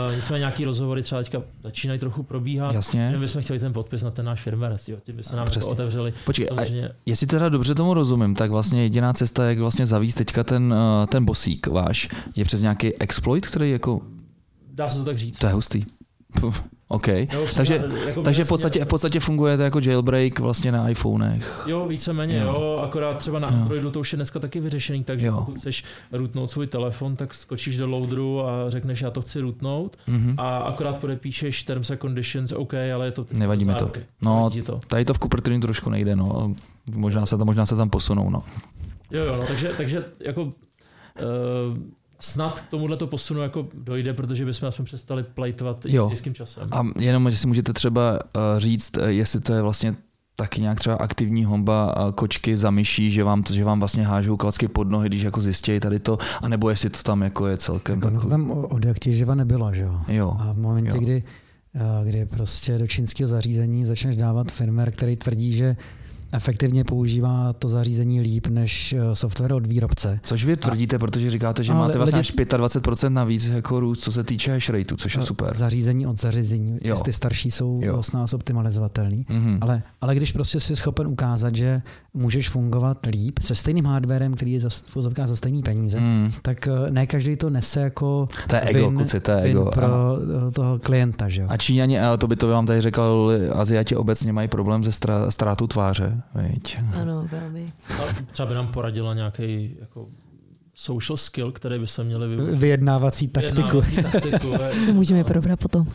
[0.10, 2.74] Uh, nicméně nějaký rozhovory třeba teďka začínají trochu probíhat.
[2.74, 3.10] Jasně.
[3.12, 5.68] My bychom chtěli ten podpis na ten náš firmware, jo, tím by se nám jako
[5.68, 6.14] otevřeli.
[6.26, 10.44] Počkej, Samozřejmě, jestli teda dobře tomu rozumím, tak vlastně jediná cesta, jak vlastně zavíst teďka
[10.44, 14.02] ten, eh, ten bosík váš, je přes nějaký exploit, který jako,
[14.76, 15.38] dá se to tak říct.
[15.38, 15.84] to je hustý.
[16.88, 17.08] OK.
[17.08, 17.26] Jo,
[17.56, 21.64] Takže, jako takže v podstatě, v podstatě funguje to jako jailbreak vlastně na iPhonech.
[21.68, 22.46] Jo, víceméně Jo.
[22.46, 22.82] jo.
[22.84, 23.54] akorát třeba na Jo.
[23.56, 25.36] Androidu to už je dneska taky vyřešený, takže Jo.
[25.38, 29.98] pokud chceš rootnout svůj telefon, tak skočíš do loaderu a řekneš, já to chci rootnout
[30.08, 30.36] Mhm.
[30.38, 33.92] a akorát podepíšeš terms and conditions, OK, ale je to Nevadí mi to.
[34.22, 34.80] No, Nevadí to.
[34.88, 36.54] Tady to v Cupertinu trošku nejde, no.
[36.96, 38.44] Možná se tam, možná se tam posunou, no.
[39.12, 40.52] Jo, jo, no, takže, takže jako uh,
[42.20, 46.10] snad k tomuhle to posunu jako dojde, protože bychom aspoň přestali plejtovat Jo.
[46.10, 46.70] nízkým časem.
[46.72, 49.96] A jenom, jestli můžete třeba uh, říct, uh, jestli to je vlastně
[50.36, 54.38] taky nějak třeba aktivní homba uh, kočky za myší, že vám, že vám vlastně hážou
[54.38, 57.96] klacky pod nohy, když jako zjistějí tady to, anebo jestli to tam jako je celkem
[57.96, 58.30] Jako, to takový.
[58.32, 60.02] tam od jak těživa nebylo, že jo?
[60.08, 61.02] Jo, A v momentě, jo.
[61.04, 61.24] kdy,
[61.76, 65.76] eh, kdy prostě do čínského zařízení začneš dávat firmware, který tvrdí, že
[66.36, 70.20] efektivně používá to zařízení líp než eh, software od výrobce.
[70.24, 74.12] Což vy tvrdíte, protože říkáte, že máte vlastně lidi- až 25% navíc jako růst, co
[74.12, 75.56] se týče hash rateu, což je super.
[75.58, 76.96] Zařízení od zařízení, Jo.
[77.06, 78.04] ty starší jsou Jo.
[78.04, 79.26] s nás optimalizovatelný.
[79.30, 79.58] Mhm.
[79.62, 81.82] Ale, ale když prostě jsi schopen ukázat, že
[82.14, 84.70] můžeš fungovat líp se stejným hardwarem, který je za,
[85.26, 86.32] za stejný peníze, Mm.
[86.42, 89.72] tak eh, ne každý to nese jako To je ego, win, kuci, to je ego.
[89.74, 90.18] pro A,
[90.48, 91.30] eh, toho klienta.
[91.30, 91.48] Že jo?
[91.50, 95.68] a Číňani, a to by to vám tady řekl, Aziati obecně mají problém stra- ztrátou
[95.68, 96.22] tváře.
[96.36, 96.78] Viď?
[97.02, 97.66] Ano, velmi.
[97.90, 100.08] A třeba by nám poradila nějaký jako
[100.78, 102.60] social skill, který by se měli využít.
[102.60, 103.82] Vyjednávací taktiku.
[103.82, 104.52] Vyjednávací taktiku.
[104.86, 105.88] To můžeme probrat potom.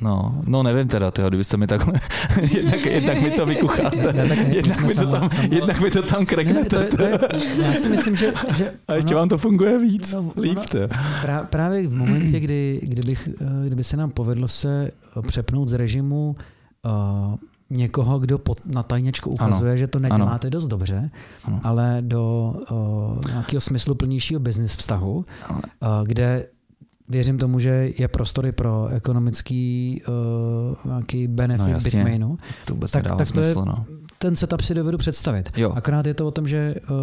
[0.00, 1.92] No, no nevím teda, tyjo, kdybyste mi takhle,
[2.56, 6.02] jednak, jednak mi to vykucháte, Ne, tak my jednak mi to tam, jednak mi to
[6.02, 6.76] tam Ne, to, kreknete.
[6.76, 7.18] je, to je,
[7.62, 10.78] já si myslím, že, že A ještě ono- vám to funguje víc, No, líp to.
[11.22, 14.90] Prá, právě v momentě, kdy, kdybych, eh, kdyby se nám povedlo se
[15.26, 16.36] přepnout z režimu
[16.84, 17.34] uh,
[17.70, 19.78] někoho, kdo pod, na tajněčku ukazuje, ano.
[19.78, 21.10] že to neděláte dost dobře,
[21.44, 21.60] Ano.
[21.64, 25.24] ale do uh, nějakého smyslu plnějšího business vztahu, uh,
[26.04, 26.46] kde
[27.08, 31.90] věřím tomu, že je prostory pro ekonomický uh, nějaký benefit No, jasně.
[31.90, 32.38] Bitmainu.
[32.66, 33.84] To vůbec Tak- tak to je- smysl, no.
[34.18, 35.50] Ten setup si dovedu představit.
[35.56, 35.72] Jo.
[35.74, 36.96] Akorát je to o tom, že uh,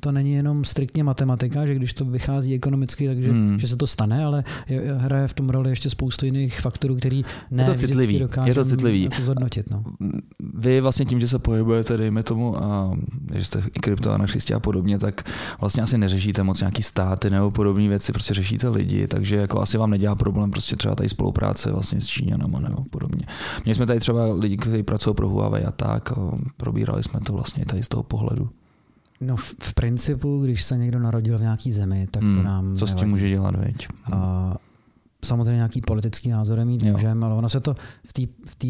[0.00, 3.58] to není jenom striktně matematika, že když to vychází ekonomicky, takže Hmm.
[3.58, 7.24] že se to stane, ale je, hraje v tom roli ještě spoustu jiných faktorů, který
[7.50, 9.08] ne to vždycky citlivý, je to citlivý.
[9.22, 9.70] Zhodnotit.
[9.70, 9.82] No.
[10.54, 12.96] Vy vlastně tím, že se pohybujete, dejme tomu, a,
[13.34, 15.22] že jste i kryptoanarchisti a podobně, tak
[15.60, 19.78] vlastně asi neřešíte moc nějaký státy nebo podobné věci, prostě řešíte lidi, takže jako asi
[19.78, 23.26] vám nedělá problém prostě třeba tady spolupráce vlastně s Číňanama nebo podobně.
[23.64, 26.14] Měli jsme tady třeba lidi, kteří pracují pro Huawei a tak, a
[26.56, 28.50] probírali jsme to vlastně tady z toho pohledu.
[29.20, 32.76] no v, v principu, když se někdo narodil v nějaký zemi, tak to Hmm, nám
[32.76, 33.88] Co s tím může dělat, veď?
[34.12, 34.54] A
[35.24, 36.92] samozřejmě nějaký politický názory mít Jo.
[36.92, 37.74] můžeme, ale ono se to
[38.06, 38.22] v té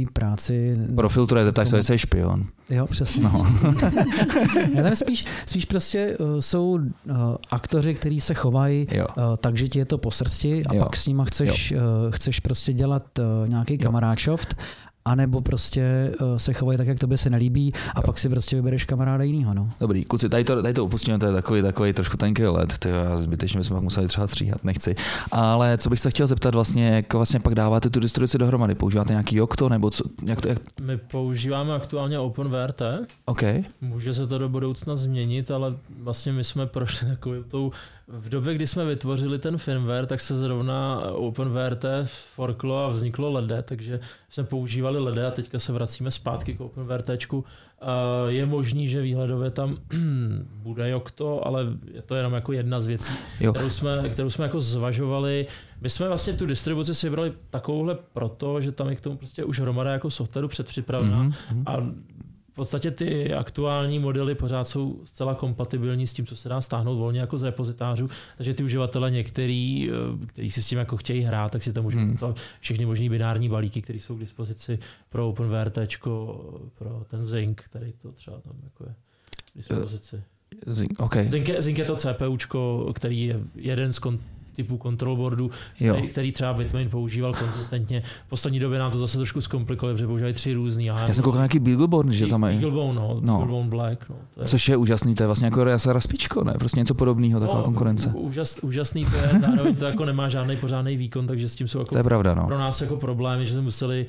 [0.07, 0.77] v práci...
[0.97, 2.45] Profiltruje, zeptáš se, jestli je špion.
[2.71, 3.23] Jo, přesně.
[3.23, 3.47] No.
[4.75, 6.81] Já tam spíš, spíš prostě uh, jsou uh,
[7.51, 9.03] aktoři, kteří se chovají uh,
[9.37, 10.85] takže ti je to po srsti a Jo.
[10.85, 11.79] pak s nima chceš, uh,
[12.11, 13.79] chceš prostě dělat uh, nějaký Jo.
[13.83, 14.57] kamaráčoft
[15.09, 18.03] anebo prostě uh, se chovají tak, jak tobě se nelíbí a Jo.
[18.07, 19.55] pak si prostě vybereš kamaráda jinýho.
[19.55, 19.69] No.
[19.81, 22.89] Dobrý, kluci, tady to, tady to opustíme, to je takový, takový trošku tenký let, ty,
[22.89, 24.95] já zbytečně bychom pak museli třeba stříhat, nechci.
[25.33, 28.75] Ale co bych se chtěl zeptat vlastně, jak vlastně pak dáváte tu distribuci dohromady?
[28.75, 32.83] Používáte nějaký Yocto, nebo co, jak to, jak, My používáme aktuálně OpenVRT,
[33.25, 33.43] OK,
[33.81, 37.73] může se to do budoucna změnit, ale vlastně my jsme prošli takovou tou
[38.09, 43.63] v době, kdy jsme vytvořili ten firmware, tak se zrovna OpenVRT forklo a vzniklo LEDE,
[43.63, 47.39] takže jsme používali LEDE a teďka se vracíme zpátky k OpenVRTčku.
[47.39, 47.45] Uh,
[48.29, 49.77] Je možný, že výhledově tam
[50.53, 54.45] bude Yocto, ale je to jenom jako jedna z věcí, jo, kterou jsme, kterou jsme
[54.45, 55.47] jako zvažovali.
[55.81, 59.45] My jsme vlastně tu distribuci si vybrali takovouhle proto, že tam je k tomu prostě
[59.45, 61.63] už hromada jako softwaru předpřipravená mhm, mhm.
[61.67, 61.77] a
[62.59, 67.21] podstatě ty aktuální modely pořád jsou zcela kompatibilní s tím, co se dá stáhnout volně
[67.21, 71.53] jako z repozitářů, takže ty uživatele některý, eh, který si s tím jako chtějí hrát,
[71.53, 72.17] tak si tam můžou Hmm.
[72.61, 74.79] všechny možný binární balíky, které jsou k dispozici
[75.11, 75.79] pro OpenVRT,
[76.75, 78.95] pro ten Zinc, který to třeba tam jako je
[79.53, 80.23] k dispozici.
[80.67, 81.29] Zink, okay.
[81.29, 84.19] Zink, je, Zink je to CPUčko, který je jeden z kon,
[84.59, 85.97] typů control boardu, Jo.
[86.11, 88.03] který, třeba Bitmain používal konzistentně.
[88.27, 90.85] V poslední době nám to zase trošku zkomplikovali, protože používají tři různý.
[90.85, 92.51] Já jsem koukal nějaký Beagleboard, že tam je.
[92.51, 93.37] Beaglebone, no, No.
[93.39, 94.09] Beaglebone Black.
[94.09, 96.55] No, to je, Což je úžasný, to je vlastně jako Rasa Raspičko, ne?
[96.59, 98.13] Prostě něco podobného, taková no, konkurence.
[98.15, 101.79] Úžas, úžasný to je, zároveň to jako nemá žádný pořádný výkon, takže s tím jsou
[101.79, 102.47] jako To je pravda, no.
[102.47, 104.07] pro nás jako problémy, že jsme museli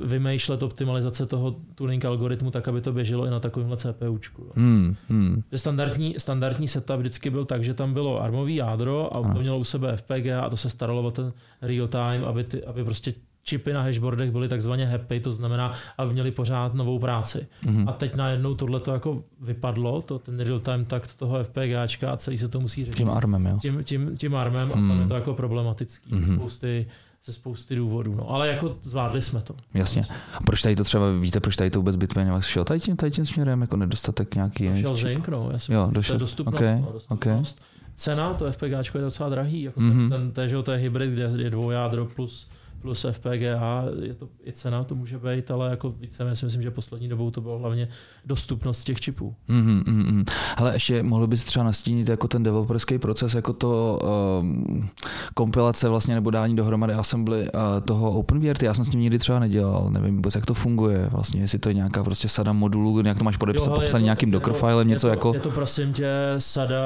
[0.00, 4.42] uh, vymýšlet optimalizace toho tuning algoritmu tak, aby to běželo i na takovémhle CPUčku.
[4.42, 4.52] No.
[4.62, 5.42] Hmm, hmm.
[5.54, 9.34] Standardní, standardní setup vždycky byl tak, že tam bylo armový jádro a Ano.
[9.34, 11.32] to mělo u sebe FPGA a to se staralo o ten
[11.62, 16.12] real time, aby, ty, aby prostě čipy na hashboardech byly takzvaně happy, to znamená, aby
[16.12, 17.46] měli pořád novou práci.
[17.66, 17.88] Mhm.
[17.88, 22.16] A teď najednou tohle to jako vypadlo, to, ten real time takt toho FPGAčka a
[22.16, 23.58] celý se to musí řešit Tím armem, jo.
[23.62, 24.88] tím, tím, tím armem a Hmm.
[24.88, 26.24] tam je to jako problematický Mhm.
[26.24, 26.34] mm-hmm.
[26.36, 26.86] spousty,
[27.24, 28.14] ze spousty důvodů.
[28.14, 28.30] No.
[28.30, 29.54] Ale jako zvládli jsme to.
[29.74, 30.02] Jasně.
[30.34, 33.10] A proč tady to třeba, víte, proč tady to vůbec Bitmain šel tady tím, tady
[33.10, 34.94] tím směrem, jako nedostatek nějaký Došel?
[34.94, 35.48] Zink, no.
[35.52, 36.18] Já jsem, Jo, to je došel.
[36.18, 36.54] dostupnost.
[36.54, 36.80] Okay.
[36.80, 37.62] No, dostupnost.
[38.02, 39.62] Cena, to FPGAčko je docela drahý.
[39.62, 39.90] Jako Mhm.
[39.90, 40.08] mm-hmm.
[40.08, 42.48] ten, ten, to je hybrid, kde je dvoujádro plus
[42.82, 46.70] plus FPGA, je to i cena, to může být, ale jako více si myslím, že
[46.70, 47.88] poslední dobou to bylo hlavně
[48.24, 49.34] dostupnost těch čipů.
[49.48, 50.24] Mm, mm, mm.
[50.58, 54.00] Hele, ještě mohl bys třeba nastínit jako ten developerský proces, jako to
[54.40, 54.88] um,
[55.34, 58.62] kompilace vlastně nebo dání dohromady assembly uh, toho OpenVRT.
[58.62, 61.68] Já jsem s tím nikdy třeba nedělal, nevím vůbec, jak to funguje vlastně, jestli to
[61.68, 65.06] je nějaká prostě sada modulů, nějak to máš podepsat, popsaný to- nějakým je Dockerfilem, něco
[65.06, 65.34] je to, jako...
[65.34, 66.84] Je to prosím tě sada,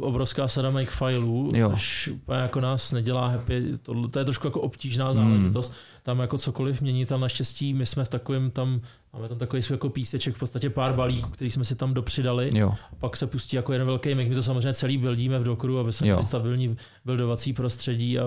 [0.00, 3.72] obrovská sada makefileů, což úplně jako nás nedělá happy.
[3.82, 5.32] To, to je trošku jako obtížná Hmm.
[5.32, 5.74] záležitost.
[6.02, 8.80] Tam jako cokoliv mění, tam naštěstí my jsme v takovém tam,
[9.12, 12.50] máme tam takový svůj jako píseček, v podstatě pár balíků, který jsme si tam dopřidali.
[12.58, 14.28] Jo, A pak se pustí jako jeden velký make.
[14.28, 16.14] My to samozřejmě celý buildíme v Dockeru, aby jsme Jo.
[16.14, 18.24] měli stabilní buildovací prostředí a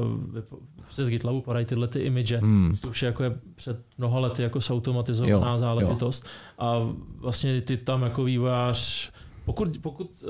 [0.90, 2.32] se z GitLabu padají tyhle ty image.
[2.32, 2.78] hmm.
[2.82, 6.26] To už je jako je před mnoha lety jako zautomatizovaná Jo, záležitost.
[6.60, 6.80] A
[7.18, 9.12] vlastně ty tam jako vývojář
[9.46, 10.30] pokud, pokud uh,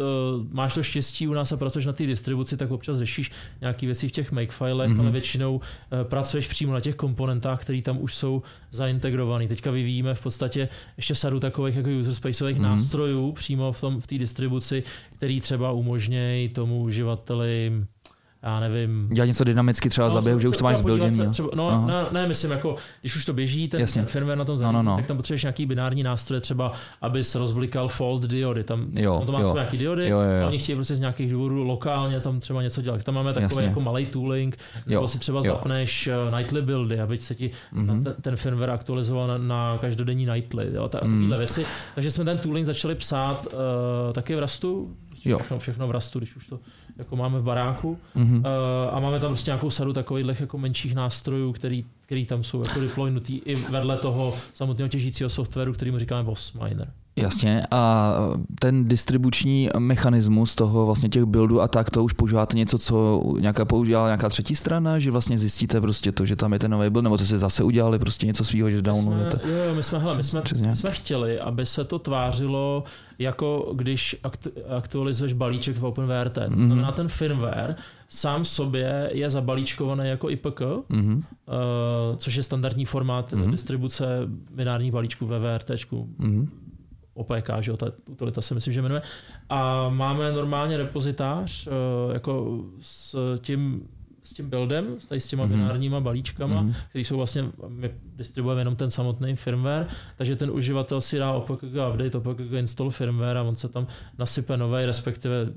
[0.52, 3.32] máš to štěstí u nás a pracuješ na té distribuci, tak občas řešíš
[3.62, 4.98] nějaké věci v těch makefilech, Mhm.
[4.98, 5.02] mm-hmm.
[5.02, 5.62] ale většinou uh,
[6.04, 9.48] pracuješ přímo na těch komponentách, které tam už jsou zaintegrované.
[9.48, 12.66] Teďka vyvíjíme v podstatě ještě sadu takových jako user spaceových Mhm.
[12.66, 12.70] mm-hmm.
[12.78, 14.84] nástrojů přímo v tom v té distribuci,
[15.14, 17.72] který třeba umožnějí tomu uživateli
[18.46, 20.78] já nevím, Dělat něco dynamicky třeba za běhu, že už to máš.
[21.32, 21.88] Třeba, no, Aha.
[21.88, 24.02] ne, ne, myslím, jako, když už to běží, ten, Jasně.
[24.02, 24.98] ten firmware na tom No, zařízení, no, no, no.
[24.98, 28.64] tak tam potřebuješ nějaký binární nástroje, třeba, abys rozblikal fault diody.
[28.64, 29.46] Tam, Jo, on to má jo.
[29.46, 30.44] svoje nějaký diody, Jo, jo, jo.
[30.46, 33.04] a oni chtějí prostě z nějakých důvodů lokálně tam třeba něco dělat.
[33.04, 33.64] Tam máme takový Jasně.
[33.66, 34.58] jako malý tooling,
[34.88, 35.44] nebo Jo, si třeba jo.
[35.44, 38.04] zapneš eh, nightly buildy, aby se ti Mhm.
[38.04, 41.34] ten, ten firmware aktualizoval na, na každodenní nightly, jo, ta, Mm.
[41.38, 41.66] věci.
[41.96, 45.38] Takže jsme ten tooling začali psát uh, taky v Rastu, Jo.
[45.38, 46.60] všechno, všechno v Rastu, když už to
[46.97, 47.97] jako máme v baráku.
[48.15, 48.38] Mhm.
[48.38, 48.43] Uh,
[48.91, 52.80] a máme tam prostě nějakou sadu takových jako menších nástrojů, který, který tam jsou jako
[52.80, 56.88] deploynutý i vedle toho samotného těžícího softwaru, který mu říkáme Boss Miner.
[57.18, 58.14] Jasně, a
[58.60, 63.65] ten distribuční mechanismus toho vlastně těch buildů a tak, to už používáte něco, co nějaká
[63.65, 67.03] používala nějaká třetí strana, že vlastně zjistíte prostě to, že tam je ten nový build,
[67.03, 69.40] nebo to si zase udělali prostě něco svýho, že downloadujete.
[69.44, 70.68] jo, jo, my jsme, hele, my jsme, Přesně.
[70.68, 72.84] my jsme chtěli, aby se to tvářilo
[73.19, 76.34] jako když aktu, aktualizuješ balíček v OpenVRT.
[76.34, 77.76] To znamená, ten firmware
[78.07, 81.14] sám sobě je zabalíčkovaný jako IPK, Mhm.
[81.14, 81.23] uh,
[82.18, 83.52] což je standardní formát Mhm.
[83.52, 84.06] distribuce
[84.52, 85.72] binárních balíčků ve VRT.
[86.18, 86.49] Mhm.
[87.14, 89.02] OPK, že jo, ta utilita se myslím, že jmenuje.
[89.49, 93.88] A máme normálně repozitář uh, jako s tím
[94.23, 95.53] s tím buildem, s, tady s těma Mhm.
[95.53, 95.57] mm-hmm.
[95.57, 96.72] binárníma balíčkama, Mhm.
[96.72, 96.76] mm-hmm.
[96.90, 99.88] který jsou vlastně, my distribuujeme jenom ten samotný firmware,
[100.18, 101.64] takže ten uživatel si dá OPKG
[101.94, 103.88] update, OPKG install firmware a on se tam
[104.18, 105.48] nasype nový, respektive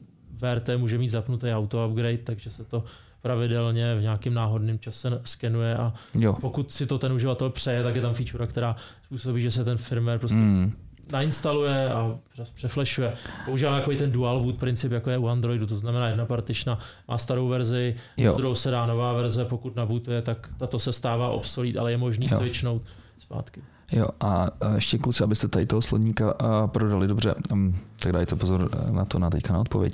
[0.41, 2.85] VRT může mít zapnutý auto upgrade, takže se to
[3.23, 6.37] pravidelně v nějakém náhodném čase skenuje a Jo.
[6.41, 9.77] pokud si to ten uživatel přeje, tak je tam feature, která způsobí, že se ten
[9.77, 10.73] firmware prostě Mm.
[11.13, 12.19] nainstaluje a
[12.55, 13.13] přeflešuje.
[13.45, 16.79] Používáme jako ten dual boot princip, jako je u Androidu, to znamená jedna partična
[17.09, 18.35] má starou verzi, Jo.
[18.37, 22.27] druhou se dá nová verze, pokud nabootuje, tak tato se stává obsolít, ale je možný
[22.31, 22.39] Jo.
[22.39, 22.83] switchnout
[23.19, 23.61] zpátky.
[23.93, 28.71] Jo, a ještě kluci, abyste tady toho sledníka a, prodali dobře, um, tak dajte pozor
[28.91, 29.93] na to na teďka na odpověď.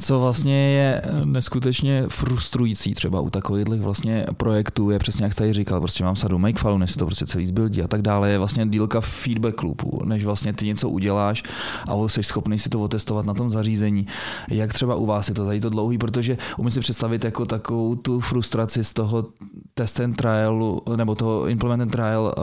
[0.00, 5.52] Co vlastně je neskutečně frustrující třeba u takových vlastně projektů, je přesně jak jste tady
[5.52, 8.38] říkal, prostě mám sadu makefile, než se to prostě celý zbildí a tak dále, je
[8.38, 11.42] vlastně dílka feedback loopů, než vlastně ty něco uděláš
[11.88, 14.06] a jsi schopný si to otestovat na tom zařízení.
[14.48, 17.94] Jak třeba u vás je to tady to dlouhý, protože umím si představit jako takovou
[17.94, 19.26] tu frustraci z toho
[19.74, 22.34] test and trialu, nebo toho implement and trial,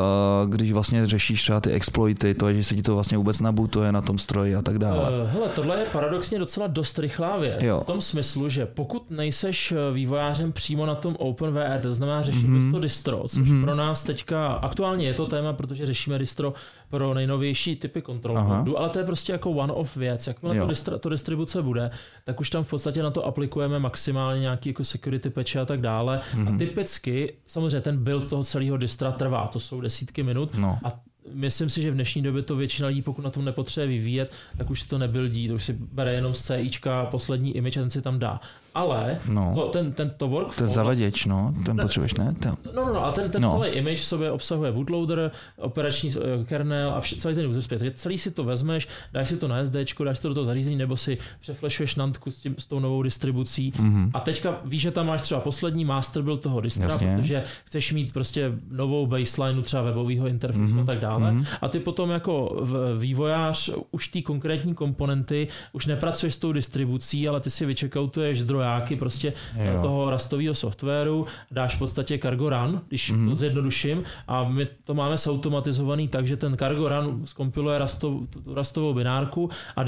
[0.48, 4.02] když vlastně řešíš třeba ty exploity, to, že se ti to vlastně vůbec nabutuje na
[4.02, 5.22] tom stroji a tak dále.
[5.22, 7.64] Uh, hele, tohle je paradoxně docela dost rychlá věc.
[7.64, 7.80] Jo.
[7.80, 12.60] V tom smyslu, že pokud nejseš eh, vývojářem přímo na tom OpenVR, to znamená řešíme
[12.60, 12.72] mm-hmm.
[12.72, 13.64] to distro, což mm-hmm.
[13.64, 16.54] pro nás teďka aktuálně je to téma, protože řešíme distro
[16.90, 18.38] pro nejnovější typy kontrol
[18.78, 20.28] ale to je prostě jako one-off věc.
[20.28, 21.92] Jakmile to, distri- to distribuce bude,
[22.24, 25.82] tak už tam v podstatě na to aplikujeme maximálně nějaký jako security patch a tak
[25.82, 26.18] dále.
[26.18, 26.48] Mm-hmm.
[26.48, 26.58] A mhm.
[26.58, 30.80] typicky, samozřejmě ten build toho celého distra trvá, to jsou desítky minut no.
[30.84, 34.32] a myslím si, že v dnešní době to většina lidí, pokud na tom nepotřebuje vyvíjet,
[34.58, 37.80] tak už si to nebyldí, to už si bere jenom z CIčka poslední image a
[37.80, 38.42] ten si tam dá
[38.76, 39.52] ale no.
[39.56, 40.58] to, ten, ten to workflow...
[40.58, 42.36] Ten zavaděč, no, ten ne, potřebuješ, ne?
[42.40, 42.50] To.
[42.76, 43.52] No, no, no, a ten, ten no.
[43.52, 47.80] celý image v sobě obsahuje bootloader, operační uh, kernel a vš- celý ten user space.
[47.80, 49.76] Takže celý si to vezmeš, dáš si to na SD,
[50.06, 53.04] dáš si to do toho zařízení, nebo si přeflešuješ nantku s, tím, s tou novou
[53.04, 53.72] distribucí.
[53.72, 54.12] Mm-hmm.
[54.14, 57.16] A teďka víš, že tam máš třeba poslední master byl toho distra, Jasně.
[57.18, 60.82] protože chceš mít prostě novou baseline třeba webového interfejsu mm-hmm.
[60.82, 61.32] a tak dále.
[61.32, 61.46] Mm-hmm.
[61.62, 62.66] A ty potom jako
[62.98, 68.59] vývojář už ty konkrétní komponenty, už nepracuješ s tou distribucí, ale ty si vyčekautuješ zdroj
[68.60, 69.82] zdrojáky prostě jo.
[69.82, 73.30] toho rastového softwaru, dáš v podstatě cargo run, když mm-hmm.
[73.30, 78.14] to zjednoduším, a my to máme zautomatizovaný tak, že ten cargo run zkompiluje rastov,
[78.56, 79.84] rastovou binárku a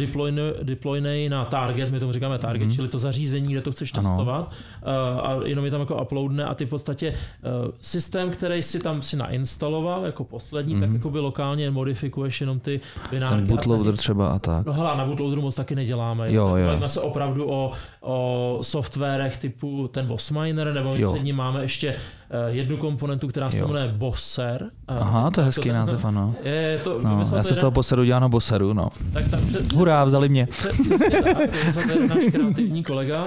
[0.64, 2.76] deployne, na target, my tomu říkáme target, mm-hmm.
[2.76, 4.10] čili to zařízení, kde to chceš ano.
[4.10, 4.90] testovat uh,
[5.28, 9.02] a jenom je tam jako uploadne a ty v podstatě uh, systém, který si tam
[9.02, 10.80] si nainstaloval jako poslední, mm-hmm.
[10.80, 10.96] tak mhm.
[10.96, 12.80] jako by lokálně modifikuješ jenom ty
[13.12, 13.36] binárky.
[13.36, 14.66] Ten bootloader třeba a tak.
[14.66, 16.34] No hele, na bootloaderu moc taky neděláme.
[16.34, 16.68] Jo, jo.
[16.68, 17.72] Bavíme se opravdu o,
[18.02, 21.14] o softwarech typu ten Boss Miner, nebo jo.
[21.14, 24.70] před ním máme ještě uh, jednu komponentu, která se jmenuje Bosser.
[24.88, 26.36] Aha, to je hezký to, název, ano.
[26.44, 28.90] Je, to, no, já se z toho Bosseru dělám na Bosseru, no.
[29.14, 30.46] Tak tam, před, Hurá, vzali mě.
[30.46, 31.50] Přesně tak,
[31.88, 33.26] to je náš kreativní kolega.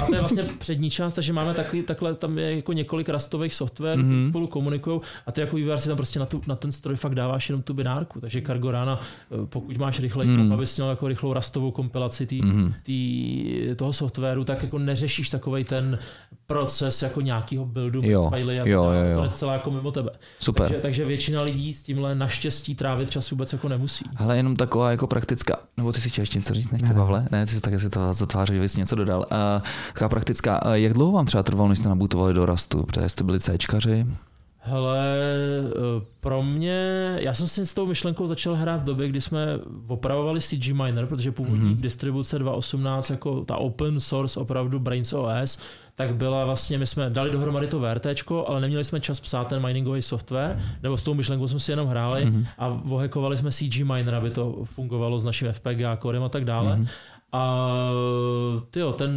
[0.00, 3.54] A to je vlastně přední část, takže máme takový, takhle, tam je jako několik rastových
[3.54, 4.28] softwarů, mm-hmm.
[4.28, 7.14] spolu komunikují a ty jako vývojář si tam prostě na, tu, na ten stroj fakt
[7.14, 8.20] dáváš jenom tu binárku.
[8.20, 9.00] Takže Cargo Rana,
[9.32, 10.52] eh, pokud máš rychle, mm.
[10.52, 12.74] abys měl jako rychlou rastovou kompilaci tý, mm.
[12.82, 15.98] tý, toho softwaru, tak jako neřešíš takový ten
[16.46, 19.18] proces jako nějakého buildu jo, fajly a jo, jo, jo.
[19.18, 20.10] to je celá jako mimo tebe.
[20.38, 20.68] Super.
[20.68, 24.04] Takže, takže většina lidí s tímhle naštěstí trávit čas vůbec jako nemusí.
[24.16, 27.26] Ale jenom taková jako praktická, nebo ty si chtěl ještě něco říct, nechci, Pavle?
[27.30, 29.18] Ne, ty si taky si to zatváří, že jsi něco dodal.
[29.18, 29.62] Uh,
[29.92, 32.82] taková praktická, uh, jak dlouho vám třeba trvalo, než jste nabutovali do Rastu?
[32.82, 34.06] Protože jste byli Cčkaři?
[34.68, 35.06] Hele,
[35.66, 39.46] eh, pro mě, já jsem si s tou myšlenkou začal hrát v době, kdy jsme
[39.88, 41.80] opravovali CG Miner, protože původní mm-hmm.
[41.80, 45.58] distribuce 2.18, jako ta open source opravdu Brains OS,
[45.94, 48.06] tak byla vlastně, my jsme dali dohromady to VRT,
[48.46, 51.88] ale neměli jsme čas psát ten miningový software, nebo s tou myšlenkou jsme si jenom
[51.88, 52.46] hráli mm-hmm.
[52.58, 56.76] a vohekovali jsme CG Miner, aby to fungovalo s naším FPGA kódem a tak dále.
[56.76, 56.88] Mm-hmm.
[57.32, 57.68] A
[58.70, 59.12] tyjo, ten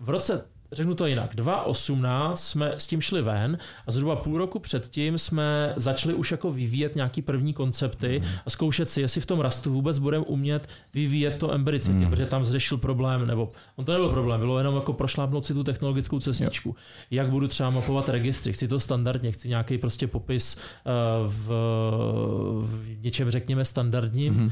[0.00, 0.44] v roce
[0.74, 5.74] řeknu to jinak, 2018 jsme s tím šli ven a zhruba půl roku předtím jsme
[5.76, 8.30] začali už jako vyvíjet nějaký první koncepty mm.
[8.46, 12.10] a zkoušet si, jestli v tom rastu vůbec budeme umět vyvíjet to embedded mm.
[12.10, 15.64] protože tam zřešil problém, nebo on to nebyl problém, bylo jenom jako prošlápnout si tu
[15.64, 16.68] technologickou cestičku.
[16.68, 16.74] Jo.
[17.10, 21.48] Jak budu třeba mapovat registry, chci to standardně, chci nějaký prostě popis uh, v,
[22.60, 24.50] v něčem řekněme standardním mm.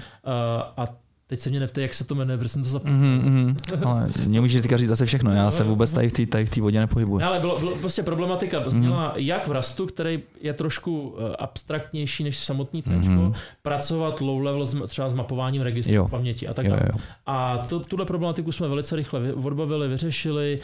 [0.77, 1.02] a
[1.33, 2.99] Teď se mě neptej, jak se to jmenuje, protože jsem to zapomněl.
[3.01, 6.45] Mm, mm, ale nemůžeš říkat říct zase všechno, já se vůbec tady v té tady
[6.45, 7.19] v vodě nepohybuji.
[7.19, 9.13] No, ale bylo, bylo, prostě problematika zněla, mm.
[9.17, 13.33] jak v Rastu, který je trošku eh, abstraktnější než samotný C, mm.
[13.63, 16.09] pracovat low level třeba s mapováním registru jo.
[16.09, 16.83] paměti a tak dále.
[17.27, 20.61] A to, tuhle problematiku jsme velice rychle odbavili, vyřešili.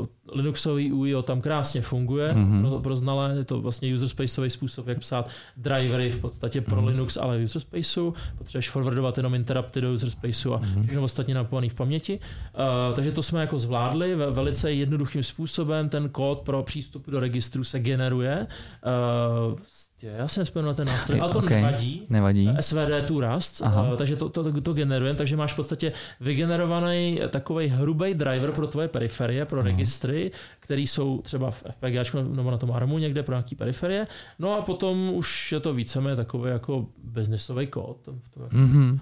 [0.00, 2.68] Uh, Linuxový UIO tam krásně funguje mm-hmm.
[2.68, 6.82] pro, pro znalé, je to vlastně user spaceový způsob, jak psát drivery v podstatě pro
[6.82, 6.86] mm-hmm.
[6.86, 10.84] Linux, ale user spaceu, potřebuješ forwardovat jenom interrupty do user spaceu a mm-hmm.
[10.84, 12.18] všechno ostatně napovaný v paměti.
[12.18, 17.20] Uh, takže to jsme jako zvládli ve velice jednoduchým způsobem, ten kód pro přístup do
[17.20, 18.46] registru se generuje
[19.48, 19.58] uh,
[20.02, 21.62] já si nespomenu na ten nástroj, ale to okay.
[21.62, 22.02] nevadí.
[22.08, 22.50] nevadí.
[22.60, 23.96] SVD tu Rust, Aha.
[23.96, 28.88] takže to, to, to, generujeme, takže máš v podstatě vygenerovaný takový hrubý driver pro tvoje
[28.88, 29.68] periferie, pro Aha.
[29.68, 30.30] registry,
[30.60, 34.06] který jsou třeba v FPG nebo na tom ARMu někde pro nějaký periferie.
[34.38, 38.08] No a potom už je to víceméně takový jako biznisový kód.
[38.50, 38.98] mm-hmm.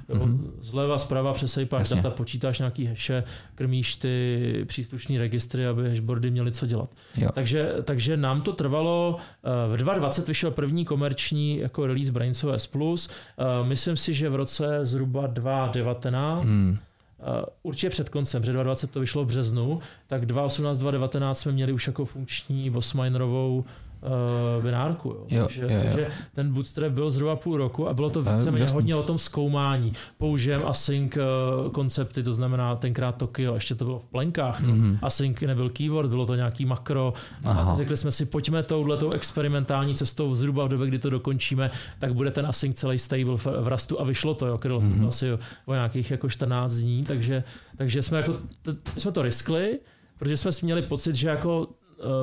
[0.60, 3.24] Zleva, zprava přesejpáš data, počítáš nějaký heše,
[3.55, 6.90] krmíš ty příslušné registry, aby hashboardy měly co dělat.
[7.35, 13.08] Takže, takže nám to trvalo, eh, v 2020 vyšel první komerční jako release BrainsOS Plus.
[13.08, 16.78] Uh, myslím si, že v roce zhruba 2019 hmm.
[17.18, 21.72] Uh, určitě před koncem, před 2020 to vyšlo v březnu, tak 2018, 2019 jsme měli
[21.72, 23.64] už jako funkční Bossminerovou
[24.02, 25.09] uh, binárku.
[25.09, 25.27] Jo.
[25.28, 25.81] Jo, takže, jo, jo.
[25.85, 29.18] takže ten bootstrap byl zhruba půl roku a bylo to je víceméně hodně o tom
[29.18, 29.93] zkoumání.
[30.18, 34.60] Použijem async uh, koncepty, to znamená tenkrát Tokio, ještě to bylo v plenkách.
[34.60, 34.68] No.
[34.74, 34.98] Mhm.
[35.02, 37.12] Async nebyl keyword, bylo to nějaký makro.
[37.44, 37.73] Aha.
[37.73, 42.14] A řekli jsme si, pojďme touhletou experimentální cestou zhruba v době, kdy to dokončíme, tak
[42.14, 45.01] bude ten async celý stable v, Rastu a vyšlo to, jo, krylo Mhm.
[45.01, 45.32] to asi
[45.66, 47.44] o nějakých jako 14 dní, takže,
[47.77, 48.32] takže jsme, jako,
[48.62, 49.78] t- jsme to riskli,
[50.18, 51.66] protože jsme měli pocit, že jako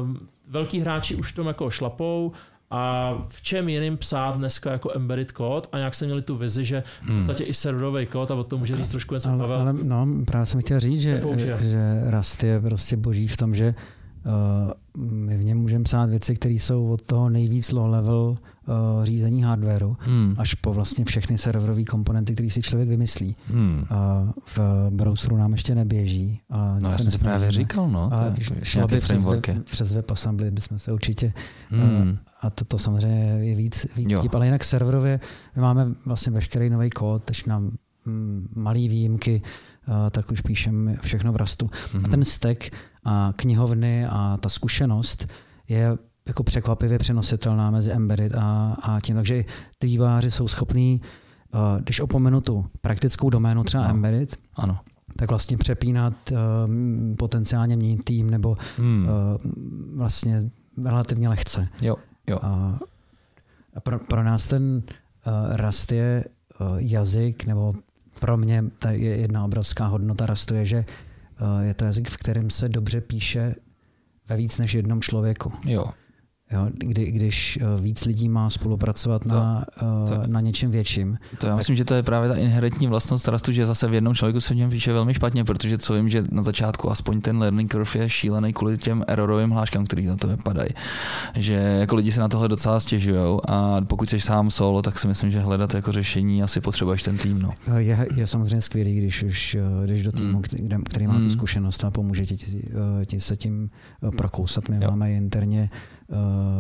[0.02, 2.32] um, velký hráči už v tom jako šlapou
[2.72, 6.65] a v čem jiným psát dneska jako embedded kód a nějak jsme měli tu vizi,
[6.65, 7.18] že v Hmm.
[7.18, 9.60] podstatě i serverový kód a o tom může říct trošku něco Ale, Pavel.
[9.61, 11.22] ale no, právě jsem chtěl říct, že,
[11.61, 13.76] že Rust je prostě boží v tom, že
[14.98, 18.38] my v něm můžeme psát věci, které jsou od toho nejvíc low level
[18.68, 18.76] uh,
[19.06, 20.36] řízení hardwareu Hmm.
[20.38, 23.36] až po vlastně všechny serverové komponenty, které si člověk vymyslí.
[23.48, 23.84] Hmm.
[23.91, 24.60] Uh, v
[24.90, 26.40] browseru nám ještě neběží.
[26.50, 28.14] Ale No já se jsem si právě říkal, no.
[28.14, 28.34] A To je
[28.64, 31.34] šlo by přes web, přes WebAssembly bychom se určitě
[31.70, 32.18] Hmm.
[32.41, 34.20] a to, to samozřejmě je víc, víc Jo.
[34.20, 35.20] vtip, ale jinak serverově
[35.56, 37.72] my máme vlastně veškerý nový kód, tež nám
[38.06, 39.41] mm, malý výjimky,
[39.88, 41.70] a tak už píšeme všechno v Rastu.
[41.94, 42.06] Mhm.
[42.06, 42.70] A ten stack
[43.05, 45.27] a knihovny a ta zkušenost
[45.69, 45.97] je
[46.27, 49.15] jako překvapivě přenositelná mezi embedded a, a tím.
[49.15, 49.45] Takže
[49.80, 51.01] ty výváři jsou schopní,
[51.53, 53.89] uh, když opomenu tu praktickou doménu třeba No.
[53.89, 54.80] embedded, Ano.
[55.15, 59.07] tak vlastně přepínat um, potenciálně měnit tým nebo Hmm.
[59.07, 59.51] uh,
[59.97, 60.41] vlastně
[60.85, 61.67] relativně lehce.
[61.81, 61.95] Jo,
[62.27, 62.39] jo.
[62.41, 62.80] A,
[63.75, 64.84] a pro, pro nás ten
[65.55, 66.25] Rust je
[66.77, 67.73] jazyk, nebo
[68.19, 70.85] pro mě ta je jedna obrovská hodnota Rustu je, že
[71.61, 73.56] je to jazyk, v kterém se dobře píše
[74.30, 75.53] ve víc než jednom člověku.
[75.65, 75.86] Jo.
[76.53, 81.17] Jo, kdy, když uh, víc lidí má spolupracovat To- na, uh, to- na něčem větším.
[81.38, 84.15] To já myslím, že to je právě ta inherentní vlastnost Rustu, že zase v jednom
[84.15, 87.38] člověku se v něm píše velmi špatně, protože co vím, že na začátku aspoň ten
[87.38, 90.69] learning curve je šílený kvůli těm erorovým hláškám, který na to vypadají.
[91.35, 95.07] Že jako lidi se na tohle docela stěžují a pokud jsi sám solo, tak si
[95.07, 97.41] myslím, že hledat jako řešení asi potřebuješ ten tým.
[97.41, 97.49] No.
[97.67, 100.41] Uh, Je, je samozřejmě skvělý, když už jdeš do týmu, Mm.
[100.41, 101.30] který, kde- který má tu Mm.
[101.30, 102.61] zkušenost a pomůže ti, ti,
[103.05, 103.69] ti se tím
[104.17, 104.69] prokousat.
[104.69, 104.89] My Jo.
[104.91, 105.69] máme interně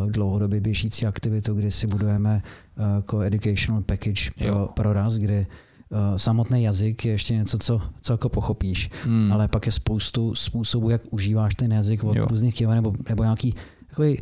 [0.09, 2.41] dlouhodobě běžící aktivitu, kdy si budujeme
[2.77, 5.47] uh, jako educational package pro, pro raz, kdy
[5.89, 9.31] uh, samotný jazyk je ještě něco, co, co jako pochopíš, Hmm.
[9.33, 12.25] ale pak je spoustu způsobů, jak užíváš ten jazyk od Jo.
[12.29, 13.55] různých kývů nebo, nebo nějaký
[13.87, 14.19] takový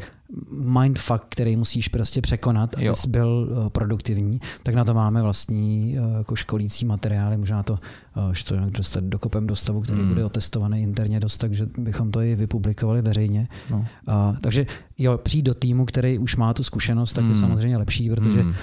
[0.52, 2.90] mindfuck, který musíš prostě překonat, Jo.
[2.92, 7.74] abys byl uh, produktivní, tak na to máme vlastní uh, jako školící materiály, možná to,
[7.74, 10.10] uh, že to nějak dostat do kopem do stavu, který Hmm.
[10.10, 13.48] bude otestovaný interně dost, takže bychom to i vypublikovali veřejně.
[13.70, 13.78] no.
[13.78, 14.66] Uh, takže
[14.98, 17.34] jo, přijít do týmu, který už má tu zkušenost, tak Hmm.
[17.34, 18.50] je samozřejmě lepší, protože Hmm.
[18.50, 18.56] uh,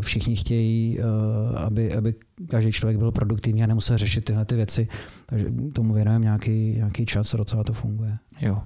[0.00, 2.14] všichni chtějí, uh, aby, aby
[2.48, 4.88] každý člověk byl produktivní a nemusel řešit tyhle ty věci,
[5.26, 8.18] takže tomu věnujeme nějaký, nějaký čas a docela to funguje.
[8.40, 8.62] Jo.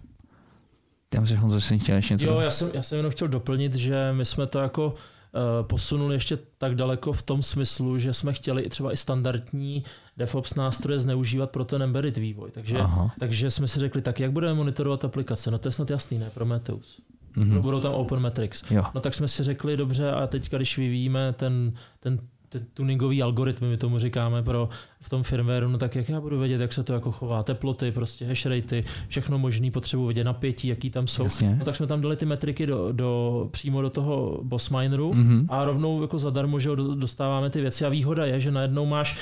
[1.14, 2.26] Já myslím, že Honzo, jsi chtěl ještě něco.
[2.26, 6.14] Jo, já jsem, já jsem jenom chtěl doplnit, že my jsme to jako uh, posunuli
[6.14, 9.84] ještě tak daleko v tom smyslu, že jsme chtěli i třeba i standardní
[10.16, 12.50] DevOps nástroje zneužívat pro ten embedded vývoj.
[12.50, 13.14] Takže, Aha.
[13.18, 15.50] takže jsme si řekli, tak jak budeme monitorovat aplikace?
[15.50, 16.30] No to je snad jasný, ne?
[16.34, 17.00] Prometheus.
[17.36, 17.54] Mhm.
[17.54, 18.64] No, budou tam Open Metrics.
[18.70, 18.82] Jo.
[18.94, 22.18] No tak jsme si řekli, dobře, a teďka, když vyvíjíme ten, ten,
[22.48, 24.68] ten tuningový algoritmy, my tomu říkáme pro,
[25.02, 27.92] v tom firmwareu, no tak jak já budu vědět, jak se to jako chová, teploty,
[27.92, 31.24] prostě hash ratey, všechno možný, potřebuji vědět napětí, jaký tam jsou.
[31.24, 31.56] Jasně.
[31.58, 35.46] No tak jsme tam dali ty metriky do, do, přímo do toho boss mineru Mhm.
[35.48, 38.86] a rovnou jako zadarmo, že jo, do- dostáváme ty věci a výhoda je, že najednou
[38.86, 39.16] máš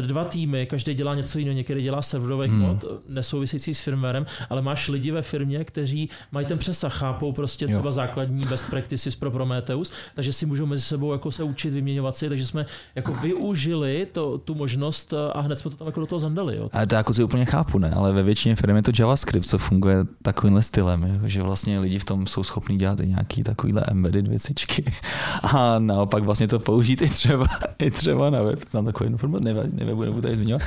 [0.00, 2.66] uh, dva týmy, každý dělá něco jiného, někdy dělá serverový hmm.
[2.78, 7.64] kód, nesouvisející s firmwarem, ale máš lidi ve firmě, kteří mají ten přesah, chápou prostě
[7.64, 7.68] Jo.
[7.70, 12.16] třeba základní best practices pro Prometheus, takže si můžou mezi sebou jako se učit, vyměňovat
[12.16, 16.00] si, takže jsme jako využili to, tu možnost eh, a hned jsme to tam jako
[16.00, 16.56] do toho zandali.
[16.56, 16.68] Jo.
[16.72, 17.90] Ale to jako si úplně chápu, ne?
[17.96, 21.98] Ale ve většině firm je to JavaScript, co funguje takovýmhle stylem, jako, že vlastně lidi
[21.98, 24.84] v tom jsou schopní dělat i nějaký takovýhle embedded věcičky
[25.42, 27.46] a naopak vlastně to použít i třeba,
[27.78, 28.60] i třeba na web.
[28.70, 30.62] Znám takovou informaci, ne, ne, nebudu, nebudu tady zmiňovat.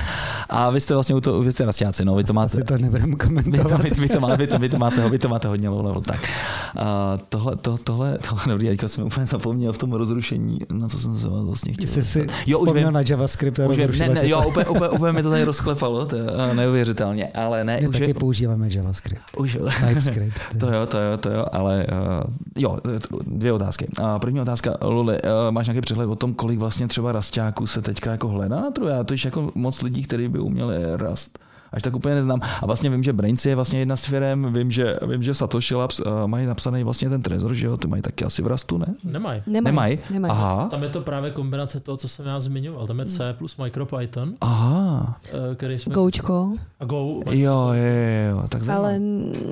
[0.50, 2.78] A vy jste vlastně u toho, vy jste rastáci, no, vy to máte, Asi to
[2.78, 3.82] nebudeme vy to, komentovat.
[3.82, 6.02] vy, vy, to máte, vy, to, vy, to máte, vy to máte hodně low level.
[6.02, 6.30] Tak.
[6.78, 11.00] A tohle, to, tohle, tohle, dobrý, teďka jsem úplně zapomněl v tom rozrušení, na co
[11.00, 11.88] jsem se vás vlastně chtěl.
[11.88, 12.94] Jsi si Jo, už vzpomněl vím.
[12.94, 13.88] na JavaScript a Už ne,
[14.22, 17.78] ne, jo, úplně, úplně, úplně mi to tady rozklepalo, to je eh, neuvěřitelně, ale ne,
[17.82, 19.22] My už taky je, používáme JavaScript.
[19.38, 19.58] už,
[19.88, 20.40] TypeScript.
[20.60, 23.88] to jo, to jo, to jo, ale uh, jo, t- dvě otázky.
[24.00, 27.82] Uh, první otázka, Luli, uh, máš nějaký přehled o tom, kolik vlastně třeba rastáků se
[27.82, 28.88] teďka jako hledá na trhu?
[28.88, 31.40] Já totiž jako moc lidí, kteří by uměli rast,
[31.74, 32.40] až tak úplně neznám.
[32.62, 35.76] A vlastně vím, že Brains je vlastně jedna z firm, vím, že, vím, že Satoshi
[35.76, 38.78] Labs uh, mají napsaný vlastně ten Trezor, že jo, ty mají taky asi v Rastu,
[38.78, 38.86] ne?
[39.04, 39.42] Nemají.
[39.48, 39.64] Nemají.
[39.66, 40.00] Nemají?
[40.14, 40.32] Nemají.
[40.32, 40.68] Aha.
[40.72, 42.88] Tam je to právě kombinace toho, co jsem já zmiňoval.
[42.88, 45.20] Tam je C plus MicroPython, Aha.
[45.52, 45.94] eh, který jsme...
[45.94, 46.98] Goučko, A Go.
[46.98, 48.44] Jo, jo, jo, jo.
[48.50, 48.90] tak zajímavé.
[48.90, 49.00] ale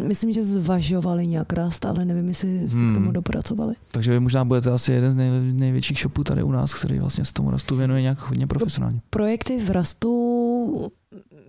[0.07, 2.91] myslím, že zvažovali nějak rast, ale nevím, jestli se Hmm.
[2.91, 3.73] k tomu dopracovali.
[3.91, 7.25] Takže vy možná budete asi jeden z nej, největších shopů tady u nás, který vlastně
[7.25, 8.99] s tomu rastu věnuje nějak hodně profesionálně.
[9.09, 10.91] Projekty v rastu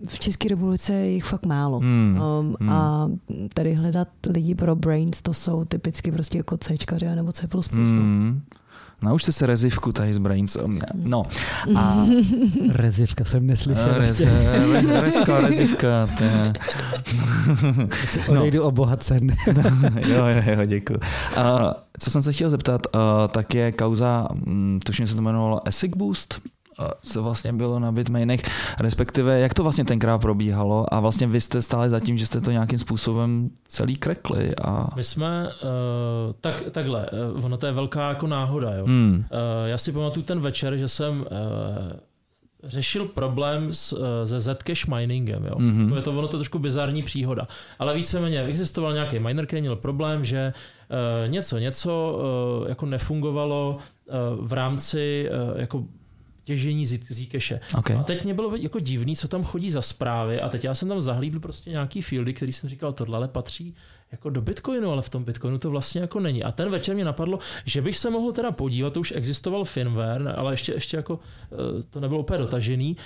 [0.07, 1.79] v České republice je jich fakt málo.
[1.79, 2.21] Hmm.
[2.39, 2.69] Um, Hmm.
[2.69, 3.09] A
[3.53, 6.73] tady hledat lidi pro brains, to jsou typicky prostě jako C
[7.15, 7.47] nebo C++.
[7.53, 7.59] no.
[7.71, 8.41] Hmm.
[9.01, 10.57] Naučte se rezivku tady z Brains.
[10.95, 11.23] No.
[11.75, 12.05] A
[12.71, 13.93] Rezivka jsem neslyšel.
[13.97, 14.35] rez, ještě.
[14.73, 16.07] rez, rezko, rezivka.
[16.17, 16.53] To je...
[18.03, 18.39] Asi No.
[18.39, 19.27] Odejdu obohacen.
[20.07, 20.99] jo, jo, jo, děkuji.
[21.37, 25.67] A co jsem se chtěl zeptat, uh, tak je kauza, um, tuším se to jmenovalo
[25.67, 26.41] ASIC Boost,
[27.01, 28.41] co vlastně bylo na Bitmainech,
[28.79, 32.41] respektive jak to vlastně tenkrát probíhalo a vlastně vy jste stále za tím, že jste
[32.41, 34.87] to nějakým způsobem celý krekli a...
[34.95, 38.85] My jsme, uh, tak, takhle, uh, ono to je velká jako náhoda, jo.
[38.85, 39.15] Hmm.
[39.15, 39.23] Uh,
[39.65, 41.27] já si pamatuju ten večer, že jsem uh,
[42.63, 45.45] řešil problém s, se Zcash miningem.
[45.45, 45.55] Jo.
[45.57, 45.87] Mhm.
[45.87, 45.95] Mm-hmm.
[45.95, 47.47] Je to, ono to trošku bizarní příhoda.
[47.79, 50.53] Ale víceméně existoval nějaký miner, který měl problém, že
[51.23, 52.19] uh, něco, něco
[52.61, 55.83] uh, jako nefungovalo uh, v rámci uh, jako
[56.47, 57.59] těžení Zcache.
[57.77, 57.97] Okay.
[57.97, 60.87] A teď mě bylo jako divný, co tam chodí za zprávy a teď já jsem
[60.87, 63.75] tam zahlídl prostě nějaký fieldy, který jsem říkal, tohle patří
[64.11, 66.43] jako do Bitcoinu, ale v tom Bitcoinu to vlastně jako není.
[66.43, 70.33] A ten večer mě napadlo, že bych se mohl teda podívat, to už existoval firmware,
[70.37, 71.19] ale ještě, ještě jako
[71.51, 72.97] eh, to nebylo úplně dotažený,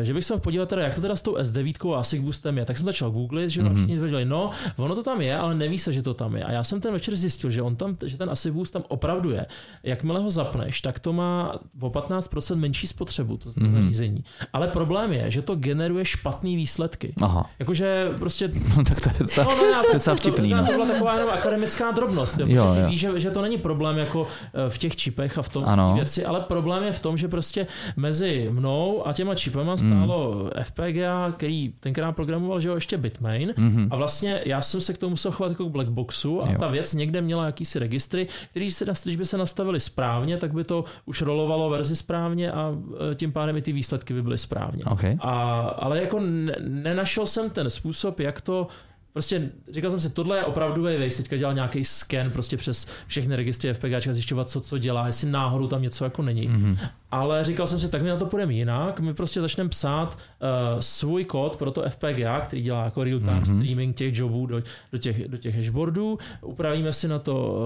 [0.00, 2.22] eh, že bych se mohl podívat teda, jak to teda s tou S9 a ASIC
[2.22, 2.64] Boostem je.
[2.64, 3.74] Tak jsem začal googlit, že mm-hmm.
[3.74, 6.44] všichni věděli, no, ono to tam je, ale neví se, že to tam je.
[6.44, 9.30] A já jsem ten večer zjistil, že on tam, že ten ASIC Boost tam opravdu
[9.30, 9.46] je.
[9.82, 13.70] Jakmile ho zapneš, tak to má o 15% menší spotřebu, to mm-hmm.
[13.70, 14.24] zařízení.
[14.52, 17.14] Ale problém je, že to generuje špatné výsledky.
[17.20, 17.50] Aha.
[17.58, 20.49] Jakože prostě No, tak to je docela, No, no, já, to docela vtipný.
[20.50, 20.66] To, to, No.
[20.66, 22.38] to byla taková jenom akademická drobnost.
[22.38, 22.88] Jo, Jo, jo.
[22.88, 24.26] Víš, že, že to není problém jako
[24.66, 25.92] eh, v těch čipech a v tom Ano.
[25.94, 27.66] věci, ale problém je v tom, že prostě
[27.96, 30.50] mezi mnou a těma čipama stálo mm.
[30.64, 33.54] FPGA, který tenkrát programoval, že jo, ještě Bitmain.
[33.56, 33.88] Mhm.
[33.90, 36.58] A vlastně já jsem se k tomu musel chovat jako k blackboxu a Jo.
[36.58, 40.64] ta věc někde měla jakýsi registry, který se, když by se nastavili správně, tak by
[40.64, 42.72] to už rolovalo verzi správně a
[43.10, 44.82] eh, tím pádem i ty výsledky by byly správně.
[44.84, 45.16] Okay.
[45.20, 48.66] A, ale jako ne, nenašel jsem ten způsob, jak to
[49.12, 53.36] Prostě říkal jsem si, tohle je opravdu věc, teďka dělal nějaký scan prostě přes všechny
[53.36, 56.48] registry FPG a zjišťovat, co, co dělá, jestli náhodou tam něco jako není.
[56.48, 56.76] Mhm.
[57.10, 60.80] Ale říkal jsem si, tak my na to půjdeme jinak, my prostě začneme psát uh,
[60.80, 63.42] svůj kód pro to FPGA, který dělá jako real-time Mhm.
[63.44, 63.60] mm-hmm.
[63.60, 64.62] streaming těch jobů do,
[64.92, 67.56] do, těch, do těch hashboardů, upravíme si na to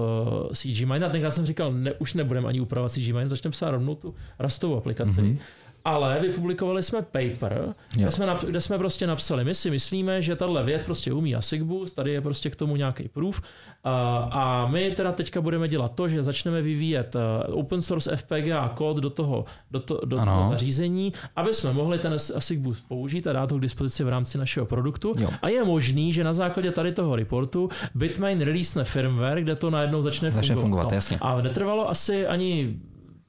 [0.47, 3.51] uh, CG Mine a tenkrát jsem říkal, ne, už nebudeme ani upravovat CG Mine, začneme
[3.51, 5.21] psát rovnou tu rastovou aplikaci.
[5.21, 5.31] Mhm.
[5.31, 5.39] Mm-hmm.
[5.85, 10.35] Ale vypublikovali jsme paper, kde jsme, nap, kde jsme prostě napsali, my si myslíme, že
[10.35, 13.41] tahle věc prostě umí ASIC Boost, tady je prostě k tomu nějaký proof
[13.83, 17.15] a, a my teda teďka budeme dělat to, že začneme vyvíjet
[17.49, 20.31] uh, open source FPGA kód do toho, do, to, do Ano.
[20.37, 24.09] toho zařízení, aby jsme mohli ten ASIC Boost použít a dát ho k dispozici v
[24.09, 25.13] rámci našeho produktu.
[25.17, 25.29] Jo.
[25.41, 30.01] A je možný, že na základě tady toho reportu Bitmain release firmware, kde to najednou
[30.01, 30.95] začne, Začne fungovat, No.
[30.95, 31.17] jasně.
[31.21, 32.75] A netrvalo asi ani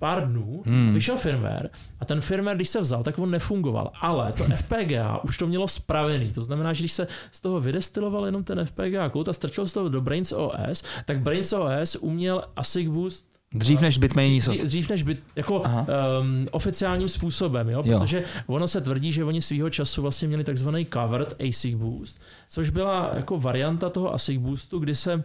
[0.07, 0.95] pár dnů, Hmm.
[0.95, 1.69] vyšel firmware
[2.01, 3.91] a ten firmware, když se vzal, tak on nefungoval.
[4.01, 6.31] Ale to FPGA už to mělo spravený.
[6.33, 9.73] To znamená, že když se z toho vydestiloval jenom ten FPGA kód a strčil z
[9.73, 14.89] toho do Brains OS, tak Brains OS uměl ASIC Boost Dřív než Bitmain Dřív, dřív
[14.91, 15.87] než byt, jako Aha.
[16.21, 17.83] um, oficiálním způsobem, jo?
[17.85, 17.99] Jo.
[17.99, 22.71] protože ono se tvrdí, že oni svýho času vlastně měli takzvaný covered ASIC boost, což
[22.71, 25.25] byla jako varianta toho ASIC boostu, kdy se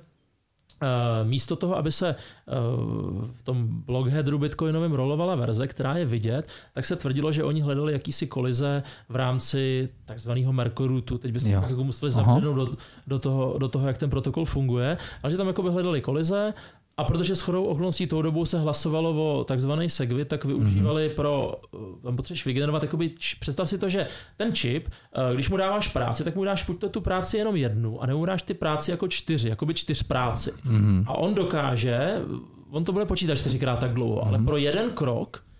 [1.23, 2.55] místo toho, aby se uh,
[3.33, 7.93] v tom blockheaderu bitcoinovém rolovala verze, která je vidět, tak se tvrdilo, že oni hledali
[7.93, 11.17] jakýsi kolize v rámci takzvaného Mercorutu.
[11.17, 12.23] Teď bychom jako museli Aha.
[12.23, 12.77] zabřednout do,
[13.07, 16.53] do, toho, do toho, jak ten protokol funguje, ale že tam jako by hledali kolize
[17.01, 21.15] a protože s chodou okolností tou dobou se hlasovalo o takzvaný segwit, tak využívali mm-hmm.
[21.15, 24.07] pro, eh, tam potřebuješ vygenerovat, jakoby, představ si to, že
[24.37, 28.03] ten čip, eh, když mu dáváš práci, tak mu dáš buď tu práci jenom jednu,
[28.03, 30.51] a nebo mu dáš ty práci jako čtyři, jakoby čtyř práci.
[30.63, 31.03] Mhm.
[31.07, 32.21] A on dokáže,
[32.69, 34.27] on to bude počítat čtyřikrát tak dlouho, mm-hmm.
[34.27, 35.50] ale pro jeden krok, eh,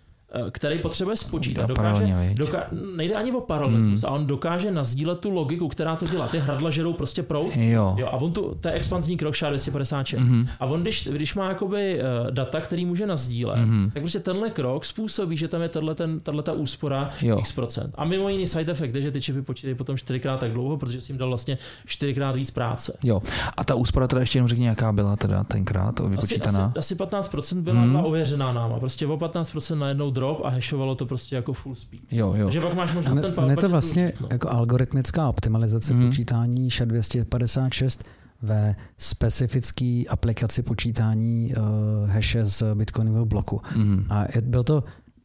[0.50, 2.38] který potřebuje spočítat, dokáže, paralelně, viď?
[2.38, 4.08] doká, nejde ani o paralelismus, mm.
[4.08, 6.28] a on dokáže nazdílet tu logiku, která to dělá.
[6.28, 7.94] Ty hradla žerou prostě prout, Jo.
[7.98, 10.18] Jo, a on tu, to je expanzní krok SHA-256.
[10.18, 10.32] Mhm.
[10.32, 10.48] Mm-hmm.
[10.60, 13.90] A on, když, když má jakoby uh, data, který může nazdílet, mm-hmm.
[13.92, 17.38] tak prostě tenhle krok způsobí, že tam je ten, ta úspora Jo.
[17.38, 17.94] x procent.
[17.94, 21.00] A mimo jiný side effect je, že ty čipy počítají potom čtyřikrát tak dlouho, protože
[21.00, 22.96] jsi jim dal vlastně čtyřikrát víc práce.
[23.02, 23.22] Jo.
[23.56, 26.72] A ta úspora teda ještě jenom řekni, jaká byla teda tenkrát Asi, vypočítaná?
[26.76, 27.96] asi, asi 15% byla hmm.
[27.96, 28.78] ověřená náma.
[28.78, 32.02] Prostě o 15% najednou drop a hashovalo to prostě jako full speed.
[32.10, 32.44] Jo, jo.
[32.46, 34.28] Takže pak máš možnost Ne, ten ne, to vlastně no.
[34.30, 36.06] jako algoritmická optimalizace Mhm.
[36.06, 38.00] počítání SHA-256
[38.42, 43.60] ve specifické aplikaci počítání uh, hashe z bitcoinového bloku.
[43.76, 44.06] Mhm.
[44.10, 44.84] A byl to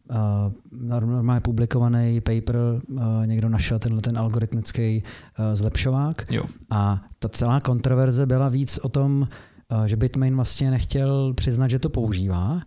[0.10, 0.16] uh,
[0.72, 5.04] normálně publikovaný paper, uh, někdo našel tenhle ten algoritmický
[5.40, 6.44] uh, zlepšovák Jo.
[6.70, 9.28] a ta celá kontroverze byla víc o tom,
[9.72, 12.62] uh, že Bitmain vlastně nechtěl přiznat, že to používá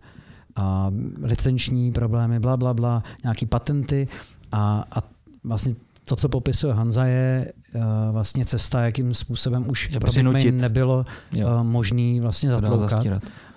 [0.55, 0.91] a
[1.21, 4.07] licenční problémy, bla, bla, bla, nějaký patenty
[4.51, 4.97] a, a
[5.43, 5.75] vlastně
[6.05, 10.11] to, co popisuje Hanza, je uh, vlastně cesta, jakým způsobem už Je pro
[10.51, 11.47] nebylo Jo.
[11.47, 13.05] uh, možný vlastně zatloukat.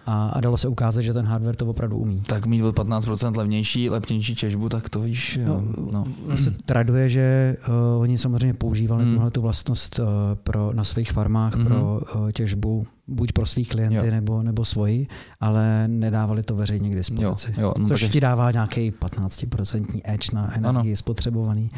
[0.06, 2.22] A, a dalo se ukázat, že ten hardware to opravdu umí.
[2.26, 5.62] Tak mít o 15% levnější, lepnější těžbu, tak to víš, jo.
[5.93, 6.05] No.
[6.28, 6.36] No.
[6.39, 7.56] se traduje, že
[7.97, 9.12] uh, oni samozřejmě používali hmm.
[9.14, 10.05] tuhle tu vlastnost uh,
[10.43, 11.66] pro, na svých farmách Mhm.
[11.66, 14.10] pro uh, těžbu, buď pro svých klienty Jo.
[14.10, 15.06] nebo, nebo svoji,
[15.40, 17.55] ale nedávali to veřejně k Jo, dispozici.
[17.60, 21.70] jo, no Což tak ti dává nějaký 15% edge na energii spotřebovaný.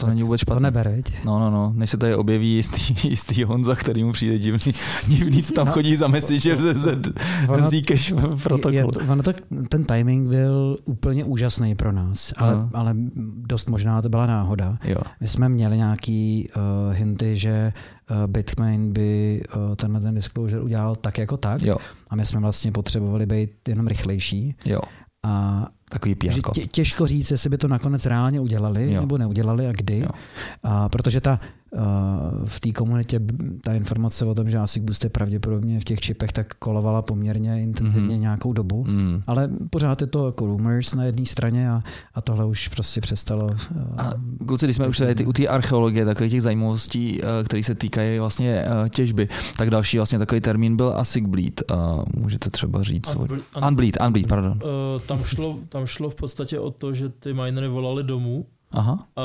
[0.00, 0.60] To není vůbec to špatné.
[0.62, 1.24] neber, viď?
[1.24, 4.72] No, no, no, než se tady objeví jistý, jistý Honza, který mu přijde divný,
[5.08, 5.72] divný co tam No.
[5.72, 6.86] chodí za message v z,
[7.48, 8.12] Ono- z
[8.42, 8.74] protokolu.
[8.74, 9.32] Je, to, ono to,
[9.68, 12.70] ten timing byl úplně úžasný pro nás, ale, Aha.
[12.74, 12.94] ale
[13.36, 14.78] dost možná to byla náhoda.
[14.84, 17.72] Jo, My jsme měli nějaký uh, hinty, že
[18.10, 21.76] uh, Bitmain by uh, tenhle ten disclosure udělal tak jako tak jo,
[22.10, 24.80] a my jsme vlastně potřebovali být jenom rychlejší jo,
[25.24, 26.50] a takový že pěrko.
[26.52, 29.00] tě, těžko říct, jestli by to nakonec reálně udělali Jo.
[29.00, 30.08] nebo neudělali a kdy, Jo.
[30.62, 31.40] a protože ta
[32.44, 33.20] v té komunitě
[33.64, 37.62] ta informace o tom, že ASIC Boost je pravděpodobně v těch čipech, tak kolovala poměrně
[37.62, 38.20] intenzivně Mhm.
[38.20, 38.84] nějakou dobu.
[38.84, 39.22] Mm.
[39.26, 41.82] Ale pořád je to jako rumors na jedné straně a,
[42.14, 43.50] a tohle už prostě přestalo.
[43.96, 44.10] A
[44.46, 48.18] kluci, když jsme už tady u té archeologie, takových těch zajímavostí, eh, které se týkají
[48.18, 49.28] vlastně eh, těžby,
[49.58, 51.62] tak další vlastně takový termín byl ASIC bleed.
[51.72, 53.06] A můžete třeba říct.
[53.08, 54.60] svůj- Unble- Unbleed, unbleed, pardon.
[54.64, 59.06] Eh, tam, šlo, tam šlo v podstatě o to, že ty minery volali domů Aha,
[59.16, 59.22] a,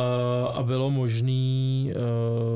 [0.47, 1.97] a bylo možný eh,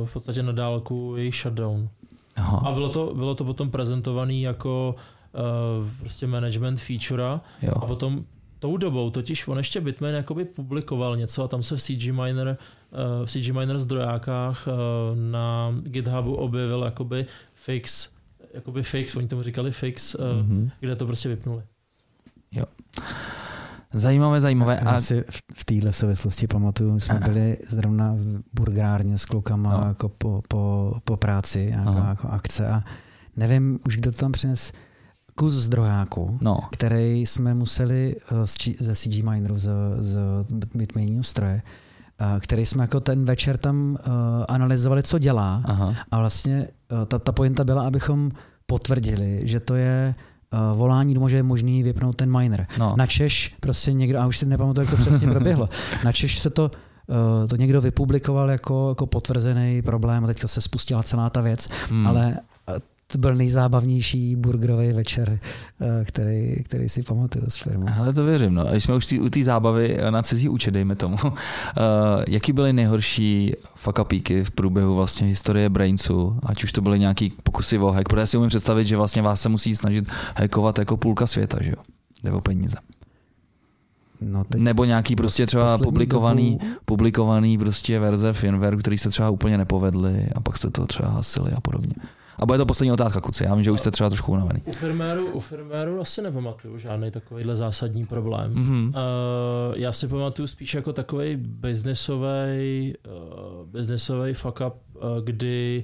[0.06, 1.90] v podstatě na dálku jejich shutdown.
[2.36, 4.96] A aha, bylo to, bylo to potom prezentovaný jako
[5.36, 7.72] eh, prostě management feature jo.
[7.76, 8.26] a potom
[8.60, 12.58] tou dobou, totiž on ještě Bitmain jakoby publikoval něco a tam se v CG Miner,
[12.92, 14.68] eh, v CG Miner zdrojákách
[15.32, 18.10] na GitHubu objevil jakoby fix,
[18.54, 20.70] jakoby fix, oni tomu říkali fix, Mhm.
[20.80, 21.64] kde to prostě vypnuli.
[23.94, 24.80] Zajímavé, zajímavé.
[24.86, 27.28] Já A si v, v téhle souvislosti pamatuju, jsme Aha.
[27.28, 29.88] byli zrovna v burgárně s klukama No.
[29.88, 32.10] jako po, po, po práci, jako, Aha.
[32.10, 32.84] jako akce a
[33.36, 34.74] nevím už, kdo to tam přines
[35.36, 39.70] kus zdrojáku, no, který jsme museli eh, z, ze CG Mineru, z,
[40.00, 40.20] z
[40.76, 41.62] Bitmainního stroje,
[42.20, 44.14] eh, který jsme jako ten večer tam uh,
[44.48, 46.68] analyzovali, co dělá aha, a vlastně
[47.08, 48.32] ta, ta pointa byla, abychom
[48.66, 50.16] potvrdili, že to je
[50.54, 52.68] uh, volání domů, že je možný vypnout ten miner.
[52.80, 52.94] no.
[52.98, 55.70] Na Češ prostě někdo, a už si nepamatuju, jak to přesně proběhlo,
[56.04, 56.72] na Češ se to
[57.08, 61.70] uh, to někdo vypublikoval jako, jako potvrzený problém a teďka se spustila celá ta věc,
[61.90, 62.08] Hmm.
[62.08, 62.38] ale
[62.70, 62.76] uh,
[63.12, 65.40] to byl nejzábavnější burgerový večer,
[65.82, 67.86] uh, který, který si pamatuju z filmu.
[67.98, 68.54] Ale to věřím.
[68.54, 68.68] No.
[68.68, 71.34] A když jsme už tý, u té zábavy na cizí účet, dejme tomu, uh,
[72.28, 77.78] jaký byly nejhorší fakapíky v průběhu vlastně historie Brainsu, ať už to byly nějaký pokusy
[77.78, 80.06] o hack, protože si umím představit, že vlastně vás se musí snažit
[80.36, 81.84] hackovat jako půlka světa, že jo?
[82.24, 82.78] Jde o peníze.
[84.22, 89.30] No, teď Nebo nějaký prostě třeba publikovaný, dobu- publikovaný prostě verze firmware, který se třeba
[89.30, 91.94] úplně nepovedly a pak se to třeba hasili a podobně.
[92.40, 93.44] A bude to poslední otázka, kluci.
[93.44, 94.62] Já vím, že už jste třeba trošku unavený.
[94.66, 98.52] U firméru, u firméru asi nepamatuju žádný takovýhle zásadní problém.
[98.54, 98.88] Mhm.
[98.88, 98.94] Uh,
[99.76, 105.84] já si pamatuju spíš jako takový biznesový uh, biznesový fuck up, uh, kdy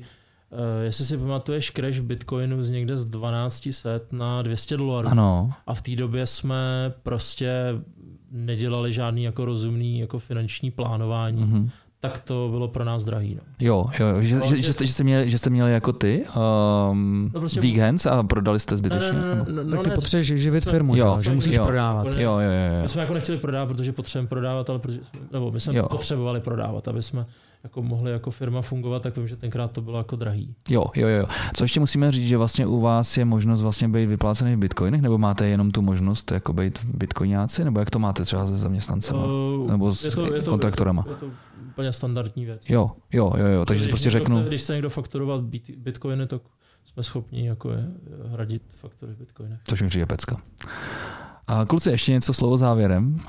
[0.51, 5.73] uh, jestli si pamatuješ crash Bitcoinu z někde z 1200 na 200 dolarů Ano, a
[5.73, 7.53] v té době jsme prostě
[8.31, 11.69] nedělali žádný jako rozumný jako finanční plánování, mhm.
[12.03, 13.35] Tak to bylo pro nás drahý.
[13.35, 13.41] No.
[13.59, 15.73] Jo, jo, jo, že, No, že, že- že, jste, že, jste měli, že jste měli
[15.73, 16.25] jako ty
[16.91, 19.11] um, No prostě- weekends a prodali jste zbytečně?
[19.13, 21.65] Ne, ne, ne, ne, tak ty ne, potřebuješ živit jsme- firmu, Jo, že, musíš jo.
[21.65, 22.07] prodávat.
[22.07, 22.87] Úplně- Jo, jo, jo, My jo.
[22.89, 25.81] jsme jako nechtěli prodávat, protože potřebujeme prodávat, ale protože jsme, nebo my jsme Jo.
[25.83, 25.87] jo.
[25.89, 27.25] potřebovali prodávat, aby jsme
[27.63, 30.55] jako mohli jako firma fungovat, tak vím, že tenkrát to bylo jako drahý.
[30.69, 31.25] Jo, jo, jo.
[31.55, 35.01] Co ještě musíme říct, že vlastně u vás je možnost vlastně být vyplácený v bitcoinech,
[35.01, 39.23] nebo máte jenom tu možnost jako být bitcoináci, nebo jak to máte třeba se zaměstnancema?
[39.25, 40.15] Uh, Nebo s
[40.49, 41.05] kontraktorama?
[41.09, 41.37] Je to, je to
[41.73, 42.69] úplně standardní věc.
[42.69, 43.65] Jo, jo, jo, jo.
[43.65, 46.41] takže když prostě řeknu, Chce, když se někdo fakturovat bit- bitcoiny, tak
[46.85, 47.87] jsme schopni jako je,
[48.25, 49.59] hradit faktury v bitcoinech.
[49.67, 50.41] což mi přijde pecka.
[51.47, 53.19] A kluci, ještě něco slovo závěrem?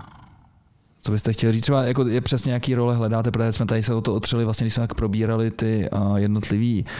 [1.00, 1.62] Co byste chtěli říct?
[1.62, 4.64] Třeba jako je přesně jaký role hledáte, protože jsme tady se o to otřeli, vlastně
[4.64, 6.90] když jsme tak probírali ty uh, jednotlivé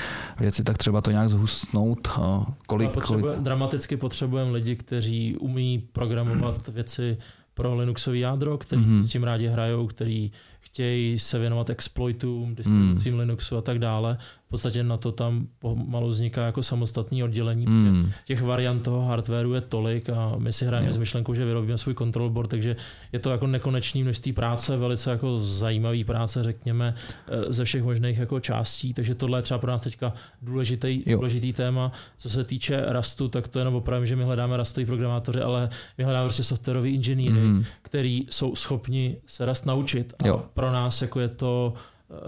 [0.40, 3.38] věci, tak třeba to nějak zhustnout, uh, kolik, potřebuje, kolik...
[3.44, 7.18] Dramaticky potřebujeme lidi, kteří umí programovat věci
[7.54, 9.02] pro Linuxový jádro, který mm-hmm.
[9.02, 10.32] si s tím rádi hrajou, který
[10.74, 13.20] chtějí se věnovat exploitům, distribucím mm.
[13.20, 14.18] Linuxu a tak dále
[14.54, 17.66] podstatě na to tam pomalu vzniká jako samostatný oddělení.
[17.66, 18.10] Mm.
[18.24, 21.94] Těch variant toho hardwareu je tolik a my si hrajeme s myšlenkou, že vyrobíme svůj
[21.94, 22.76] control board, takže
[23.12, 26.94] je to jako nekonečný množství práce, velice jako zajímavý práce, řekněme,
[27.28, 30.12] eh, ze všech možných jako částí, takže tohle je třeba pro nás teďka
[30.42, 31.92] důležitý, důležitý téma.
[32.16, 35.68] Co se týče Rastu, tak to jenom opravím, že my hledáme rastový programátoři, ale
[35.98, 37.64] my hledáme prostě softwarový inženýry, mm.
[37.82, 40.14] který jsou schopni se Rast naučit.
[40.18, 40.44] A jo.
[40.54, 41.74] pro nás jako je to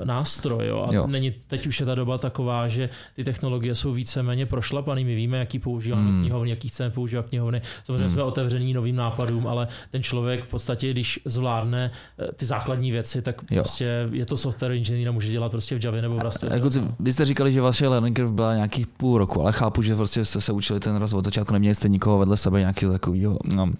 [0.04, 0.66] nástroj.
[0.66, 0.86] Jo?
[0.88, 1.06] A jo.
[1.06, 5.04] Není, teď už je ta doba taková, že ty technologie jsou víceméně prošlapaný.
[5.04, 6.20] My víme, jaký používáme hmm.
[6.20, 7.62] knihovny, jaký chceme používat knihovny.
[7.84, 8.12] Samozřejmě hmm.
[8.12, 13.22] jsme otevření novým nápadům, ale ten člověk v podstatě, když zvládne eh, ty základní věci,
[13.22, 13.62] tak jo.
[13.62, 16.46] prostě je to software inženýr a může dělat prostě v Javě nebo v Rastu.
[16.52, 16.70] Jako,
[17.00, 20.24] vy jste říkali, že vaše learning curve byla nějakých půl roku, ale chápu, že prostě
[20.24, 21.18] jste se učili ten rozvod.
[21.18, 23.72] Od začátku neměli jste nikoho vedle sebe nějakého takového no,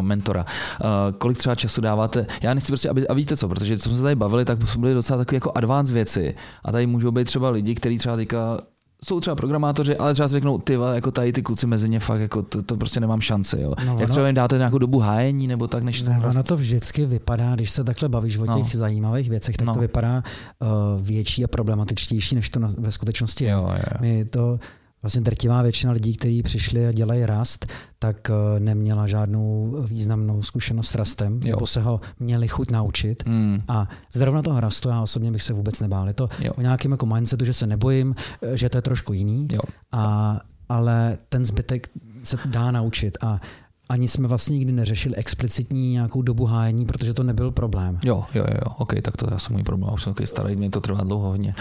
[0.00, 0.46] mentora.
[0.84, 0.88] Uh,
[1.18, 2.26] kolik třeba času dáváte?
[2.42, 4.94] Já nechci prostě, aby, a víte co, protože co jsme se tady bavili, tak byli
[4.94, 6.34] docela takové jako advanced věci.
[6.64, 8.58] A tady můžou být třeba lidi, kteří třeba teďka
[9.04, 12.20] jsou třeba programátoři, ale třeba si řeknou, ty jako tady ty kluci mezi ně fakt,
[12.20, 13.60] jako to, to prostě nemám šanci.
[13.60, 13.74] Jo.
[13.86, 16.42] No, Jak třeba jim dáte nějakou dobu hájení nebo tak, než to prostě...
[16.42, 18.56] to vždycky vypadá, když se takhle bavíš o no.
[18.56, 18.78] těch no.
[18.78, 19.74] zajímavých věcech, tak no.
[19.74, 20.22] to vypadá
[20.58, 20.68] uh,
[21.02, 23.50] větší a problematičtější, než to na, ve skutečnosti je.
[23.50, 23.98] Jo, jo.
[24.00, 24.58] My to
[25.02, 27.66] Vlastně drtivá většina lidí, kteří přišli a dělají rast,
[27.98, 31.56] tak eh, neměla žádnou významnou zkušenost s rastem, jo.
[31.56, 33.22] nebo se ho měli chuť naučit.
[33.26, 33.60] Mm.
[33.68, 36.06] A zrovna toho rastu já osobně bych se vůbec nebál.
[36.06, 36.52] Je to jo.
[36.56, 39.60] o nějakém jako mindsetu, že se nebojím, eh, že to je trošku jiný, jo.
[39.92, 41.88] a, ale ten zbytek
[42.22, 43.18] se dá naučit.
[43.20, 43.40] A
[43.88, 47.98] ani jsme vlastně nikdy neřešili explicitní nějakou dobu hájení, protože to nebyl problém.
[48.04, 50.80] Jo, jo, jo, ok, tak to je asi můj problém, už jsem starý, mě to
[50.80, 51.54] trvá dlouho hodně.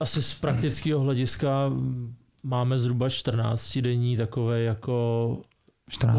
[0.00, 1.70] Asi z praktického hlediska
[2.44, 5.38] máme zhruba 14 denní takové jako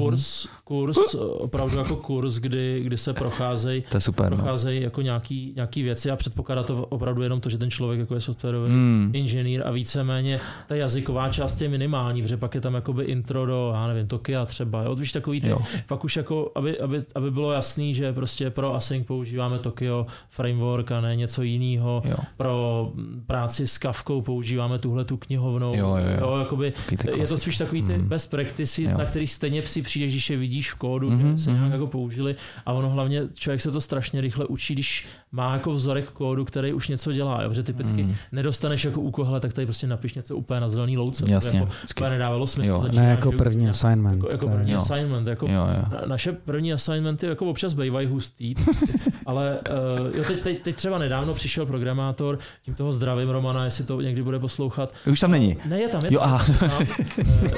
[0.02, 4.14] kurz, kurz, opravdu jako kurz, kdy, kdy se procházejí no.
[4.28, 4.84] procházejí no.
[4.84, 8.22] jako nějaký, nějaký věci a předpokládá to opravdu jenom to, že ten člověk jako je
[8.22, 9.12] softwarový mm.
[9.14, 13.72] inženýr a víceméně ta jazyková část je minimální, protože pak je tam jakoby intro do,
[13.74, 15.60] já nevím, Tokia třeba, jo, víš takový ty, jo.
[15.88, 20.92] pak už jako, aby, aby, aby, bylo jasný, že prostě pro async používáme Tokio framework
[20.92, 22.04] a ne něco jiného,
[22.38, 22.92] pro
[23.26, 26.18] práci s Kavkou používáme tuhle tu knihovnou, jo, jo, jo.
[26.20, 26.74] jo jakoby,
[27.18, 28.08] je to spíš takový ty mm.
[28.08, 28.98] best practices, jo.
[28.98, 31.64] na který stejně stejně si přijdeš, když je vidíš v kódu, mm-hmm, že se nějak
[31.64, 31.74] mhm.
[31.74, 36.12] jako použili a ono hlavně člověk se to strašně rychle učí, když má jako vzorek
[36.12, 37.50] kódu, který už něco dělá, jo?
[37.50, 38.16] protože typicky mm.
[38.32, 41.26] nedostaneš jako úkol, tak tady prostě napiš něco úplně na zelený louce.
[41.28, 41.60] Jasně.
[41.60, 42.70] Jako, úplně nedávalo smysl.
[42.70, 42.86] Jo.
[42.94, 44.16] Ne jako první assignment.
[44.16, 44.78] Jako, jako první jo.
[44.78, 45.28] assignment.
[45.28, 46.00] Jako, jo, jo.
[46.06, 48.56] Naše první assignmenty jako občas bývají hustý,
[49.26, 49.60] ale
[50.00, 54.02] uh, jo, teď, teď, teď, třeba nedávno přišel programátor, tím toho zdravím Romana, jestli to
[54.02, 54.94] někdy bude poslouchat.
[55.12, 55.58] Už tam není.
[55.66, 56.46] Ne, je tam, je jo, tam.
[56.52, 56.88] Je tam,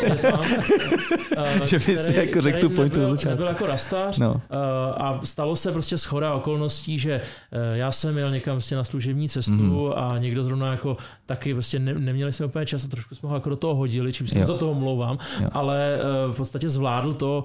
[0.04, 0.40] je tam,
[1.60, 4.32] uh, že by si jako řekl tu pointu nebyl, nebyl jako rastář no.
[4.34, 4.40] uh,
[4.98, 9.30] a stalo se prostě schoda okolností, že uh, já jsem jel někam prostě na služební
[9.30, 9.94] cestu mm.
[9.96, 13.36] a někdo zrovna jako taky prostě ne, neměli jsme úplně čas a trošku jsme ho
[13.36, 15.18] jako do toho hodili, čím se do toho mluvám,
[15.52, 17.44] ale uh, v podstatě zvládl to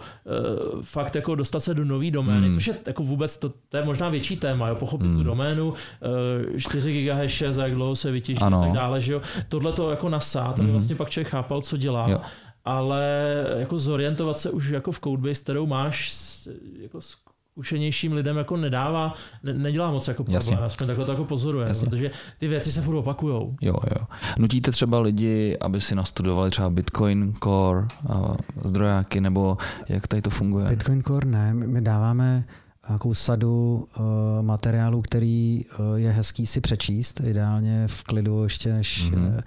[0.83, 2.55] fakt jako dostat se do nový domény, mm.
[2.55, 5.17] což je jako vůbec, to, to je možná větší téma, jo, pochopit mm.
[5.17, 9.21] tu doménu, uh, 4 GHz, za jak dlouho se vytěží a tak dále, že jo.
[9.49, 10.73] Tohle to jako nasát, aby mm.
[10.73, 12.09] vlastně pak člověk chápal, co dělá.
[12.11, 12.21] Jo
[12.65, 13.05] ale
[13.57, 16.13] jako zorientovat se už jako v codebase, kterou máš
[16.81, 17.01] jako
[17.53, 20.57] zkušenějším lidem jako nedává, ne, nedělá moc jako problém, Jasně.
[20.57, 21.87] aspoň takhle to jako pozoruje, Jasně.
[21.87, 23.57] protože ty věci se furt opakujou.
[23.61, 24.07] Jo, jo.
[24.39, 28.35] Nutíte třeba lidi, aby si nastudovali třeba Bitcoin Core, a
[28.65, 29.57] zdrojáky, nebo
[29.89, 30.69] jak tady to funguje?
[30.69, 32.45] Bitcoin Core ne, my dáváme
[32.89, 34.05] nějakou sadu uh,
[34.43, 39.43] materiálů, který uh, je hezký si přečíst, ideálně v klidu ještě než mm-hmm.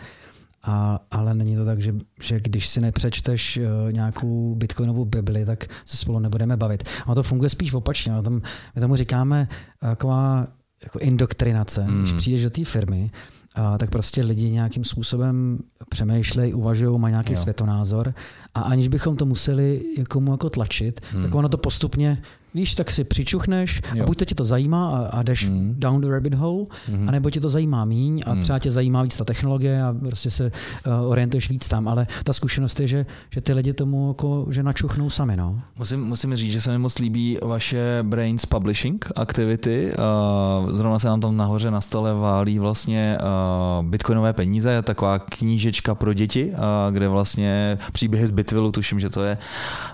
[0.66, 5.66] A, ale není to tak, že, že když si nepřečteš uh, nějakou bitcoinovou bibli, tak
[5.86, 6.84] se spolu nebudeme bavit.
[7.06, 8.14] A to funguje spíš opačně.
[8.14, 8.42] A tam,
[8.76, 9.48] my tomu říkáme
[9.80, 10.48] taková
[10.84, 11.86] jako indoktrinace.
[11.88, 12.02] Mm.
[12.02, 13.12] Když přijdeš do té firmy,
[13.56, 15.58] a tak prostě lidi nějakým způsobem
[15.90, 17.40] přemýšlejí, uvažují, mají nějaký jo.
[17.40, 18.14] světonázor
[18.54, 21.24] a aniž bychom to museli komu jako tlačit, hmm.
[21.24, 22.22] tak ono to postupně
[22.56, 24.04] víš, tak si přičuchneš jo.
[24.04, 25.76] a buď to tě to zajímá a, a jdeš mm.
[25.78, 27.10] down the rabbit hole, mm.
[27.10, 28.42] anebo tě to zajímá míň a mm.
[28.42, 30.52] třeba tě zajímá víc ta technologie a prostě se
[30.88, 34.64] uh, orientuješ víc tam, ale ta zkušenost je, že, že ty lidi tomu jako, že
[34.64, 35.38] načuchnou sami.
[35.38, 35.62] No.
[35.78, 39.92] Musím, musím říct, že se mi moc líbí vaše Brains Publishing activity.
[40.64, 43.18] Uh, zrovna se nám tam nahoře na stole válí vlastně
[43.80, 46.60] uh, bitcoinové peníze, taková knížečka pro děti, uh,
[46.92, 49.38] kde vlastně příběhy z Bitvillu, tuším, že to je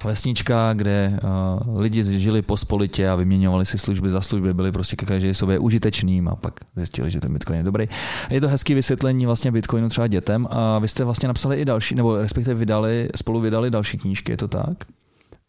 [0.06, 5.06] vesnička, kde uh, lidi žili pospolitě a vyměňovali si služby za služby, byli prostě ke
[5.06, 7.88] každé sobě užitečným a pak zjistili, že ten Bitcoin je dobrý.
[8.30, 11.96] Je to hezký vysvětlení vlastně Bitcoinu třeba dětem a vy jste vlastně napsali i další,
[11.96, 14.86] nebo respektive vydali, spolu vydali další knížky, je to tak?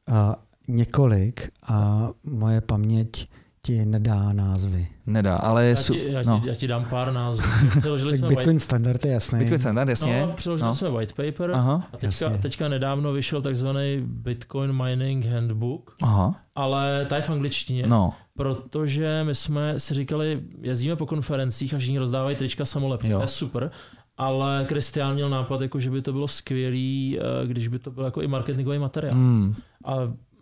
[0.07, 0.37] A
[0.69, 3.29] několik a moje paměť
[3.67, 4.89] ti nedá názvy.
[5.07, 5.67] Nedá, ale...
[5.67, 5.93] Já Su...
[5.95, 6.43] ti, já, ti, no.
[6.45, 7.45] já ti dám pár názvů.
[7.81, 9.39] Přeložili jsme Bitcoin white, standard je jasný.
[9.39, 10.23] Bitcoin standard, jasně.
[10.27, 10.75] no, přeložili No.
[10.75, 12.39] jsme white paper Aha, a teďka, jasně.
[12.39, 17.87] teďka nedávno vyšel takzvaný Bitcoin Mining Handbook, aha, ale ta je v angličtině.
[17.87, 23.21] no, protože my jsme si říkali, jezdíme po konferencích a všichni rozdávají trička samolepky, to
[23.21, 23.71] je super,
[24.17, 28.05] ale Kristián měl nápad, jako, že by to bylo skvělý, eh, když by to byl
[28.05, 29.15] jako i marketingový materiál.
[29.17, 29.97] mm, A